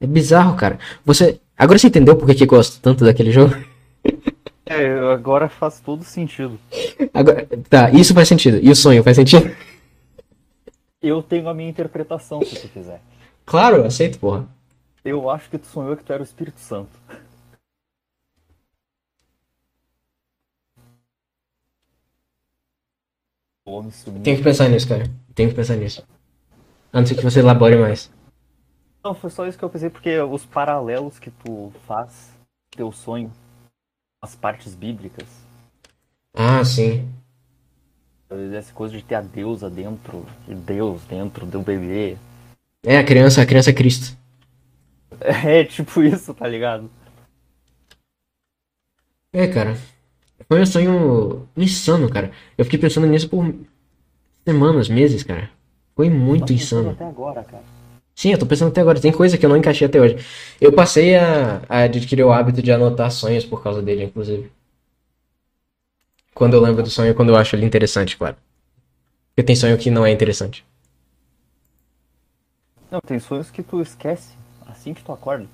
[0.00, 0.78] É bizarro, cara.
[1.04, 1.40] Você.
[1.56, 3.54] Agora você entendeu por que que eu gosto tanto daquele jogo?
[4.70, 6.58] É, agora faz todo sentido.
[7.14, 8.58] Agora, tá, isso faz sentido.
[8.62, 9.50] E o sonho faz sentido?
[11.00, 13.00] Eu tenho a minha interpretação, se tu quiser.
[13.46, 14.46] Claro, eu aceito, porra.
[15.02, 16.90] Eu acho que tu sonhou que tu era o Espírito Santo.
[24.22, 25.04] Tenho que pensar nisso, cara.
[25.38, 26.04] Tenho que pensar nisso.
[26.92, 28.10] A não ser que você elabore mais.
[29.04, 32.36] Não, foi só isso que eu pensei, porque os paralelos que tu faz,
[32.72, 33.30] teu sonho,
[34.20, 35.28] as partes bíblicas,
[36.34, 37.08] Ah, sim.
[38.52, 42.16] essa coisa de ter a deusa dentro, de Deus dentro do bebê.
[42.84, 44.18] É, a criança, a criança é Cristo.
[45.20, 46.90] É tipo isso, tá ligado?
[49.32, 49.76] É, cara.
[50.48, 52.32] Foi um sonho insano, cara.
[52.56, 53.54] Eu fiquei pensando nisso por
[54.48, 55.50] semanas, meses, cara.
[55.94, 56.90] Foi muito insano.
[56.90, 57.62] Até agora, cara.
[58.14, 58.98] Sim, eu tô pensando até agora.
[58.98, 60.16] Tem coisa que eu não encaixei até hoje.
[60.58, 64.50] Eu passei a, a adquirir o hábito de anotar sonhos por causa dele, inclusive.
[66.34, 68.36] Quando eu lembro do sonho, quando eu acho ele interessante, claro.
[69.28, 70.64] Porque tem sonho que não é interessante.
[72.90, 74.30] Não, tem sonhos que tu esquece
[74.66, 75.46] assim que tu acorda.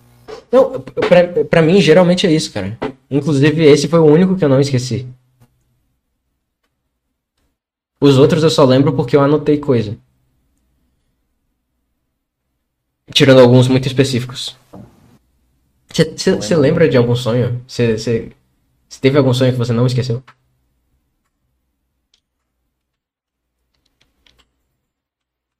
[0.52, 2.78] Não, pra, pra mim, geralmente é isso, cara.
[3.10, 5.08] Inclusive, esse foi o único que eu não esqueci.
[8.04, 9.96] Os outros eu só lembro porque eu anotei coisa.
[13.10, 14.54] Tirando alguns muito específicos.
[15.90, 17.64] Você lembra de algum sonho?
[17.66, 18.30] Você
[19.00, 20.22] teve algum sonho que você não esqueceu?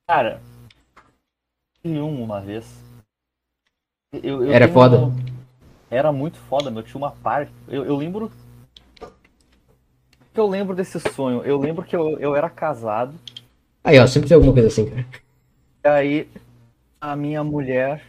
[0.07, 0.39] Cara,
[1.83, 2.67] tive um uma vez.
[4.23, 4.99] Eu- eu Era foda?
[5.91, 6.83] Era muito foda, meu.
[6.83, 7.51] Tinha uma parte.
[7.67, 8.31] Eu, eu lembro.
[10.35, 11.43] Que eu lembro desse sonho?
[11.45, 13.15] Eu lembro que eu, eu era casado.
[13.85, 15.07] Aí, ó, sempre tem alguma coisa assim, cara.
[15.85, 16.29] E aí
[17.01, 18.05] a minha mulher,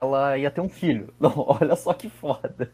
[0.00, 1.12] ela ia ter um filho.
[1.18, 2.70] Não, olha só que foda.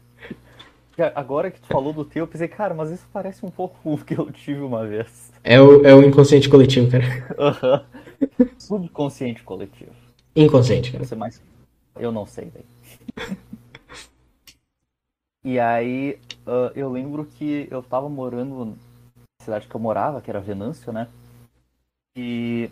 [1.13, 3.97] Agora que tu falou do teu, eu pensei, cara, mas isso parece um pouco o
[3.97, 5.31] que eu tive uma vez.
[5.43, 7.03] É o, é o inconsciente coletivo, cara.
[7.37, 7.85] Aham.
[8.57, 9.91] Subconsciente coletivo.
[10.35, 11.03] Inconsciente, cara.
[11.03, 11.41] Você mais.
[11.97, 13.35] Eu não sei, velho.
[15.47, 18.73] E aí, ah, eu lembro que eu tava morando na
[19.41, 21.07] cidade que eu morava, que era Venâncio, né?
[22.17, 22.69] E.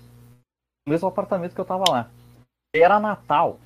[0.86, 2.10] No mesmo apartamento que eu tava lá.
[2.76, 3.60] Era Natal.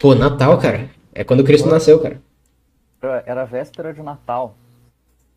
[0.00, 0.90] Pô, Natal, cara.
[1.12, 2.20] É quando Cristo nasceu, cara.
[3.02, 4.54] Era- Era véspera de Natal.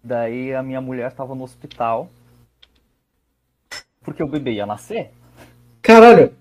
[0.04, 2.10] Daí a minha mulher tava no hospital.
[4.04, 5.12] Porque o bebê ia nascer.
[5.82, 6.36] Caralho!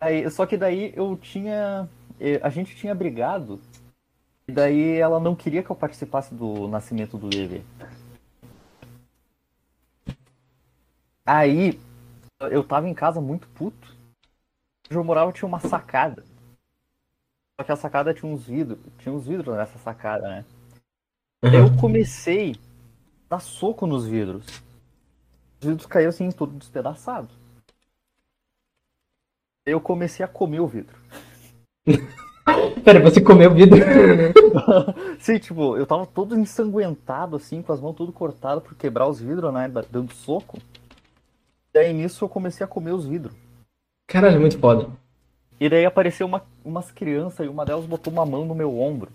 [0.00, 1.88] Aí, só que daí eu tinha.
[2.20, 3.60] eh, A gente tinha brigado.
[4.46, 7.62] E daí ela não queria que eu participasse do nascimento do bebê.
[11.24, 11.78] Aí
[12.50, 13.96] eu tava em casa muito puto.
[14.90, 16.24] Eu morava tinha uma sacada.
[17.58, 18.80] Só que a sacada tinha uns vidros.
[18.98, 20.44] Tinha uns vidros nessa sacada, né?
[21.44, 21.54] Aham.
[21.54, 22.52] eu comecei
[23.26, 24.44] a dar soco nos vidros.
[25.60, 27.28] Os vidros caíram assim, todo despedaçado.
[29.64, 30.98] Eu comecei a comer o vidro.
[32.84, 33.78] Pera, você comeu vidro?
[35.20, 39.20] Sim, tipo, eu tava todo ensanguentado, assim, com as mãos tudo cortadas por quebrar os
[39.20, 39.68] vidros, né?
[39.68, 40.58] da- Dando soco.
[41.72, 43.34] Daí nisso eu comecei a comer os vidros.
[44.08, 44.90] Caralho, muito foda.
[45.60, 49.10] E daí apareceu uma, umas crianças e uma delas botou uma mão no meu ombro.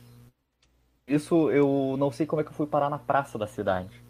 [1.05, 4.01] Isso eu não sei como é que eu fui parar na praça da cidade.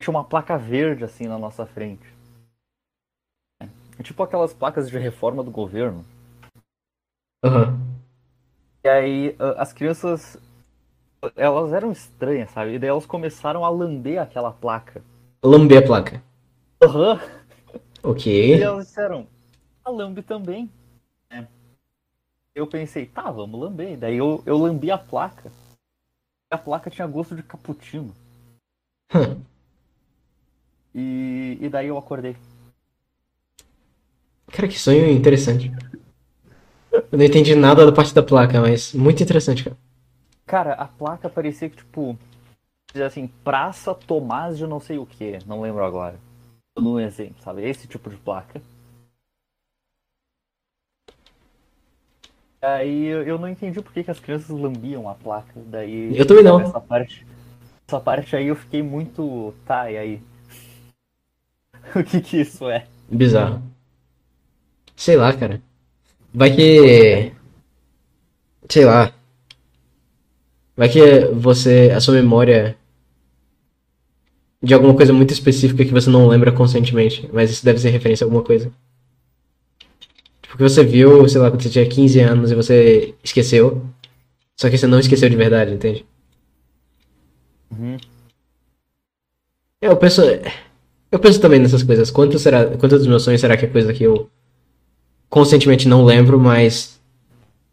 [0.00, 2.06] Tinha uma placa verde assim na nossa frente.
[3.98, 6.04] É tipo aquelas placas de reforma do governo.
[7.42, 7.78] Aham.
[8.84, 10.38] E aí as crianças
[11.36, 12.74] elas eram estranhas, sabe?
[12.74, 15.02] E daí elas começaram a lamber aquela placa.
[15.44, 16.22] Lamber a placa.
[16.82, 17.20] Aham.
[18.02, 18.56] Ok.
[18.56, 19.26] E elas disseram,
[19.84, 20.70] a lambe também.
[21.30, 21.46] né?
[22.54, 23.98] Eu pensei, tá, vamos lamber.
[23.98, 25.52] Daí eu, eu lambi a placa.
[26.50, 28.14] E a placa tinha gosto de cappuccino.
[29.14, 29.42] Hum.
[30.94, 32.36] E, e daí eu acordei.
[34.48, 35.70] Cara, que sonho interessante.
[36.92, 39.76] Eu não entendi nada da parte da placa, mas muito interessante, cara.
[40.46, 42.18] Cara, a placa parecia que, tipo,
[42.94, 46.18] assim, Praça Tomás de não sei o que, não lembro agora.
[46.76, 47.62] No exemplo, sabe?
[47.68, 48.60] Esse tipo de placa.
[52.62, 55.52] Aí eu eu não entendi por que, que as crianças lambiam a placa.
[55.66, 56.16] Daí.
[56.16, 56.60] Eu também não.
[56.60, 57.26] Essa parte,
[57.88, 59.54] essa parte aí eu fiquei muito.
[59.64, 60.22] Tá, e aí?
[61.94, 62.86] o que que isso é?
[63.08, 63.62] Bizarro.
[64.94, 65.62] Sei lá, cara.
[66.32, 67.32] Vai que.
[68.68, 69.12] Sei lá.
[70.76, 71.90] Vai que você.
[71.94, 72.76] A sua memória.
[74.62, 77.28] De alguma coisa muito específica que você não lembra conscientemente.
[77.32, 78.70] Mas isso deve ser referência a alguma coisa.
[80.42, 83.84] Tipo, que você viu, sei lá, quando você tinha 15 anos e você esqueceu.
[84.56, 86.04] Só que você não esqueceu de verdade, entende?
[87.70, 87.96] Uhum.
[89.80, 90.22] Eu penso.
[91.10, 92.10] Eu penso também nessas coisas.
[92.10, 92.76] Quanto será.
[92.76, 94.30] Quanto dos meus sonhos será que é coisa que eu
[95.30, 97.00] conscientemente não lembro, mas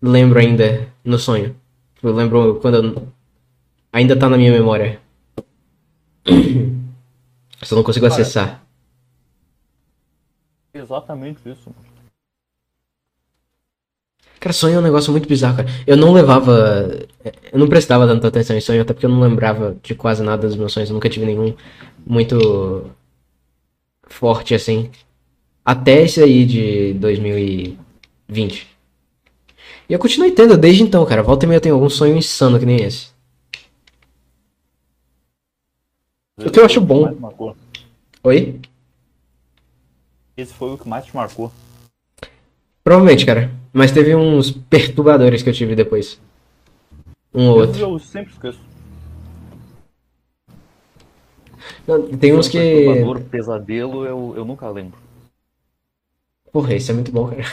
[0.02, 1.54] lembro ainda no sonho?
[2.02, 3.08] Eu lembro quando eu-
[3.92, 5.02] ainda tá na minha memória.
[7.64, 8.64] Só não consigo acessar.
[10.74, 11.74] Exatamente isso.
[14.40, 15.70] Cara, sonho é um negócio muito bizarro, cara.
[15.88, 16.52] Eu não levava.
[17.52, 20.48] Eu não prestava tanta atenção em sonho, até porque eu não lembrava de quase nada
[20.48, 20.90] dos meus sonhos.
[20.90, 21.56] Eu nunca tive nenhum
[22.06, 22.92] muito
[24.08, 24.92] forte assim.
[25.68, 28.68] Até esse aí de 2020.
[29.90, 31.22] E eu continuei tendo desde então, cara.
[31.22, 33.10] Volta e meia eu tenho algum sonho insano que nem esse.
[36.38, 37.14] O que eu acho bom.
[38.24, 38.62] Oi?
[40.38, 41.52] Esse foi o que mais te marcou.
[42.82, 43.52] Provavelmente, cara.
[43.74, 46.18] Mas teve uns perturbadores que eu tive depois.
[47.34, 47.78] Um ou outro.
[47.78, 48.60] Eu sempre esqueço.
[51.86, 52.58] Não, tem uns que.
[52.58, 55.07] Perturbador, pesadelo, eu, eu nunca lembro.
[56.58, 57.44] Porra, isso é muito bom, cara.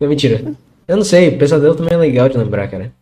[0.00, 0.56] Não, mentira.
[0.88, 2.92] Eu não sei, pesadelo também é legal de lembrar, cara.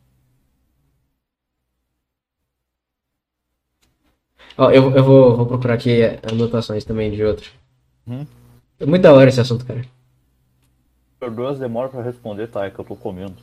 [4.58, 7.50] Ó, eu, eu vou, vou procurar aqui anotações também de outro.
[8.06, 8.26] Uhum.
[8.78, 9.80] É muito da hora esse assunto, cara.
[11.18, 12.66] Perdoa as demoras pra responder, tá?
[12.66, 13.36] É que eu tô comendo.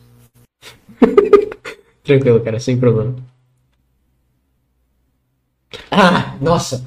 [2.05, 3.15] Tranquilo, cara, sem problema.
[5.89, 6.85] Ah, nossa!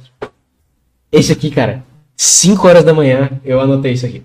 [1.11, 1.85] Esse aqui, cara.
[2.16, 4.23] 5 horas da manhã eu anotei isso aqui.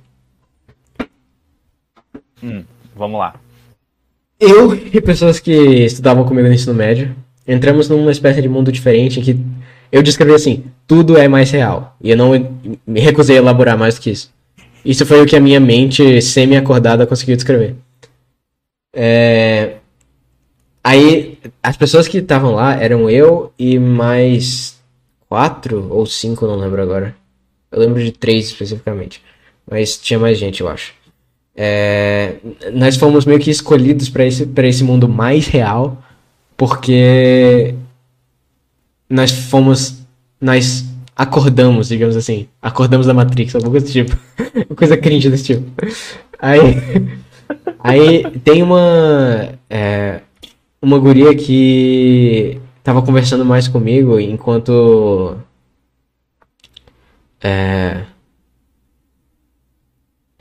[2.44, 2.64] Hum,
[2.96, 3.36] vamos lá.
[4.40, 7.16] Eu e pessoas que estudavam comigo no ensino médio
[7.48, 9.40] entramos numa espécie de mundo diferente em que
[9.92, 11.96] eu descrevi assim: tudo é mais real.
[12.02, 12.32] E eu não
[12.86, 14.32] me recusei a elaborar mais do que isso.
[14.84, 17.76] Isso foi o que a minha mente semi-acordada conseguiu descrever.
[18.94, 19.76] É,
[20.84, 24.78] Aí, as pessoas que estavam lá eram eu e mais
[25.30, 27.16] quatro ou cinco, não lembro agora.
[27.72, 29.24] Eu lembro de três especificamente.
[29.70, 30.94] Mas tinha mais gente, eu acho.
[31.56, 32.36] É,
[32.74, 36.02] nós fomos meio que escolhidos para esse, esse mundo mais real,
[36.58, 37.76] porque
[39.10, 40.02] nós fomos.
[40.42, 40.86] Nós
[41.16, 42.48] acordamos, digamos assim.
[42.62, 44.18] Acordamos da Matrix, alguma coisa do tipo.
[44.76, 45.72] Coisa cringe desse tipo.
[46.40, 46.60] Aí.
[47.80, 49.54] Aí tem uma.
[49.70, 50.22] é,
[50.82, 55.38] uma guria que tava conversando mais comigo enquanto.
[57.42, 58.04] É,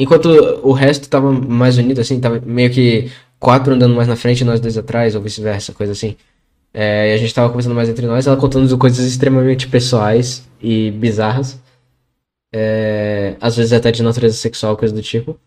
[0.03, 0.27] Enquanto
[0.65, 3.09] o resto tava mais unido, assim, tava meio que
[3.39, 6.16] quatro andando mais na frente e nós dois atrás, ou vice-versa, coisa assim.
[6.74, 10.91] É, e a gente tava conversando mais entre nós, ela contando coisas extremamente pessoais e
[10.91, 11.57] bizarras.
[12.53, 15.39] É, às vezes até de natureza sexual, coisa do tipo.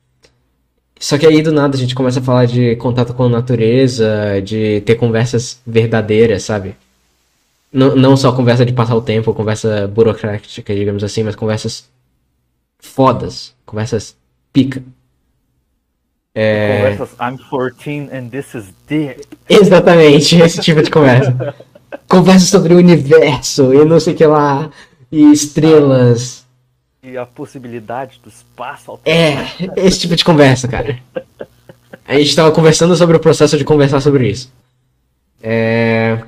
[0.97, 4.41] Só que aí do nada a gente começa a falar de contato com a natureza,
[4.41, 6.77] de ter conversas verdadeiras, sabe?
[7.73, 11.89] Não, não só conversa de passar o tempo, conversa burocrática, digamos assim, mas conversas
[12.79, 14.15] fodas, conversas
[14.55, 14.81] pica.
[16.33, 16.77] É...
[16.77, 19.27] Conversas I'm 14 and this is dick.
[19.49, 21.53] Exatamente, esse tipo de conversa.
[22.07, 24.69] Conversa sobre o universo e não sei o que lá,
[25.11, 26.45] e estrelas.
[27.03, 29.35] E a possibilidade do espaço É,
[29.75, 30.97] esse tipo de conversa, cara.
[32.07, 34.51] A gente tava conversando sobre o processo de conversar sobre isso.
[35.41, 36.23] É...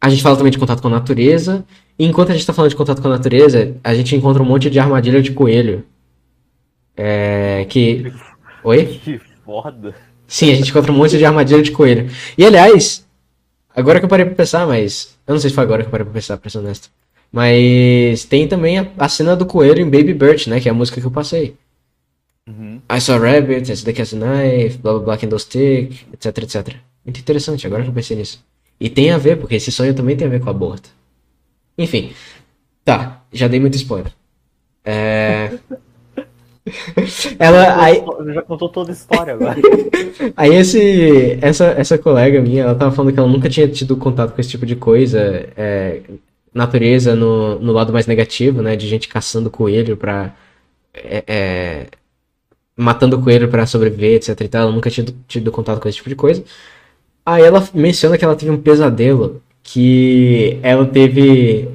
[0.00, 1.64] A gente fala também de contato com a natureza.
[1.98, 4.46] E enquanto a gente tá falando de contato com a natureza, a gente encontra um
[4.46, 5.84] monte de armadilha de coelho.
[6.98, 7.64] É...
[7.68, 8.12] Que.
[8.64, 9.00] Oi?
[9.02, 9.94] Que foda.
[10.26, 12.10] Sim, a gente encontra um monte de armadilha de coelho.
[12.36, 13.06] E aliás,
[13.74, 15.16] agora que eu parei pra pensar, mas.
[15.26, 16.90] Eu não sei se foi agora que eu parei pra pensar, pra ser honesto.
[17.32, 20.60] Mas tem também a, a cena do coelho em Baby Bird, né?
[20.60, 21.56] Que é a música que eu passei.
[22.46, 22.80] Uhum.
[22.90, 26.76] I saw a rabbit, as the cat's a knife, blá blá blá, candlestick, etc, etc.
[27.04, 28.42] Muito interessante, agora que eu pensei nisso.
[28.80, 30.90] E tem a ver, porque esse sonho também tem a ver com aborto.
[31.76, 32.12] Enfim.
[32.84, 34.12] Tá, já dei muito spoiler.
[34.84, 35.58] É.
[37.38, 37.82] Ela.
[37.82, 38.02] Aí,
[38.34, 39.56] Já contou toda a história agora.
[40.36, 44.34] aí esse, essa, essa colega minha, ela tava falando que ela nunca tinha tido contato
[44.34, 45.48] com esse tipo de coisa.
[45.56, 46.00] é,
[46.54, 48.76] natureza no, no lado mais negativo, né?
[48.76, 50.34] De gente caçando coelho pra.
[50.94, 51.86] é, é,
[52.76, 54.62] matando coelho pra sobreviver, etc e tal.
[54.62, 56.42] Ela nunca tinha tido, tido contato com esse tipo de coisa.
[57.24, 61.68] Aí ela menciona que ela teve um pesadelo que ela teve.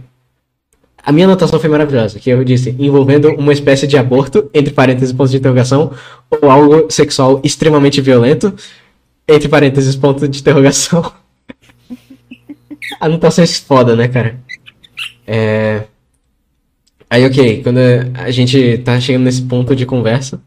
[1.06, 5.12] A minha anotação foi maravilhosa, que eu disse, envolvendo uma espécie de aborto, entre parênteses,
[5.12, 5.92] pontos de interrogação,
[6.30, 8.54] ou algo sexual extremamente violento,
[9.28, 11.12] entre parênteses, ponto de interrogação.
[13.02, 14.40] Anotações foda, né, cara?
[15.28, 15.84] É...
[17.10, 17.80] Aí, ok, quando
[18.16, 20.42] a gente tá chegando nesse ponto de conversa,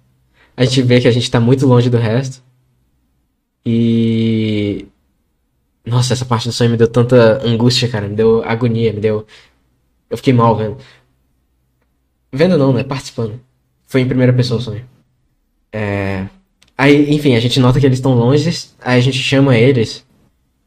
[0.57, 2.43] a gente vê que a gente tá muito longe do resto.
[3.65, 4.87] E.
[5.85, 8.09] Nossa, essa parte do sonho me deu tanta angústia, cara.
[8.09, 9.27] Me deu agonia, me deu.
[10.11, 10.77] Eu fiquei mal vendo.
[12.33, 12.85] Vendo não, né?
[12.85, 13.41] Participando.
[13.87, 14.85] Foi em primeira pessoa o sonho.
[15.73, 16.27] É...
[16.77, 18.49] Aí, enfim, a gente nota que eles estão longe,
[18.81, 20.05] aí a gente chama eles.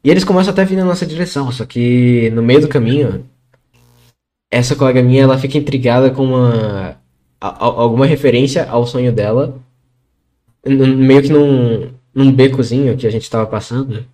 [0.02, 3.24] E eles começam até a vir na nossa direção, só que no meio do caminho,
[4.50, 6.98] essa colega minha, ela fica intrigada com uma
[7.40, 9.58] a- a- alguma referência ao sonho dela,
[10.66, 14.04] meio que num, num becozinho que a gente tava passando.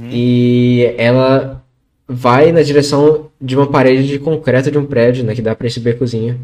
[0.00, 1.64] E ela
[2.06, 5.66] vai na direção de uma parede de concreto de um prédio, né, que dá pra
[5.66, 6.40] esse becozinho,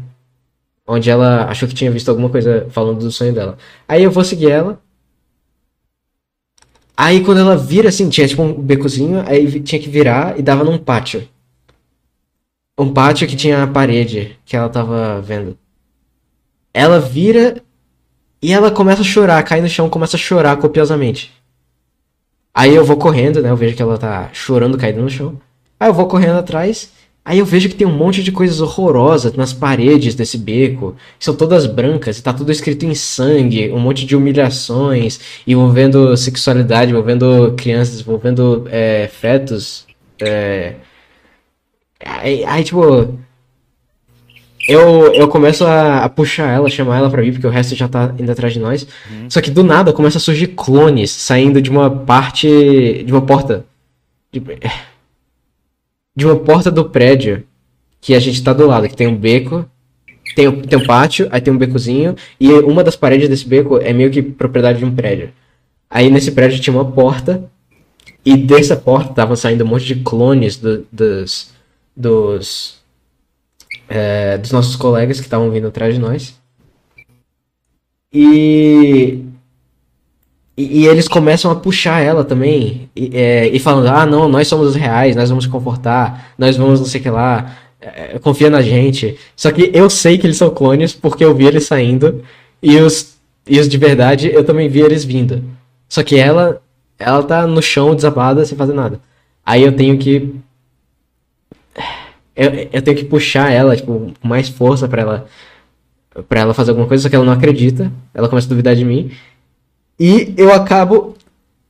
[0.87, 3.57] onde ela achou que tinha visto alguma coisa falando do sonho dela.
[3.87, 4.81] Aí eu vou seguir ela.
[6.95, 10.63] Aí quando ela vira assim, tinha tipo um becozinho, aí tinha que virar e dava
[10.63, 11.27] num pátio.
[12.77, 15.57] Um pátio que tinha a parede que ela tava vendo.
[16.73, 17.61] Ela vira
[18.41, 21.33] e ela começa a chorar, cai no chão, começa a chorar copiosamente.
[22.53, 23.49] Aí eu vou correndo, né?
[23.49, 25.41] Eu vejo que ela tá chorando, caída no chão.
[25.79, 26.91] Aí eu vou correndo atrás.
[27.23, 30.95] Aí eu vejo que tem um monte de coisas horrorosas nas paredes desse beco.
[31.17, 33.71] que São todas brancas e tá tudo escrito em sangue.
[33.71, 39.87] Um monte de humilhações envolvendo sexualidade, envolvendo crianças, envolvendo é, fetos.
[40.21, 40.75] é.
[42.05, 43.17] Aí, aí, tipo.
[44.67, 47.87] Eu, eu começo a, a puxar ela, chamar ela pra vir, porque o resto já
[47.87, 48.87] tá indo atrás de nós.
[49.29, 53.03] Só que do nada começa a surgir clones saindo de uma parte.
[53.03, 53.65] de uma porta.
[54.31, 54.41] De,
[56.15, 57.43] de uma porta do prédio
[57.99, 59.65] que a gente tá do lado, que tem um beco.
[60.35, 63.77] Tem, um- tem um pátio, aí tem um becozinho, e uma das paredes desse beco
[63.77, 65.31] é meio que propriedade de um prédio.
[65.89, 67.43] Aí nesse prédio tinha uma porta,
[68.25, 71.51] e dessa porta tava saindo um monte de clones do- dos.
[71.95, 72.79] dos.
[73.87, 76.35] é, dos nossos colegas que estavam vindo atrás de nós.
[78.13, 79.23] E,
[80.57, 82.89] e, e eles começam a puxar ela também.
[82.95, 86.79] E, é, e falando, ah, não, nós somos os reais, nós vamos confortar, nós vamos
[86.79, 89.17] não sei o que lá, é, confia na gente.
[89.35, 92.23] Só que eu sei que eles são clones porque eu vi eles saindo.
[92.61, 93.15] E os,
[93.47, 95.43] e os de verdade eu também vi eles vindo.
[95.89, 96.61] Só que ela,
[96.97, 98.99] ela tá no chão desabada sem fazer nada.
[99.45, 100.35] Aí eu tenho que.
[102.35, 105.27] Eu, eu tenho que puxar ela, tipo, com mais força pra ela
[106.29, 107.91] para ela fazer alguma coisa, só que ela não acredita.
[108.13, 109.11] Ela começa a duvidar de mim.
[109.99, 111.15] E eu acabo.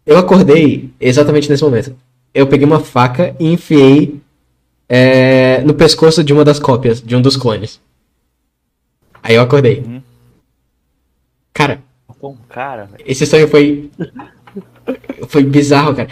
[0.06, 1.96] Eu acordei exatamente nesse momento.
[2.34, 4.20] Eu peguei uma faca e enfiei
[4.90, 7.80] é, no pescoço de uma das cópias, de um dos clones.
[9.24, 9.80] Aí eu acordei.
[9.80, 10.02] Uhum.
[11.54, 11.82] Cara,
[12.22, 13.90] Bom, cara, esse sonho foi.
[15.28, 16.10] Foi bizarro, cara.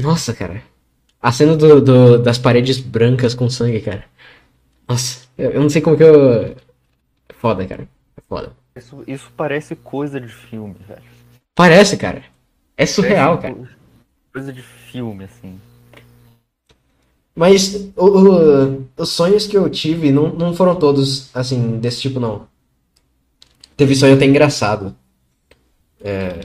[0.00, 0.62] Nossa, cara.
[1.20, 4.04] A cena do, do- das paredes brancas com sangue, cara.
[4.88, 6.42] Nossa, eu, eu não sei como que eu.
[6.42, 6.54] É
[7.38, 7.82] foda, cara.
[8.16, 8.52] É foda.
[8.76, 11.02] Isso, isso parece coisa de filme, velho.
[11.56, 12.22] Parece, cara.
[12.76, 13.56] É surreal, cara.
[14.32, 15.58] Coisa de filme, assim.
[17.34, 22.18] Mas o- o- os sonhos que eu tive não, não foram todos, assim, desse tipo,
[22.18, 22.48] não.
[23.76, 24.94] Teve sonho até engraçado.
[26.00, 26.40] É,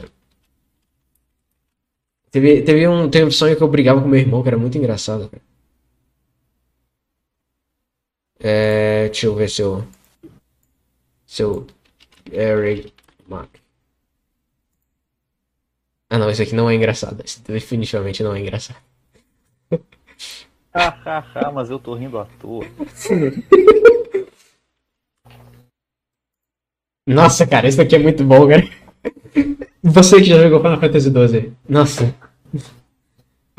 [2.30, 4.78] Teve, teve, um, teve um sonho que eu brigava com meu irmão, que era muito
[4.78, 5.42] engraçado, cara.
[8.40, 9.84] É, deixa eu ver se eu...
[11.26, 11.66] Se eu...
[12.32, 12.94] Eric
[13.28, 13.61] Mac.
[16.12, 17.24] Ah, não, esse aqui não é engraçado.
[17.24, 18.76] Esse definitivamente não é engraçado.
[20.76, 22.66] Hahaha, mas eu tô rindo à toa.
[27.08, 28.70] Nossa, cara, isso aqui é muito bom, cara.
[29.82, 31.54] Você que já jogou Final Fantasy XII.
[31.70, 32.14] Nossa.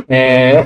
[0.07, 0.62] É.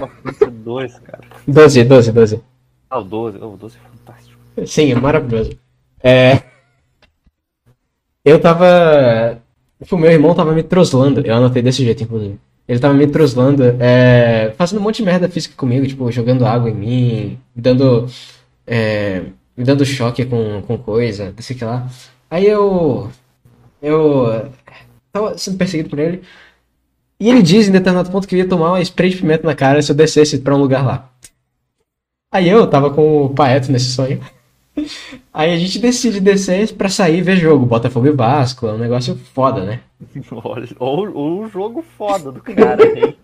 [0.51, 1.23] Dois, cara.
[1.47, 2.43] 12, 12, 12.
[2.91, 3.39] Ah, o 12.
[3.41, 4.41] Oh, o 12 é fantástico.
[4.67, 5.57] Sim, é maravilhoso.
[6.03, 6.43] É.
[8.25, 9.41] Eu tava.
[9.83, 11.21] Tipo, meu irmão tava me troslando.
[11.21, 12.39] Eu anotei desse jeito, inclusive.
[12.69, 14.53] Ele tava me troslando, é...
[14.57, 18.07] fazendo um monte de merda física comigo, tipo, jogando água em mim, me dando.
[18.67, 19.23] é,
[19.57, 21.89] Me dando choque com, com coisa, não sei o que lá.
[22.31, 23.11] Aí eu.
[23.83, 24.51] Eu.
[25.13, 26.23] Tava sendo perseguido por ele.
[27.21, 29.81] E ele diz em determinado ponto que ia tomar uma spray de pimenta na cara
[29.83, 31.11] se eu descesse pra um lugar lá.
[32.33, 34.21] Aí eu tava com o Paeto nesse sonho.
[35.33, 37.67] Aí a gente decide descer pra sair e ver jogo.
[37.67, 39.81] Botafogo e Vasco, é um negócio foda, né?
[40.31, 43.17] Olha, ou o jogo foda do cara, hein?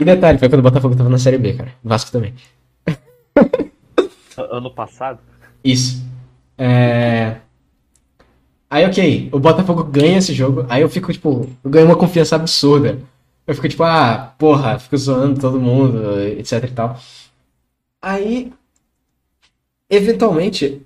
[0.00, 1.72] E detalhe, foi quando o Botafogo tava na Série B, cara.
[1.82, 2.34] Vasco também.
[4.36, 5.18] Ano passado?
[5.64, 6.04] Isso.
[6.56, 7.36] É...
[8.70, 10.66] Aí, ok, o Botafogo ganha esse jogo.
[10.68, 12.98] Aí eu fico, tipo, eu ganho uma confiança absurda.
[13.46, 16.98] Eu fico, tipo, ah, porra, fico zoando todo mundo, etc e tal.
[18.00, 18.52] Aí,
[19.90, 20.82] eventualmente,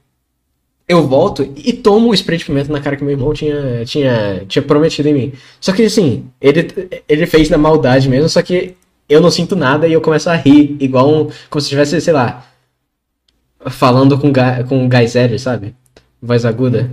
[0.88, 4.44] eu volto e tomo o spray de pimenta na cara que meu irmão tinha, tinha,
[4.46, 5.32] tinha prometido em mim.
[5.60, 6.68] Só que, assim, ele,
[7.08, 8.76] ele fez na maldade mesmo, só que
[9.08, 12.12] eu não sinto nada e eu começo a rir, igual um, como se tivesse, sei
[12.12, 12.46] lá,
[13.70, 15.74] falando com, ga, com Geyser, sabe?
[16.20, 16.90] Voz aguda.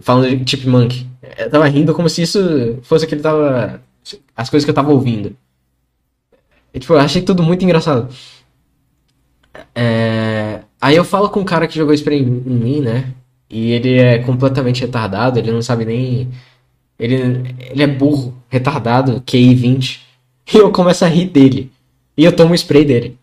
[0.00, 1.06] Falando de Chipmunk.
[1.38, 3.80] Eu tava rindo como se isso fosse o que ele tava.
[4.36, 5.36] As coisas que eu tava ouvindo.
[6.72, 8.08] E, tipo, eu achei tudo muito engraçado.
[9.74, 13.14] É, Aí eu falo com um cara que jogou spray em mim, né?
[13.48, 16.28] E ele é completamente retardado, ele não sabe nem.
[16.98, 17.14] Ele,
[17.70, 20.04] ele é burro, retardado, QI 20.
[20.52, 21.72] E eu começo a rir dele.
[22.14, 23.16] E eu tomo o spray dele.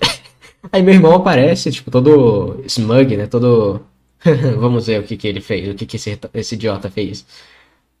[0.70, 3.26] Aí meu irmão aparece, tipo, todo smug, né?
[3.26, 3.80] Todo.
[4.56, 7.26] Vamos ver o que que ele fez, o que que esse, esse idiota fez.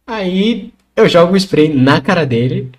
[0.06, 2.70] Aí eu jogo o spray na cara dele.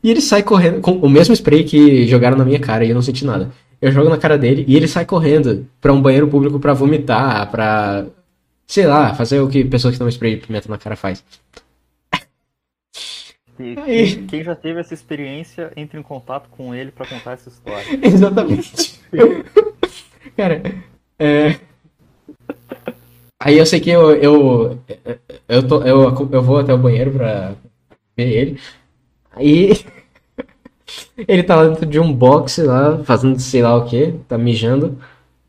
[0.00, 2.94] e ele sai correndo com o mesmo spray que jogaram na minha cara e eu
[2.94, 3.50] não senti nada.
[3.84, 7.50] Eu jogo na cara dele e ele sai correndo pra um banheiro público pra vomitar,
[7.50, 8.06] pra.
[8.66, 11.22] Sei lá, fazer o que pessoa que toma spray de pimenta na cara faz.
[13.58, 13.76] Aí.
[13.84, 17.84] quem, quem já teve essa experiência, entre em contato com ele pra contar essa história.
[18.02, 18.98] Exatamente.
[20.34, 20.62] Cara,
[21.18, 21.60] é...
[23.38, 24.80] Aí eu sei que eu, eu,
[25.46, 27.54] eu, tô, eu, eu vou até o banheiro pra
[28.16, 28.60] ver ele.
[29.30, 29.84] Aí
[31.16, 34.98] ele tá lá dentro de um box lá, fazendo sei lá o que, tá mijando.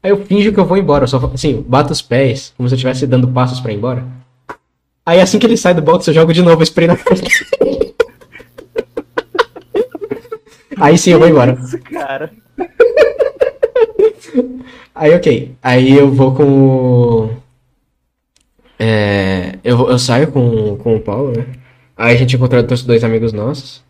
[0.01, 2.76] Aí eu finjo que eu vou embora, eu só assim, bato os pés, como se
[2.76, 4.05] eu estivesse dando passos pra ir embora.
[5.05, 7.95] Aí assim que ele sai do box, eu jogo de novo o spray na dele.
[10.77, 11.53] Aí sim eu vou embora.
[11.53, 12.31] Isso, cara.
[14.93, 15.55] Aí, ok.
[15.61, 17.30] Aí eu vou com o.
[18.80, 21.45] É, eu, eu saio com, com o Paulo, né?
[21.97, 23.84] Aí a gente encontra outros dois amigos nossos.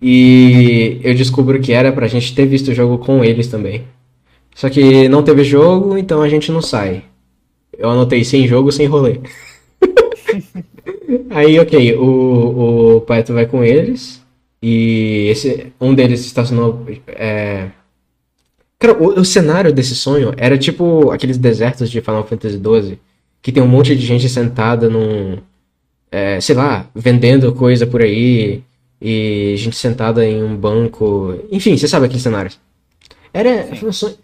[0.00, 3.84] E eu descubro que era pra gente ter visto o jogo com eles também.
[4.54, 7.04] Só que não teve jogo, então a gente não sai.
[7.76, 9.20] Eu anotei sem jogo, sem rolê.
[11.30, 14.22] Aí, ok, o, o Paeto vai com eles.
[14.62, 16.84] E esse, um deles estacionou.
[17.08, 17.68] É,
[18.78, 22.98] Cara, o, o cenário desse sonho era tipo aqueles desertos de Final Fantasy XII,
[23.42, 25.38] que tem um monte de gente sentada num,
[26.10, 28.62] é, sei lá, vendendo coisa por aí,
[29.00, 31.34] e gente sentada em um banco.
[31.50, 32.58] Enfim, você sabe aqueles cenários.
[33.32, 33.74] Era.
[33.92, 34.16] sonho-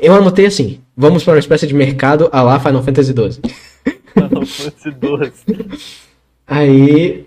[0.00, 3.40] Eu anotei assim: vamos para uma espécie de mercado a lá Final Fantasy XII.
[4.14, 5.32] Final Fantasy 12.
[6.46, 7.26] Aí.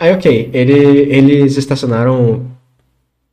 [0.00, 0.72] Aí, ok, ele,
[1.12, 2.46] eles estacionaram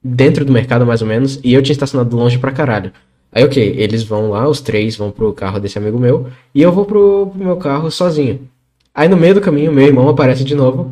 [0.03, 2.91] dentro do mercado, mais ou menos, e eu tinha estacionado longe pra caralho.
[3.31, 6.71] Aí, ok, eles vão lá, os três vão pro carro desse amigo meu, e eu
[6.71, 8.49] vou pro, pro meu carro sozinho.
[8.95, 10.91] Aí, no meio do caminho, meu irmão aparece de novo.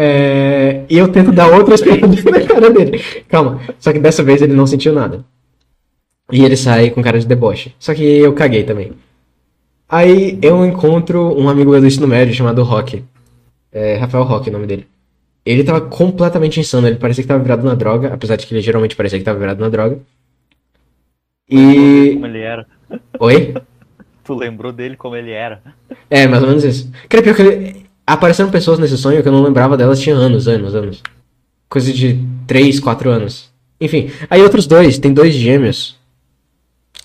[0.00, 3.02] É, e eu tento dar outra experiência na cara dele.
[3.28, 5.24] Calma, só que dessa vez ele não sentiu nada.
[6.30, 7.74] E ele sai com cara de deboche.
[7.80, 8.92] Só que eu caguei também.
[9.88, 13.02] Aí eu encontro um amigo meu do ensino médio chamado Rock.
[13.72, 14.86] É, Rafael Rock, é o nome dele.
[15.44, 18.62] Ele tava completamente insano, ele parecia que tava virado na droga, apesar de que ele
[18.62, 19.98] geralmente parecia que tava virado na droga.
[21.50, 22.12] E.
[22.12, 22.66] Como ele era.
[23.18, 23.54] Oi?
[24.22, 25.60] Tu lembrou dele como ele era.
[26.08, 26.92] É, mais ou menos isso.
[27.08, 27.77] Cara, pior que ele...
[28.14, 31.02] apareceram pessoas nesse sonho que eu não lembrava delas tinha anos, anos, anos.
[31.68, 33.50] Coisa de 3, 4 anos.
[33.80, 35.96] Enfim, aí outros dois, tem dois gêmeos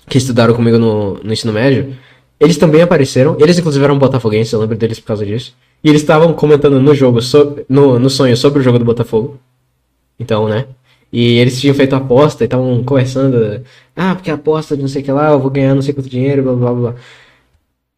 [0.08, 1.94] que estudaram comigo no, no ensino médio.
[2.40, 5.54] Eles também apareceram, eles inclusive eram botafoguenses, eu lembro deles por causa disso.
[5.82, 9.38] E eles estavam comentando no jogo, so- no, no sonho, sobre o jogo do Botafogo.
[10.18, 10.66] Então, né?
[11.12, 13.62] E eles tinham feito aposta e estavam conversando.
[13.94, 16.08] Ah, porque aposta de não sei o que lá, eu vou ganhar não sei quanto
[16.08, 16.94] dinheiro, blá blá blá.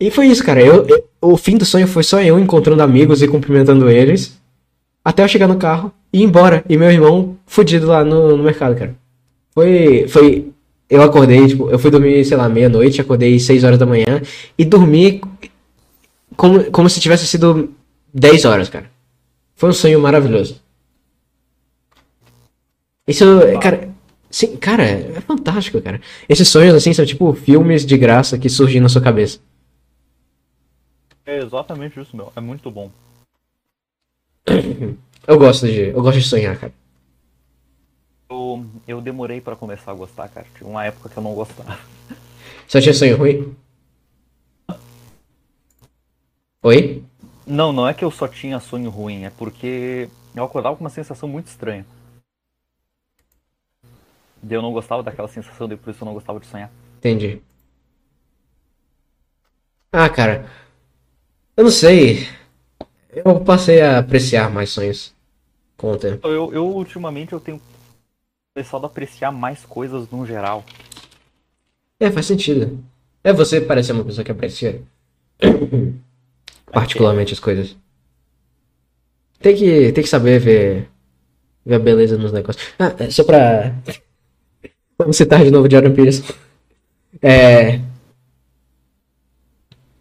[0.01, 0.60] E foi isso, cara.
[0.62, 4.39] Eu, eu- o fim do sonho foi só eu encontrando amigos e cumprimentando eles.
[5.05, 6.64] Até eu chegar no carro e ir embora.
[6.68, 8.94] E meu irmão fudido lá no, no mercado, cara.
[9.55, 10.06] Foi.
[10.09, 10.48] Foi.
[10.89, 14.23] Eu acordei, tipo, eu fui dormir, sei lá, meia-noite, acordei 6 horas da manhã
[14.56, 15.20] e dormi
[16.36, 17.74] como, como se tivesse sido
[18.14, 18.89] 10 horas, cara.
[19.56, 20.60] Foi um sonho maravilhoso.
[23.06, 23.24] Isso,
[23.60, 23.89] cara.
[24.31, 26.01] Sim, cara, é fantástico, cara.
[26.28, 29.39] Esses sonhos, assim, são tipo filmes de graça que surgem na sua cabeça.
[31.26, 32.32] É exatamente isso, meu.
[32.36, 32.90] É muito bom.
[35.26, 35.88] Eu gosto de.
[35.88, 36.72] Eu gosto de sonhar, cara.
[38.30, 40.46] Eu, eu demorei pra começar a gostar, cara.
[40.56, 41.76] Tinha uma época que eu não gostava.
[42.68, 43.56] Só tinha sonho ruim?
[46.62, 47.04] Oi?
[47.44, 50.90] Não, não é que eu só tinha sonho ruim, é porque eu acordava com uma
[50.90, 51.84] sensação muito estranha.
[54.48, 56.70] E eu não gostava daquela sensação, e por isso eu não gostava de sonhar.
[56.98, 57.40] Entendi.
[59.92, 60.48] Ah, cara.
[61.56, 62.28] Eu não sei.
[63.14, 65.14] Eu passei a apreciar mais sonhos
[65.76, 66.28] com o tempo.
[66.28, 67.60] Eu, eu ultimamente eu tenho
[68.54, 70.64] começado a apreciar mais coisas no geral.
[71.98, 72.78] É, faz sentido.
[73.24, 74.82] É, você parece uma pessoa que aprecia
[76.70, 77.74] particularmente as coisas.
[79.40, 80.88] Tem que, tem que saber ver,
[81.64, 82.66] ver a beleza nos negócios.
[82.78, 83.74] Ah, é, só pra.
[84.98, 86.34] Vamos citar de novo Jordan Peterson.
[87.22, 87.80] É.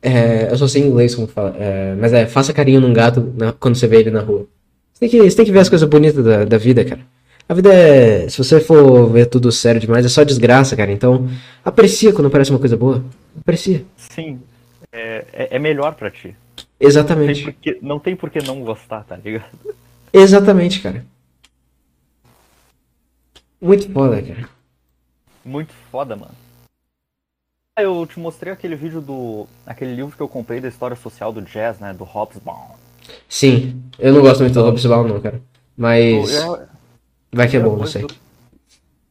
[0.07, 1.55] É, eu só sei em inglês como fala.
[1.57, 4.45] É, mas é, faça carinho num gato na- quando você vê ele na rua.
[4.93, 7.01] Você tem que, você tem que ver as coisas bonitas da, da vida, cara.
[7.49, 8.29] A vida é.
[8.29, 10.91] Se você for ver tudo sério demais, é só desgraça, cara.
[10.91, 11.27] Então,
[11.63, 13.03] aprecia quando aparece uma coisa boa.
[13.39, 13.83] Aprecia.
[13.97, 14.39] Sim,
[14.91, 16.27] é, é, é melhor pra ti.
[16.27, 16.35] Não
[16.79, 17.43] tem, Exatamente.
[17.43, 19.45] por que, não tem por que não gostar, tá ligado?
[20.13, 21.03] Exatamente, cara.
[23.61, 24.49] Muito foda, cara.
[25.43, 26.33] Muito foda, mano.
[27.77, 29.47] Eu te mostrei aquele vídeo do.
[29.65, 31.93] aquele livro que eu comprei da história social do jazz, né?
[31.93, 32.69] Do Hobsbawm.
[33.27, 35.41] Sim, eu não gosto muito do Hobsbawm, não, cara.
[35.75, 36.65] Mas Eu-
[37.33, 38.03] vai que é bom, não sei.
[38.03, 38.09] eu-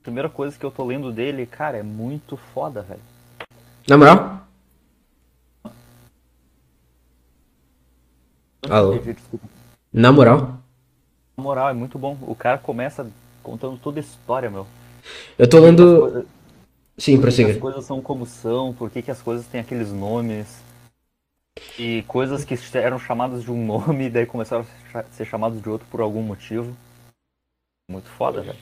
[0.02, 3.00] Primeira coisa que eu tô lendo dele, cara, é muito foda, velho.
[3.86, 4.40] Na moral?
[8.70, 8.98] Alô?
[9.92, 10.58] Na moral?
[11.36, 12.16] Na moral, é muito bom.
[12.22, 13.06] O cara começa
[13.42, 14.66] contando toda a história, meu.
[15.38, 16.26] Eu tô lendo.
[16.96, 19.90] Sim, por que as coisas são como são, por que, que as coisas têm aqueles
[19.90, 20.62] nomes.
[21.78, 25.68] E coisas que eram chamadas de um nome e daí começaram a ser chamadas de
[25.68, 26.76] outro por algum motivo.
[27.90, 28.58] Muito foda, velho.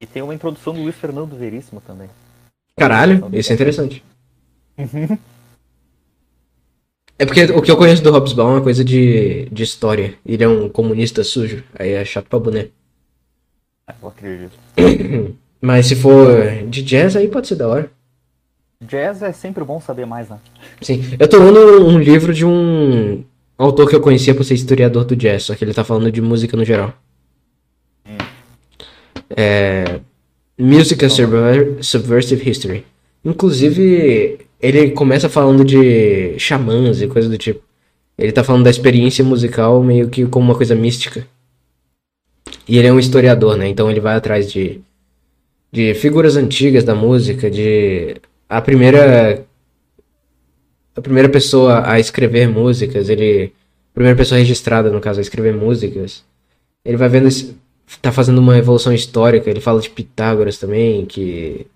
[0.00, 2.08] E tem uma introdução do Luiz Fernando Veríssimo também.
[2.76, 4.04] Caralho, isso é interessante.
[7.18, 10.16] É porque o que eu conheço do Hobsbawm é uma coisa de, de história.
[10.24, 11.64] Ele é um comunista sujo.
[11.76, 12.68] Aí é chato pra boné.
[13.86, 14.56] Ah, Eu acredito.
[15.60, 16.28] Mas se for
[16.68, 17.90] de jazz, aí pode ser da hora.
[18.80, 20.38] Jazz é sempre bom saber mais, né?
[20.80, 21.02] Sim.
[21.18, 23.24] Eu tô lendo um livro de um
[23.56, 26.22] autor que eu conhecia por ser historiador do jazz, só que ele tá falando de
[26.22, 26.94] música no geral.
[29.36, 30.00] É.
[30.58, 32.84] Music and Subver- Subversive History.
[33.24, 37.60] Inclusive, ele começa falando de xamãs e coisa do tipo.
[38.16, 41.26] Ele tá falando da experiência musical meio que como uma coisa mística.
[42.66, 43.68] E ele é um historiador, né?
[43.68, 44.80] Então ele vai atrás de,
[45.70, 48.16] de figuras antigas da música, de
[48.48, 49.44] a primeira
[50.96, 53.52] a primeira pessoa a escrever músicas, ele
[53.92, 56.24] a primeira pessoa registrada no caso a escrever músicas.
[56.84, 57.56] Ele vai vendo esse,
[58.02, 61.66] tá fazendo uma evolução histórica, ele fala de Pitágoras também, que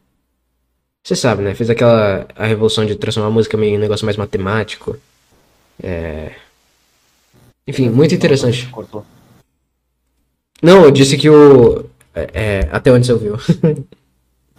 [1.02, 1.54] você sabe, né?
[1.54, 4.96] Fez aquela a revolução de transformar a música meio em um negócio mais matemático.
[5.82, 6.32] É...
[7.66, 8.68] Enfim, muito interessante.
[10.62, 13.36] Não, eu disse que o é, é, até onde você ouviu?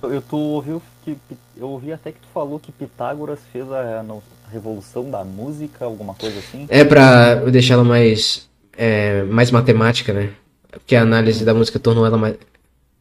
[0.02, 1.16] Eu, tu ouviu que.
[1.56, 6.14] Eu ouvi até que tu falou que Pitágoras fez a, a revolução da música, alguma
[6.14, 6.66] coisa assim.
[6.68, 10.34] É pra deixar ela mais, é, mais matemática, né?
[10.70, 12.36] Porque a análise da música tornou ela mais.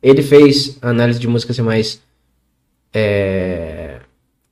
[0.00, 2.00] Ele fez a análise de música ser mais.
[2.94, 3.98] É,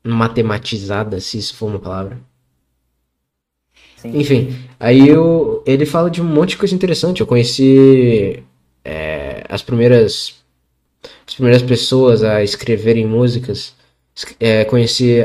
[0.05, 2.19] amatematizada, se isso for uma palavra.
[3.97, 4.19] Sim.
[4.19, 7.21] Enfim, aí eu, ele fala de um monte de coisa interessante.
[7.21, 8.43] Eu conheci
[8.83, 9.20] é,
[9.51, 10.35] as primeiras
[11.27, 13.75] as primeiras pessoas a escreverem músicas.
[14.39, 15.19] É, conheci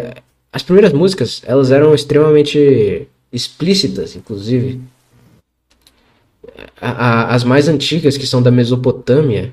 [0.52, 4.80] as primeiras músicas, elas eram extremamente explícitas, inclusive.
[6.80, 9.52] A- a- as mais antigas, que são da Mesopotâmia,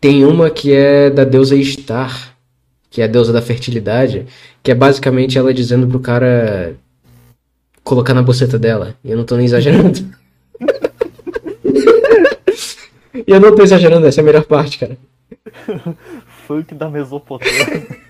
[0.00, 2.36] tem uma que é da deusa Ishtar,
[2.90, 4.26] que é a deusa da fertilidade,
[4.62, 6.76] que é basicamente ela dizendo pro cara
[7.82, 8.94] colocar na boceta dela.
[9.02, 9.98] E eu não tô nem exagerando.
[13.26, 14.96] E eu não tô exagerando, essa é a melhor parte, cara.
[16.46, 17.54] Funk da Mesopotâmia.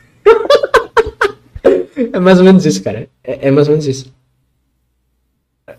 [2.12, 3.08] É mais ou menos isso, cara.
[3.24, 4.14] É, é mais ou menos isso.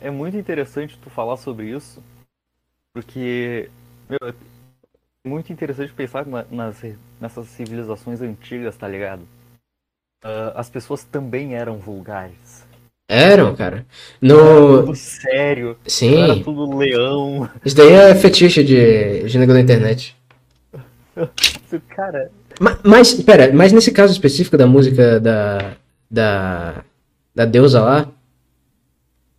[0.02, 2.04] É muito interessante tu falar sobre isso,
[2.94, 3.70] porque
[4.10, 4.34] meu, é
[5.26, 6.82] muito interessante pensar na- nas,
[7.22, 9.26] nessas civilizações antigas, tá ligado?
[10.22, 12.68] Ah, as pessoas também eram vulgares.
[13.12, 13.86] Eram, cara.
[14.22, 14.84] No.
[14.84, 16.44] tudo sério, não era Sim.
[16.44, 17.50] tudo leão.
[17.66, 20.16] Isso daí é fetiche de, de nego da internet.
[21.96, 22.30] Cara,
[22.60, 25.74] Ma- Mas, pera, mas nesse caso específico da música da.
[26.10, 26.84] Da.
[27.36, 28.08] Da deusa lá.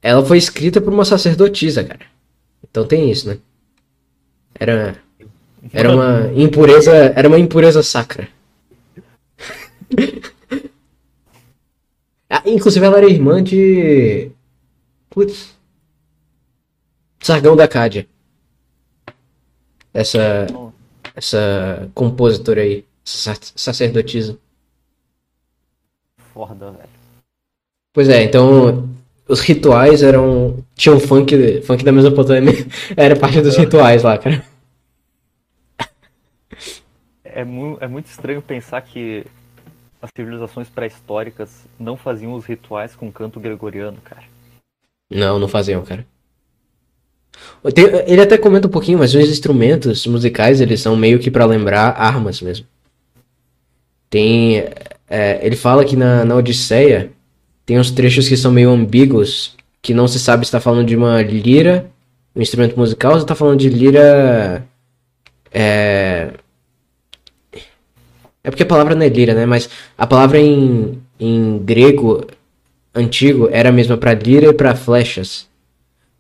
[0.03, 2.01] Ela foi escrita por uma sacerdotisa, cara.
[2.69, 3.39] Então tem isso, né?
[4.59, 4.97] Era.
[5.73, 6.93] Era uma impureza.
[7.15, 8.27] Era uma impureza sacra.
[12.31, 14.31] Ah, inclusive ela era irmã de.
[15.11, 15.53] Putz.
[17.21, 18.07] Sargão da Cádia.
[19.93, 20.47] Essa.
[21.15, 22.85] Essa compositora aí.
[23.05, 24.39] Essa sacerdotisa.
[26.33, 26.89] foda, velho.
[27.93, 28.89] Pois é, então.
[29.27, 30.65] Os rituais eram.
[30.77, 31.63] Tinham funk.
[31.63, 32.53] Funk da Mesopotâmia.
[32.97, 34.45] Era parte dos rituais lá, cara.
[37.25, 39.25] É, mu é muito estranho pensar que
[40.01, 44.23] as civilizações pré-históricas não faziam os rituais com canto gregoriano, cara.
[45.11, 46.07] Não, não faziam, cara.
[48.07, 51.91] Ele até comenta um pouquinho, mas os instrumentos musicais, eles são meio que pra lembrar
[51.91, 52.67] armas mesmo.
[54.09, 54.65] Tem.
[55.09, 57.13] é, ele fala que na, na Odisseia
[57.65, 60.97] tem uns trechos que são meio ambíguos, que não se sabe se tá falando de
[60.97, 61.91] uma lira,
[62.35, 64.67] um instrumento musical, ou se tá falando de lira.
[65.53, 66.33] É.
[68.43, 69.47] É porque a palavra não é lira, né?
[69.47, 72.27] Mas a palavra em, em grego
[72.95, 75.49] antigo era a mesma pra lira e pra flechas.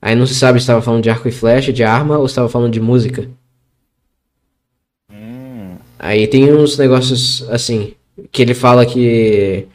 [0.02, 2.32] Aí não se sabe se estava falando de arco e flecha, de arma, ou se
[2.32, 3.28] estava falando de música.
[5.10, 7.94] Hum, Aí tem uns negócios assim,
[8.32, 9.66] que ele fala que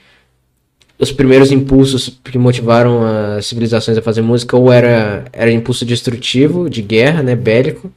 [0.98, 3.04] os primeiros impulsos que motivaram
[3.38, 7.92] as civilizações a fazer música ou era, era impulso destrutivo, de guerra, né, bélico,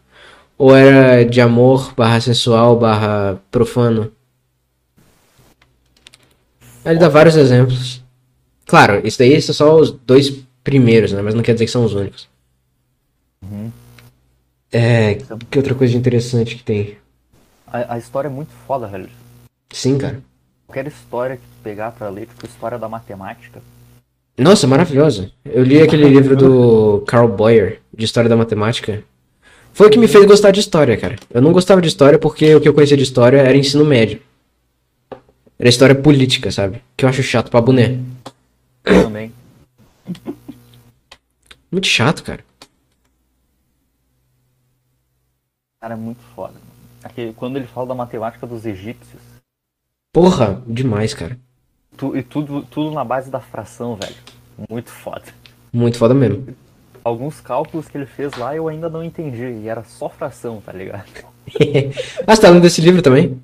[0.58, 4.10] ou era de amor, barra sensual, barra profano.
[6.88, 8.02] Ele dá vários exemplos.
[8.66, 10.30] Claro, isso daí são só os dois
[10.62, 12.28] primeiros, né, mas não quer dizer que são os únicos.
[14.70, 15.14] É,
[15.50, 16.98] que outra coisa interessante que tem?
[17.72, 19.08] a, a história é muito foda, velho.
[19.70, 20.20] Sim, cara.
[20.66, 23.60] Qualquer história que tu pegar pra ler, tipo história da matemática,
[24.36, 25.30] Nossa, maravilhosa.
[25.44, 29.02] Eu li aquele livro do Carl Boyer, de História da Matemática.
[29.72, 31.16] Foi o que me fez gostar de história, cara.
[31.30, 34.20] Eu não gostava de história porque o que eu conhecia de história era ensino médio.
[35.58, 36.82] Era história política, sabe?
[36.96, 37.98] Que eu acho chato pra boné.
[38.84, 39.32] também.
[41.70, 42.44] Muito chato, cara.
[45.80, 46.54] Cara, é muito foda.
[47.02, 49.20] Aqui, quando ele fala da matemática dos egípcios,
[50.12, 51.38] Porra, demais, cara.
[51.96, 54.14] tu- e tudo, tudo na base da fração, velho.
[54.68, 55.24] Muito foda.
[55.72, 56.56] Muito foda mesmo.
[57.04, 60.72] Alguns cálculos que ele fez lá eu ainda não entendi, e era só fração, tá
[60.72, 61.04] ligado?
[62.26, 63.40] ah, você tá lendo esse livro também?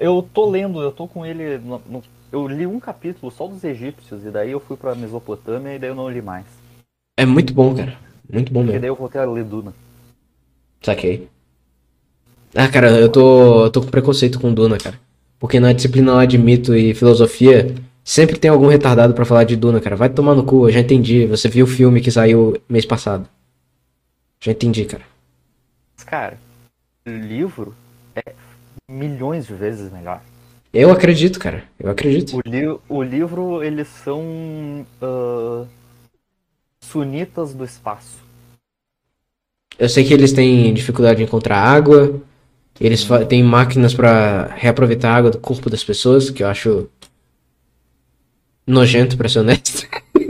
[0.00, 1.58] Eu tô lendo, eu tô com ele.
[1.58, 2.02] no- no-
[2.32, 5.90] eu li um capítulo só dos egípcios, e daí eu fui pra Mesopotâmia e daí
[5.90, 6.46] eu não li mais.
[7.18, 7.98] É muito bom, cara.
[8.32, 8.80] Muito bom E mesmo.
[8.80, 9.74] daí eu voltei a ler Duna.
[10.80, 11.28] Saquei.
[12.54, 14.98] Ah, cara, eu tô, eu tô com preconceito com Duna, cara.
[15.38, 19.54] Porque na disciplina lá de mito e filosofia, sempre tem algum retardado pra falar de
[19.56, 19.96] Duna, cara.
[19.96, 21.26] Vai tomar no cu, eu já entendi.
[21.26, 23.28] Você viu o filme que saiu mês passado.
[24.40, 25.04] Já entendi, cara.
[26.06, 26.38] Cara,
[27.06, 27.74] livro
[28.90, 30.20] milhões de vezes melhor.
[30.72, 31.64] Eu acredito, cara.
[31.78, 32.36] Eu acredito.
[32.36, 34.86] O, li o livro, eles são.
[35.00, 35.64] ah,
[36.80, 38.18] sunitas do espaço.
[39.78, 42.20] Eu sei que eles têm dificuldade de encontrar água.
[42.80, 46.88] Eles têm máquinas pra reaproveitar a água do corpo das pessoas, que eu acho
[48.66, 49.86] nojento, pra ser honesto.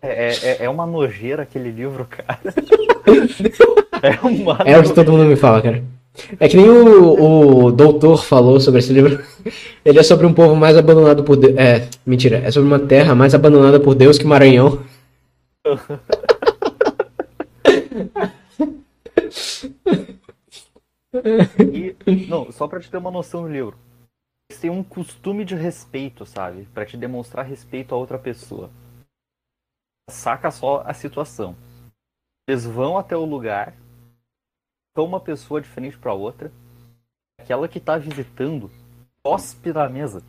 [0.00, 2.40] É, é, é uma nojeira aquele livro, cara.
[4.00, 5.84] É uma É o que todo mundo me fala, cara.
[6.38, 9.22] É que nem o, o doutor falou sobre esse livro.
[9.84, 11.56] Ele é sobre um povo mais abandonado por Deus.
[11.56, 12.38] É, mentira.
[12.38, 14.84] É sobre uma terra mais abandonada por Deus que Maranhão.
[21.24, 21.96] E,
[22.28, 23.76] não, só pra te ter uma noção do livro.
[24.60, 26.66] Têm um costume de respeito, sabe?
[26.74, 28.70] Pra te demonstrar respeito a outra pessoa.
[30.10, 31.54] Saca só a situação.
[32.48, 33.74] Eles vão até o lugar,
[34.98, 36.50] são uma pessoa diferente pra outra.
[37.40, 38.68] Aquela que tá visitando
[39.22, 40.24] cospe na mesa.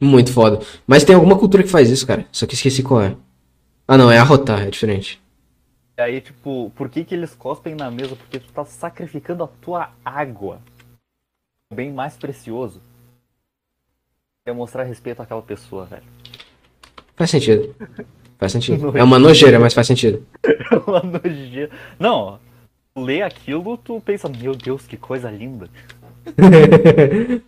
[0.00, 0.58] Muito foda.
[0.84, 2.26] Mas tem alguma cultura que faz isso, cara.
[2.32, 3.16] Só que esqueci qual é.
[3.86, 4.10] Ah, não.
[4.10, 4.66] É arrotar.
[4.66, 5.22] É diferente.
[5.96, 8.16] E aí, tipo, por que que eles cospem na mesa?
[8.16, 10.60] Porque tu tá sacrificando a tua água.
[11.70, 12.82] O bem mais precioso.
[14.44, 16.02] Demonstrar respeito àquela pessoa, velho.
[17.14, 17.72] Faz sentido.
[18.36, 18.92] Faz sentido.
[18.98, 20.26] É uma nojeira, mas faz sentido.
[20.86, 21.70] Uma nojeira.
[21.98, 22.38] Não,
[22.96, 25.68] lê aquilo, tu pensa, meu Deus, que coisa linda.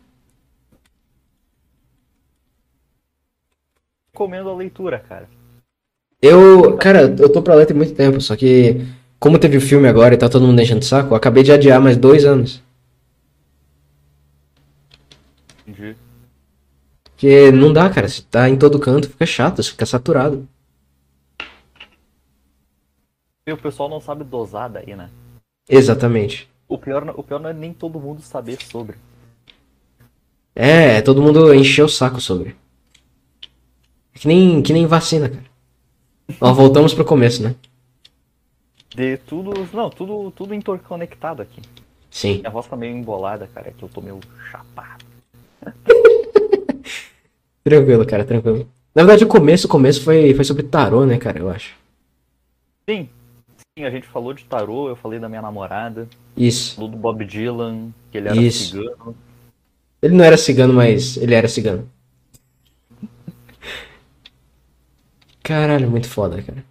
[4.12, 5.28] Recomendo a leitura, cara.
[6.20, 8.84] Eu, cara, eu tô pra ler tem muito tempo, só que
[9.18, 11.52] como teve o filme agora e tá todo mundo enchendo o saco, eu acabei de
[11.52, 12.62] adiar mais dois anos.
[15.66, 15.96] Entendi.
[17.04, 18.08] Porque não dá, cara.
[18.08, 20.48] Se tá em todo canto, fica chato, fica saturado.
[23.46, 25.10] E o pessoal não sabe dosar daí, né?
[25.68, 26.48] Exatamente.
[26.68, 28.96] O pior, o pior não é nem todo mundo saber sobre.
[30.54, 32.56] É, todo mundo encheu o saco sobre.
[34.14, 35.44] É que nem, que nem vacina, cara.
[36.40, 37.54] Ó, voltamos pro começo, né?
[38.94, 39.52] De tudo.
[39.72, 41.62] Não, tudo, tudo interconectado aqui.
[42.10, 42.38] Sim.
[42.38, 44.18] Minha voz tá meio embolada, cara, é que eu tô meio
[44.50, 45.04] chapado.
[47.62, 48.66] Tranquilo, cara, tranquilo.
[48.94, 51.74] Na verdade, o começo, o começo foi, foi sobre tarô, né, cara, eu acho.
[52.88, 53.08] Sim.
[53.84, 56.74] A gente falou de tarô, eu falei da minha namorada, Isso.
[56.76, 58.70] falou do Bob Dylan, que ele era Isso.
[58.76, 59.16] cigano.
[60.00, 61.88] Ele não era cigano, mas ele era cigano.
[65.42, 66.64] Caralho, muito foda, cara.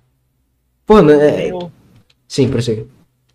[0.86, 1.14] Pô, né?
[1.18, 1.72] Que nem é- eu-
[2.28, 2.86] Sim, prossiga.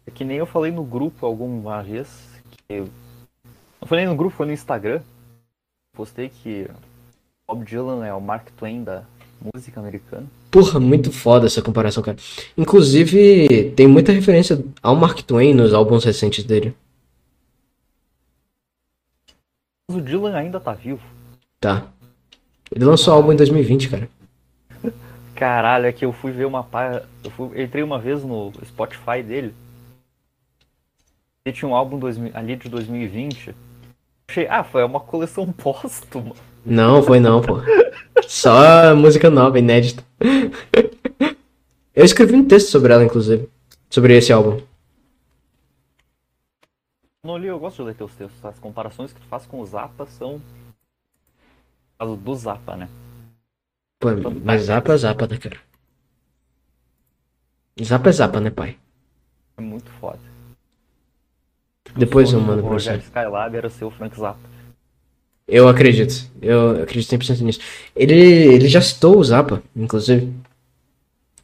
[0.06, 2.08] É que nem eu falei no grupo alguma vez.
[2.50, 2.88] Que eu...
[3.80, 5.00] Não falei no grupo, foi no Instagram.
[5.94, 6.68] Postei que
[7.48, 9.04] Bob Dylan é o Mark Twain da
[9.54, 10.26] música americana.
[10.52, 12.18] Porra, muito foda essa comparação, cara.
[12.58, 16.74] Inclusive, tem muita referência ao Mark Twain nos álbuns recentes dele.
[19.90, 21.00] O Dylan ainda tá vivo.
[21.58, 21.86] Tá.
[22.70, 24.10] Ele lançou álbum em 2020, cara.
[25.34, 27.02] Caralho, é que eu fui ver uma pá.
[27.24, 27.62] Eu fui...
[27.62, 29.54] entrei uma vez no Spotify dele.
[31.46, 33.54] Ele tinha um álbum 2000 ali de 2020.
[34.32, 36.34] Achei, ah, foi uma coleção póstuma.
[36.64, 37.56] Não, foi não, pô.
[38.26, 40.02] Só música nova, inédita.
[41.94, 43.46] Eu escrevi um texto sobre ela, inclusive.
[43.90, 44.62] Sobre esse álbum.
[47.22, 48.42] Não li, eu gosto de ler teus textos.
[48.42, 50.40] As comparações que tu faz com o Zappa são.
[51.98, 52.88] As do Zappa, né?
[54.00, 54.08] Pô,
[54.42, 55.60] mas Zapa é Zapa, né, cara?
[57.82, 58.78] Zapa é Zapa, né, pai?
[59.58, 60.31] É muito foda.
[61.96, 63.06] Depois eu O mando pra Rogério você.
[63.06, 64.52] Skylab era o Frank Zappa.
[65.46, 66.30] Eu acredito.
[66.40, 67.60] Eu acredito 100% nisso.
[67.94, 70.32] Ele, ele já citou o Zapa, inclusive.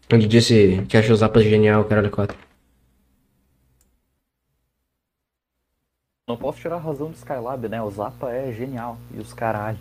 [0.09, 2.37] Ele disse que achou o Zapa genial, caralho, 4.
[6.27, 7.83] Não posso tirar a razão do Skylab, né?
[7.83, 8.99] O Zappa é genial.
[9.15, 9.79] E os caralho.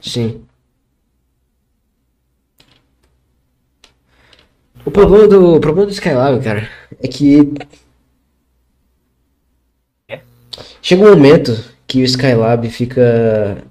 [0.00, 0.44] Sim.
[4.84, 6.68] O problema do, o problema do Skylab, cara,
[7.00, 7.52] é que.
[10.84, 11.52] Chega um momento
[11.86, 13.64] que o Skylab fica.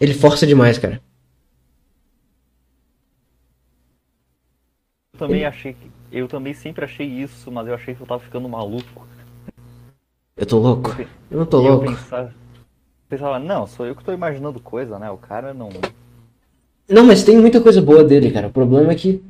[0.00, 1.02] Ele força demais, cara.
[5.12, 5.90] Eu também achei que.
[6.10, 9.06] Eu também sempre achei isso, mas eu achei que eu tava ficando maluco.
[10.34, 10.96] Eu tô louco.
[11.30, 11.92] Eu não tô eu louco.
[11.92, 12.34] pensava,
[13.06, 15.10] pensava, não, sou eu que tô imaginando coisa, né?
[15.10, 15.68] O cara não.
[16.88, 18.46] Não, mas tem muita coisa boa dele, cara.
[18.46, 19.22] O problema é que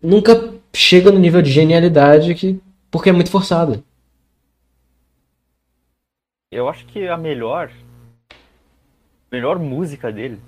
[0.00, 2.60] nunca chega no nível de genialidade que
[2.92, 3.82] porque é muito forçado.
[6.50, 7.70] Eu acho que a melhor.
[9.30, 10.40] Melhor música dele.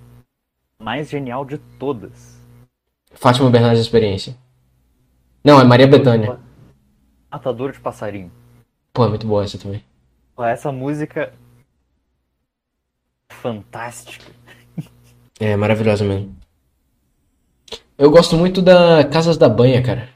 [0.77, 2.41] Mais genial de todas.
[3.13, 4.37] Fátima Bernardes Experiência.
[5.45, 6.41] Não, é Maria Bethânia.
[7.31, 8.33] Matador de passarinho.
[8.93, 9.85] Pô, é muito boa essa também.
[10.35, 11.33] Pô, Essa música.
[13.31, 14.33] Fantástica.
[15.39, 16.37] É maravilhosa mesmo.
[17.97, 20.09] Eu gosto muito da Casas da Banha, cara.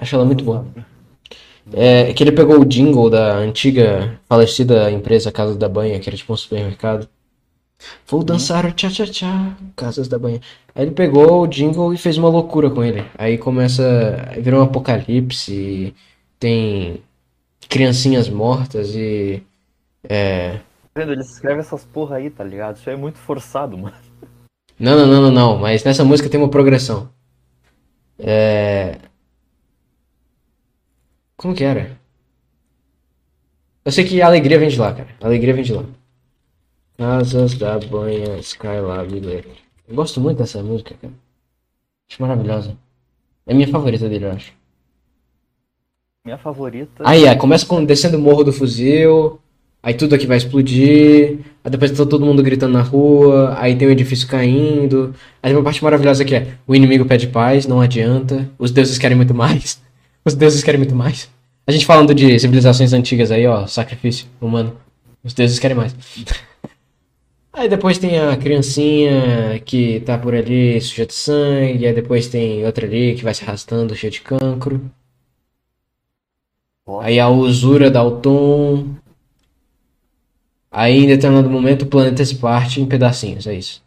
[0.00, 0.66] Acho ela muito boa.
[1.72, 6.16] É que ele pegou o jingle da antiga falecida empresa Casas da Banha, que era
[6.16, 7.08] tipo um supermercado.
[8.06, 10.40] Vou dançar o tchá-tchá-tchá, Casas da Banha.
[10.74, 13.04] Aí ele pegou o jingle e fez uma loucura com ele.
[13.18, 13.82] Aí começa.
[14.28, 15.94] Aí vira um apocalipse.
[16.38, 17.02] tem
[17.68, 19.42] criancinhas mortas e.
[20.08, 20.60] É.
[20.94, 22.76] Ele escreve essas porra aí, tá ligado?
[22.76, 23.96] Isso aí é muito forçado, mano.
[24.78, 25.58] Não, não, não, não, não.
[25.58, 27.10] Mas nessa música tem uma progressão.
[28.18, 28.98] É.
[31.36, 31.98] Como que era?
[33.84, 35.08] Eu sei que a alegria vem de lá, cara.
[35.20, 35.84] A alegria vem de lá.
[36.98, 39.50] Asas da banha, Skylab letra.
[39.86, 41.12] Eu gosto muito dessa música, cara.
[42.10, 42.76] Acho maravilhosa.
[43.46, 44.52] É minha favorita dele, eu acho.
[46.24, 47.04] Minha favorita.
[47.04, 49.38] Aí, é, começa com descendo o morro do fuzil.
[49.82, 51.38] Aí tudo aqui vai explodir.
[51.62, 53.54] Aí depois tá todo mundo gritando na rua.
[53.56, 55.14] Aí tem um edifício caindo.
[55.40, 58.50] Aí tem uma parte maravilhosa que é: o inimigo pede paz, não adianta.
[58.58, 59.80] Os deuses querem muito mais.
[60.26, 61.30] Os deuses querem muito mais.
[61.64, 64.76] A gente falando de civilizações antigas aí, ó, sacrifício humano.
[65.22, 65.94] Os deuses querem mais.
[67.52, 71.86] Aí depois tem a criancinha que tá por ali suja de sangue.
[71.86, 74.90] Aí depois tem outra ali que vai se arrastando cheia de cancro.
[77.00, 78.94] Aí a usura dá o tom.
[80.70, 83.82] Aí em determinado momento o planeta se parte em pedacinhos, é isso.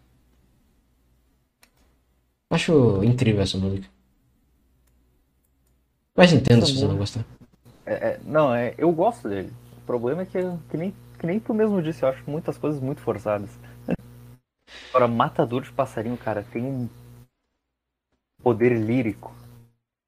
[2.49, 3.98] Acho incrível essa música.
[6.20, 7.24] Mas entendo se você não gostar.
[7.86, 9.54] É, é, não, é, eu gosto dele.
[9.78, 10.38] O problema é que,
[10.70, 13.50] que, nem, que nem tu mesmo disse, eu acho muitas coisas muito forçadas.
[14.90, 16.90] Agora, Matador de Passarinho, cara, tem um
[18.44, 19.34] poder lírico.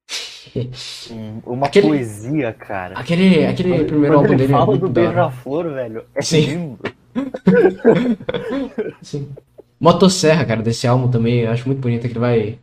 [1.10, 2.98] Um- uma Aquele- poesia, cara.
[2.98, 6.40] Aquele, aquele primeiro álbum ele dele é fala muito do beija-flor, velho, é Sim.
[6.44, 6.78] lindo.
[9.00, 9.32] Sim.
[9.80, 12.58] Motosserra, cara, desse álbum também, eu acho muito bonito que ele vai.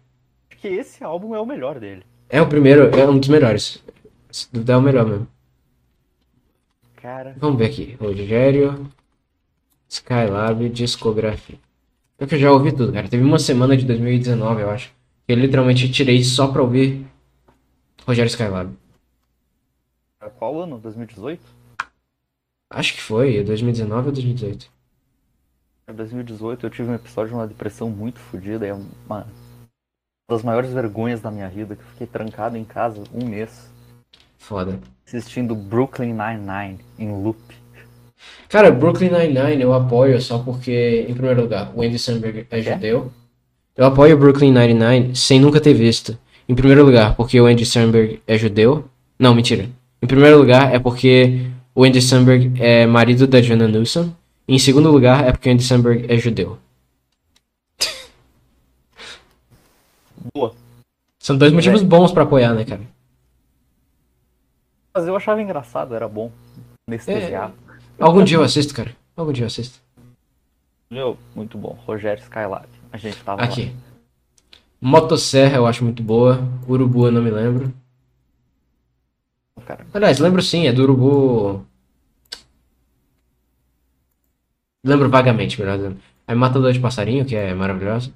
[0.52, 2.04] Acho que esse álbum é o melhor dele.
[2.30, 3.84] É o primeiro, é um dos melhores.
[4.31, 5.27] Se duvidar, é o melhor mesmo.
[6.95, 7.97] Cara, Vamos ver aqui.
[7.99, 8.88] Rogério
[9.88, 11.57] Skylab Discografia.
[12.18, 13.07] Pior que eu já ouvi tudo, cara.
[13.07, 14.91] Teve uma semana de 2019, eu acho.
[15.26, 17.06] Que eu literalmente tirei só pra ouvir
[18.06, 18.72] Rogério Skylab.
[20.38, 20.77] qual ano?
[20.77, 21.41] 2018?
[22.69, 24.69] Acho que foi, 2019 ou 2018.
[25.89, 28.68] Em 2018 eu tive um episódio de uma depressão muito fodida.
[28.68, 29.26] É uma
[30.30, 33.69] das maiores vergonhas da minha vida, que eu fiquei trancado em casa um mês,
[34.38, 34.80] Foda.
[35.06, 37.39] assistindo Brooklyn Nine-Nine em loop.
[38.47, 43.11] Cara, Brooklyn Nine-Nine eu apoio só porque, em primeiro lugar, o Andy Samberg é judeu.
[43.76, 46.18] Eu apoio Brooklyn Nine-Nine sem nunca ter visto.
[46.47, 48.85] Em primeiro lugar, porque o Andy Samberg é judeu.
[49.18, 49.69] Não, mentira.
[50.01, 54.11] Em primeiro lugar, é porque o Andy Samberg é marido da Jonah Newsom.
[54.47, 56.57] Em segundo lugar, é porque o Andy Samberg é judeu.
[60.34, 60.53] Boa.
[61.19, 62.81] São dois motivos bons pra apoiar, né, cara?
[64.93, 66.31] Mas eu achava engraçado, era bom.
[66.88, 67.53] Anestesiado.
[67.99, 68.95] Algum dia eu assisto, cara.
[69.15, 69.80] Algum dia eu assisto.
[70.89, 71.77] Meu, muito bom.
[71.85, 72.68] Rogério Skylab.
[72.91, 73.76] A gente tava Aqui.
[74.81, 76.39] Motosserra eu acho muito boa.
[76.68, 77.73] Urubu eu não me lembro.
[79.57, 79.64] lá.
[79.65, 81.65] Cara, Aliás, lembro sim, é do Urubu.
[84.84, 85.99] Lembro vagamente, melhor dizendo.
[86.26, 88.11] Aí Matador de Passarinho, que é maravilhosa.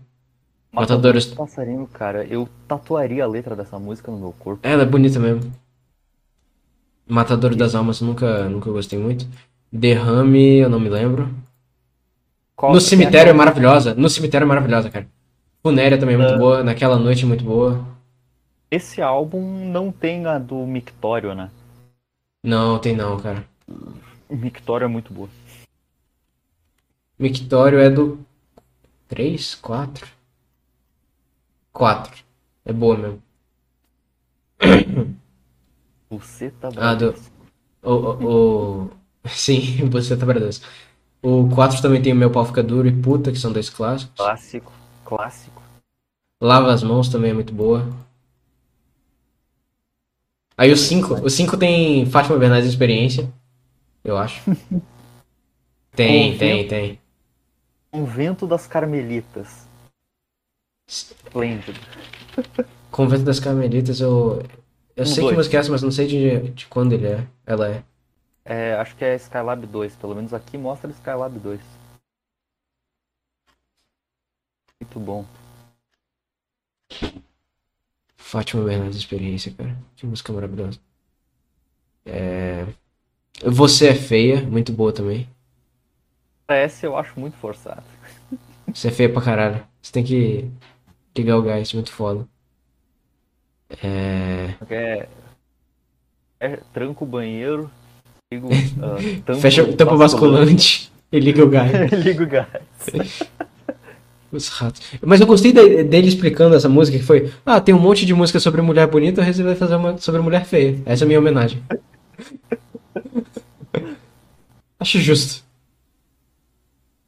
[0.74, 4.68] Matadores- de Passarinho, cara, eu tatuaria a letra dessa música no meu corpo.
[4.68, 5.52] Ela é bonita mesmo.
[7.08, 9.28] Matador das Almas nunca, nunca gostei muito.
[9.72, 11.30] Derrame, eu não me lembro.
[12.56, 13.94] Qual- No tem cemitério é maravilhosa.
[13.94, 15.08] No cemitério é maravilhosa, cara.
[15.62, 16.38] Funéria também é muito Ah.
[16.38, 16.64] boa.
[16.64, 17.86] Naquela noite é muito boa.
[18.72, 21.52] Esse álbum não tem a do Mictório, né?
[22.44, 23.46] Não, tem não, cara.
[24.30, 25.30] Mictório é muito boa.
[27.18, 28.20] Mictório é do
[29.08, 30.08] 3, 4?
[31.74, 32.24] 4.
[32.66, 33.22] É boa mesmo.
[36.10, 37.14] Você tá Ah, do-.
[37.84, 38.90] O, o, o-
[39.30, 40.62] Sim, você tá verdade.
[41.22, 44.16] O 4 também tem o Meu Pau Fica Duro e Puta, que são dois clássicos.
[44.18, 44.72] Clássico,
[45.06, 45.62] clássico.
[46.42, 47.88] Lava as Mãos também é muito boa.
[50.58, 53.32] Aí o 5, o 5 tem Fátima Bernardes Experiência,
[54.04, 54.42] eu acho.
[55.96, 57.00] Tem, tem, tem.
[57.92, 59.68] Convento das Carmelitas.
[60.94, 61.80] Esplêndido.
[62.92, 64.44] Convento das Carmelitas, eu.
[64.96, 65.38] Eu Um, sei que dois.
[65.38, 67.28] música é essa, mas não sei de, de quando ele é.
[67.46, 67.84] Ela é.
[68.46, 71.60] É, acho que é Skylab 2, pelo menos aqui mostra Skylab 2.
[74.82, 75.26] Muito bom.
[78.16, 79.76] Fátima Bernardes Experiência, cara.
[79.96, 80.80] Que música maravilhosa.
[82.06, 82.66] É...
[83.46, 85.28] Você é Feia, muito boa também.
[86.48, 87.84] Essa eu acho muito forçado.
[88.74, 89.66] Você é feia pra caralho.
[89.82, 90.50] Você tem que
[91.16, 92.28] ligar o gás, muito foda.
[93.82, 94.54] É...
[94.70, 95.08] É,
[96.40, 97.70] é tranco o banheiro,
[98.32, 98.50] ligo,
[98.82, 101.72] ah, tampo Fecha o tampo basculante e liga o gás.
[101.92, 102.48] liga o gás.
[104.32, 104.82] Os ratos.
[105.00, 108.16] Mas eu gostei de- dele explicando essa música, que foi, ah, tem um monte de
[108.16, 110.82] música sobre mulher bonita, eu resolvi fazer uma sobre mulher feia.
[110.88, 111.62] Essa é a minha homenagem.
[114.80, 115.44] Acho justo.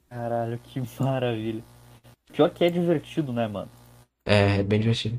[0.08, 1.64] Caralho, que maravilha.
[2.32, 3.70] Pior que é divertido, né, mano?
[4.26, 5.18] É, é bem divertido.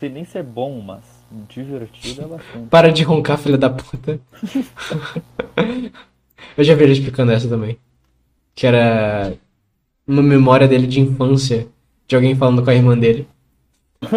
[0.00, 1.04] Sei nem se é bom, mas
[1.48, 2.68] divertido é bastante.
[2.68, 4.20] Para de roncar, filha da puta.
[6.56, 7.78] eu já vi ele explicando essa também.
[8.54, 9.34] Que era
[10.06, 11.68] uma memória dele de infância,
[12.06, 13.28] de alguém falando com a irmã dele.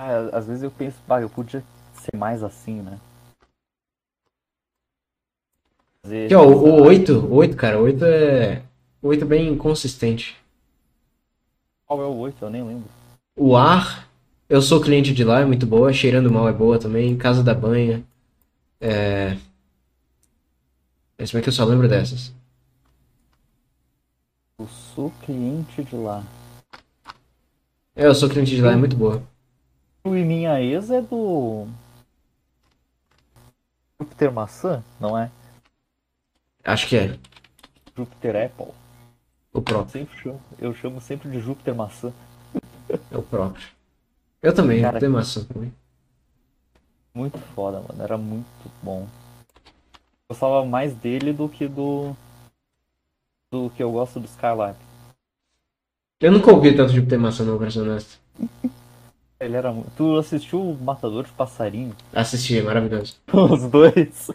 [0.00, 1.60] Ah, às vezes eu penso, bah, eu podia
[1.92, 3.00] ser mais assim, né?
[5.97, 8.62] Fazer- Aqui, ó, o, o 8, o 8, cara, o 8 é.
[9.00, 10.36] O 8 é bem consistente.
[11.86, 12.44] Qual é o 8?
[12.44, 12.88] Eu nem lembro.
[13.36, 14.08] O ar,
[14.48, 15.92] eu sou cliente de lá, é muito boa.
[15.92, 17.16] Cheirando mal é boa também.
[17.16, 18.04] Casa da banha.
[18.80, 19.36] É.
[21.24, 22.32] Se bem que eu só lembro dessas.
[24.58, 26.24] Eu sou cliente de lá.
[27.94, 29.22] É, eu sou cliente de lá, é muito boa.
[30.02, 31.66] Tu e minha ex é do.
[34.00, 34.82] Júpiter Maçã?
[35.00, 35.30] Não é?
[36.64, 37.18] Acho que é.
[37.96, 38.72] Júpiter Apple.
[39.52, 39.90] O próprio.
[39.90, 42.12] Sempre chamo, eu chamo sempre de Júpiter Maçã.
[43.10, 43.66] É o próprio.
[44.42, 45.72] Eu também, Cara, tenho maçã também.
[47.12, 48.02] Muito foda, mano.
[48.02, 48.46] Era muito
[48.82, 49.06] bom.
[50.30, 52.14] Gostava mais dele do que do.
[53.50, 54.76] Do que eu gosto do Skylab.
[56.20, 58.18] Eu nunca ouvi tanto de ter maçã, não, pra ser honesto.
[59.40, 59.90] Ele era muito.
[59.96, 61.94] Tu assistiu o Matador de Passarinho?
[62.12, 63.16] Assisti, é maravilhoso.
[63.32, 64.30] Os dois.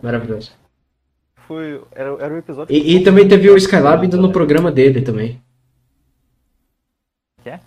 [0.00, 0.52] Maravilhoso.
[1.48, 1.82] Foi.
[1.92, 2.76] Era, era o episódio.
[2.76, 5.42] E, e também teve o Skylab indo no programa dele também.
[7.42, 7.58] Quê?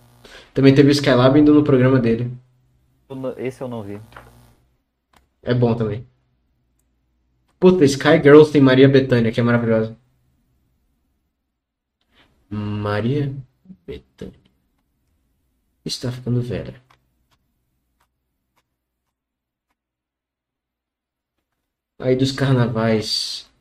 [0.54, 2.30] Também teve o Skylab indo no programa dele.
[3.36, 4.00] Esse eu não vi.
[5.42, 6.06] É bom também.
[7.58, 9.96] Puta, Sky Girls tem Maria Bethânia, que é maravilhosa.
[12.48, 13.34] Maria
[13.84, 14.38] Bethânia.
[15.84, 16.80] Está ficando velha.
[21.98, 23.51] Aí dos carnavais.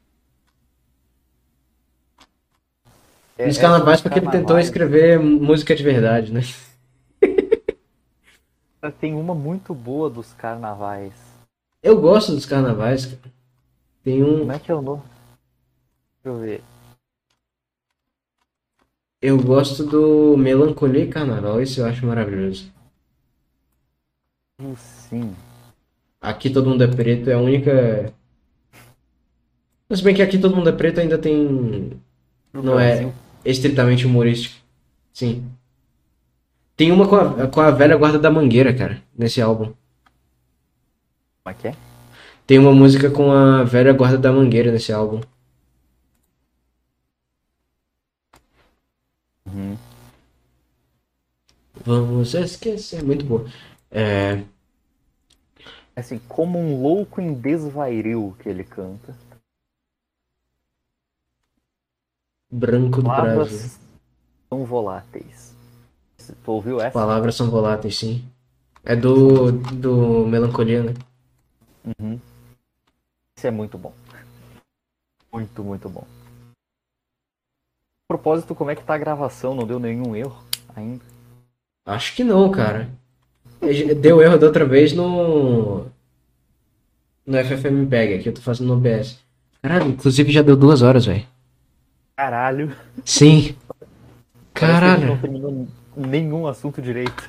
[3.42, 6.42] É, Dos é carnavais sobre porque ele tentou escrever música de verdade, né?
[9.00, 11.14] Tem uma muito boa dos carnavais.
[11.82, 13.34] Eu gosto dos carnavais, cara.
[14.04, 14.40] Tem um.
[14.40, 15.02] Como é que é o nome?
[16.24, 16.62] Deixa eu ver.
[19.20, 22.72] Eu gosto do Melancolia e Carnaval, esse eu acho maravilhoso.
[24.60, 25.36] Uh, Sim.
[26.20, 28.14] Aqui todo mundo é preto, é a única.
[29.90, 32.00] Mas se bem que aqui todo mundo é preto ainda tem.
[32.54, 33.12] Não é.
[33.46, 34.56] Estritamente humorístico.
[35.14, 35.50] Sim.
[36.76, 39.74] Tem uma com a, com a velha guarda da mangueira, cara, nesse álbum.
[41.44, 41.76] Como é que é?
[42.48, 45.22] Tem uma música com a velha guarda da mangueira nesse álbum.
[49.46, 49.78] Uhum.
[51.86, 53.04] Vamos esquecer.
[53.04, 53.46] Muito boa.
[53.90, 54.44] É.
[55.96, 59.16] Assim, como um louco em desvairil que ele canta.
[62.52, 63.24] Branco do Brasil.
[63.24, 63.80] Palavras
[64.50, 65.56] são voláteis.
[66.44, 66.92] Tu ouviu essa?
[66.92, 68.24] Palavras são voláteis, sim.
[68.84, 70.94] É do, do Melancolia, né?
[72.00, 72.20] Uhum.
[73.38, 73.94] Isso é muito bom.
[75.32, 76.06] Muito, muito bom.
[78.10, 79.56] A propósito, como é que tá a gravação?
[79.56, 80.44] Não deu nenhum erro
[80.76, 81.04] ainda?
[81.86, 82.90] Acho que não, cara.
[84.02, 85.86] Deu erro da outra vez no.
[87.26, 89.20] No FFmpeg, aqui eu tô fazendo no OBS.
[89.62, 91.26] Caralho, inclusive já deu duas horas, velho.
[92.22, 92.72] Caralho.
[93.04, 93.56] Sim.
[94.54, 95.08] Caralho.
[95.08, 95.68] Não terminou
[95.98, 97.28] nenhum assunto direito.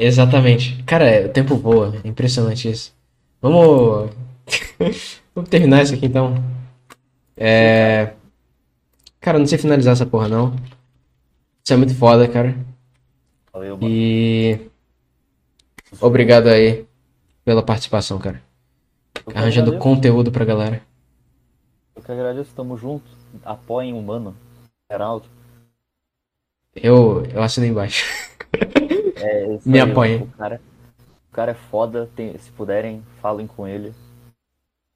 [0.00, 0.82] Exatamente.
[0.84, 1.94] Cara, é, o tempo voa.
[2.02, 2.94] É impressionante isso.
[3.42, 4.10] Vamos.
[5.36, 6.34] Vamos terminar isso aqui então.
[7.36, 8.14] É.
[9.20, 10.56] Cara, não sei finalizar essa porra não.
[11.62, 12.56] Isso é muito foda, cara.
[13.52, 13.86] Valeu, mano.
[13.86, 14.58] E.
[16.00, 16.86] Obrigado aí
[17.44, 18.42] pela participação, cara.
[19.34, 19.82] Arranjando agradeço.
[19.82, 20.80] conteúdo pra galera.
[21.94, 23.21] Eu que agradeço, tamo junto.
[23.44, 24.36] Apoiem o mano.
[24.90, 25.26] Geraldo.
[26.74, 28.04] Eu, eu assino embaixo.
[29.16, 30.22] É, Me aí, apoiem.
[30.22, 30.60] O cara,
[31.30, 32.08] o cara é foda.
[32.14, 33.94] tem- se puderem, falem com ele.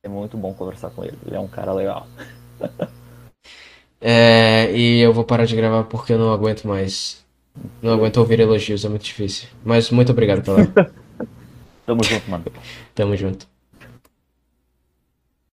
[0.03, 1.19] É muito bom conversar com ele.
[1.27, 2.07] Ele é um cara legal.
[4.01, 7.25] É, e eu vou parar de gravar porque eu não aguento mais.
[7.83, 9.49] Não aguento ouvir elogios, é muito difícil.
[9.65, 10.59] Mas muito obrigado pela.
[11.87, 12.45] Tamo junto, mano.
[12.95, 13.49] Tamo junto.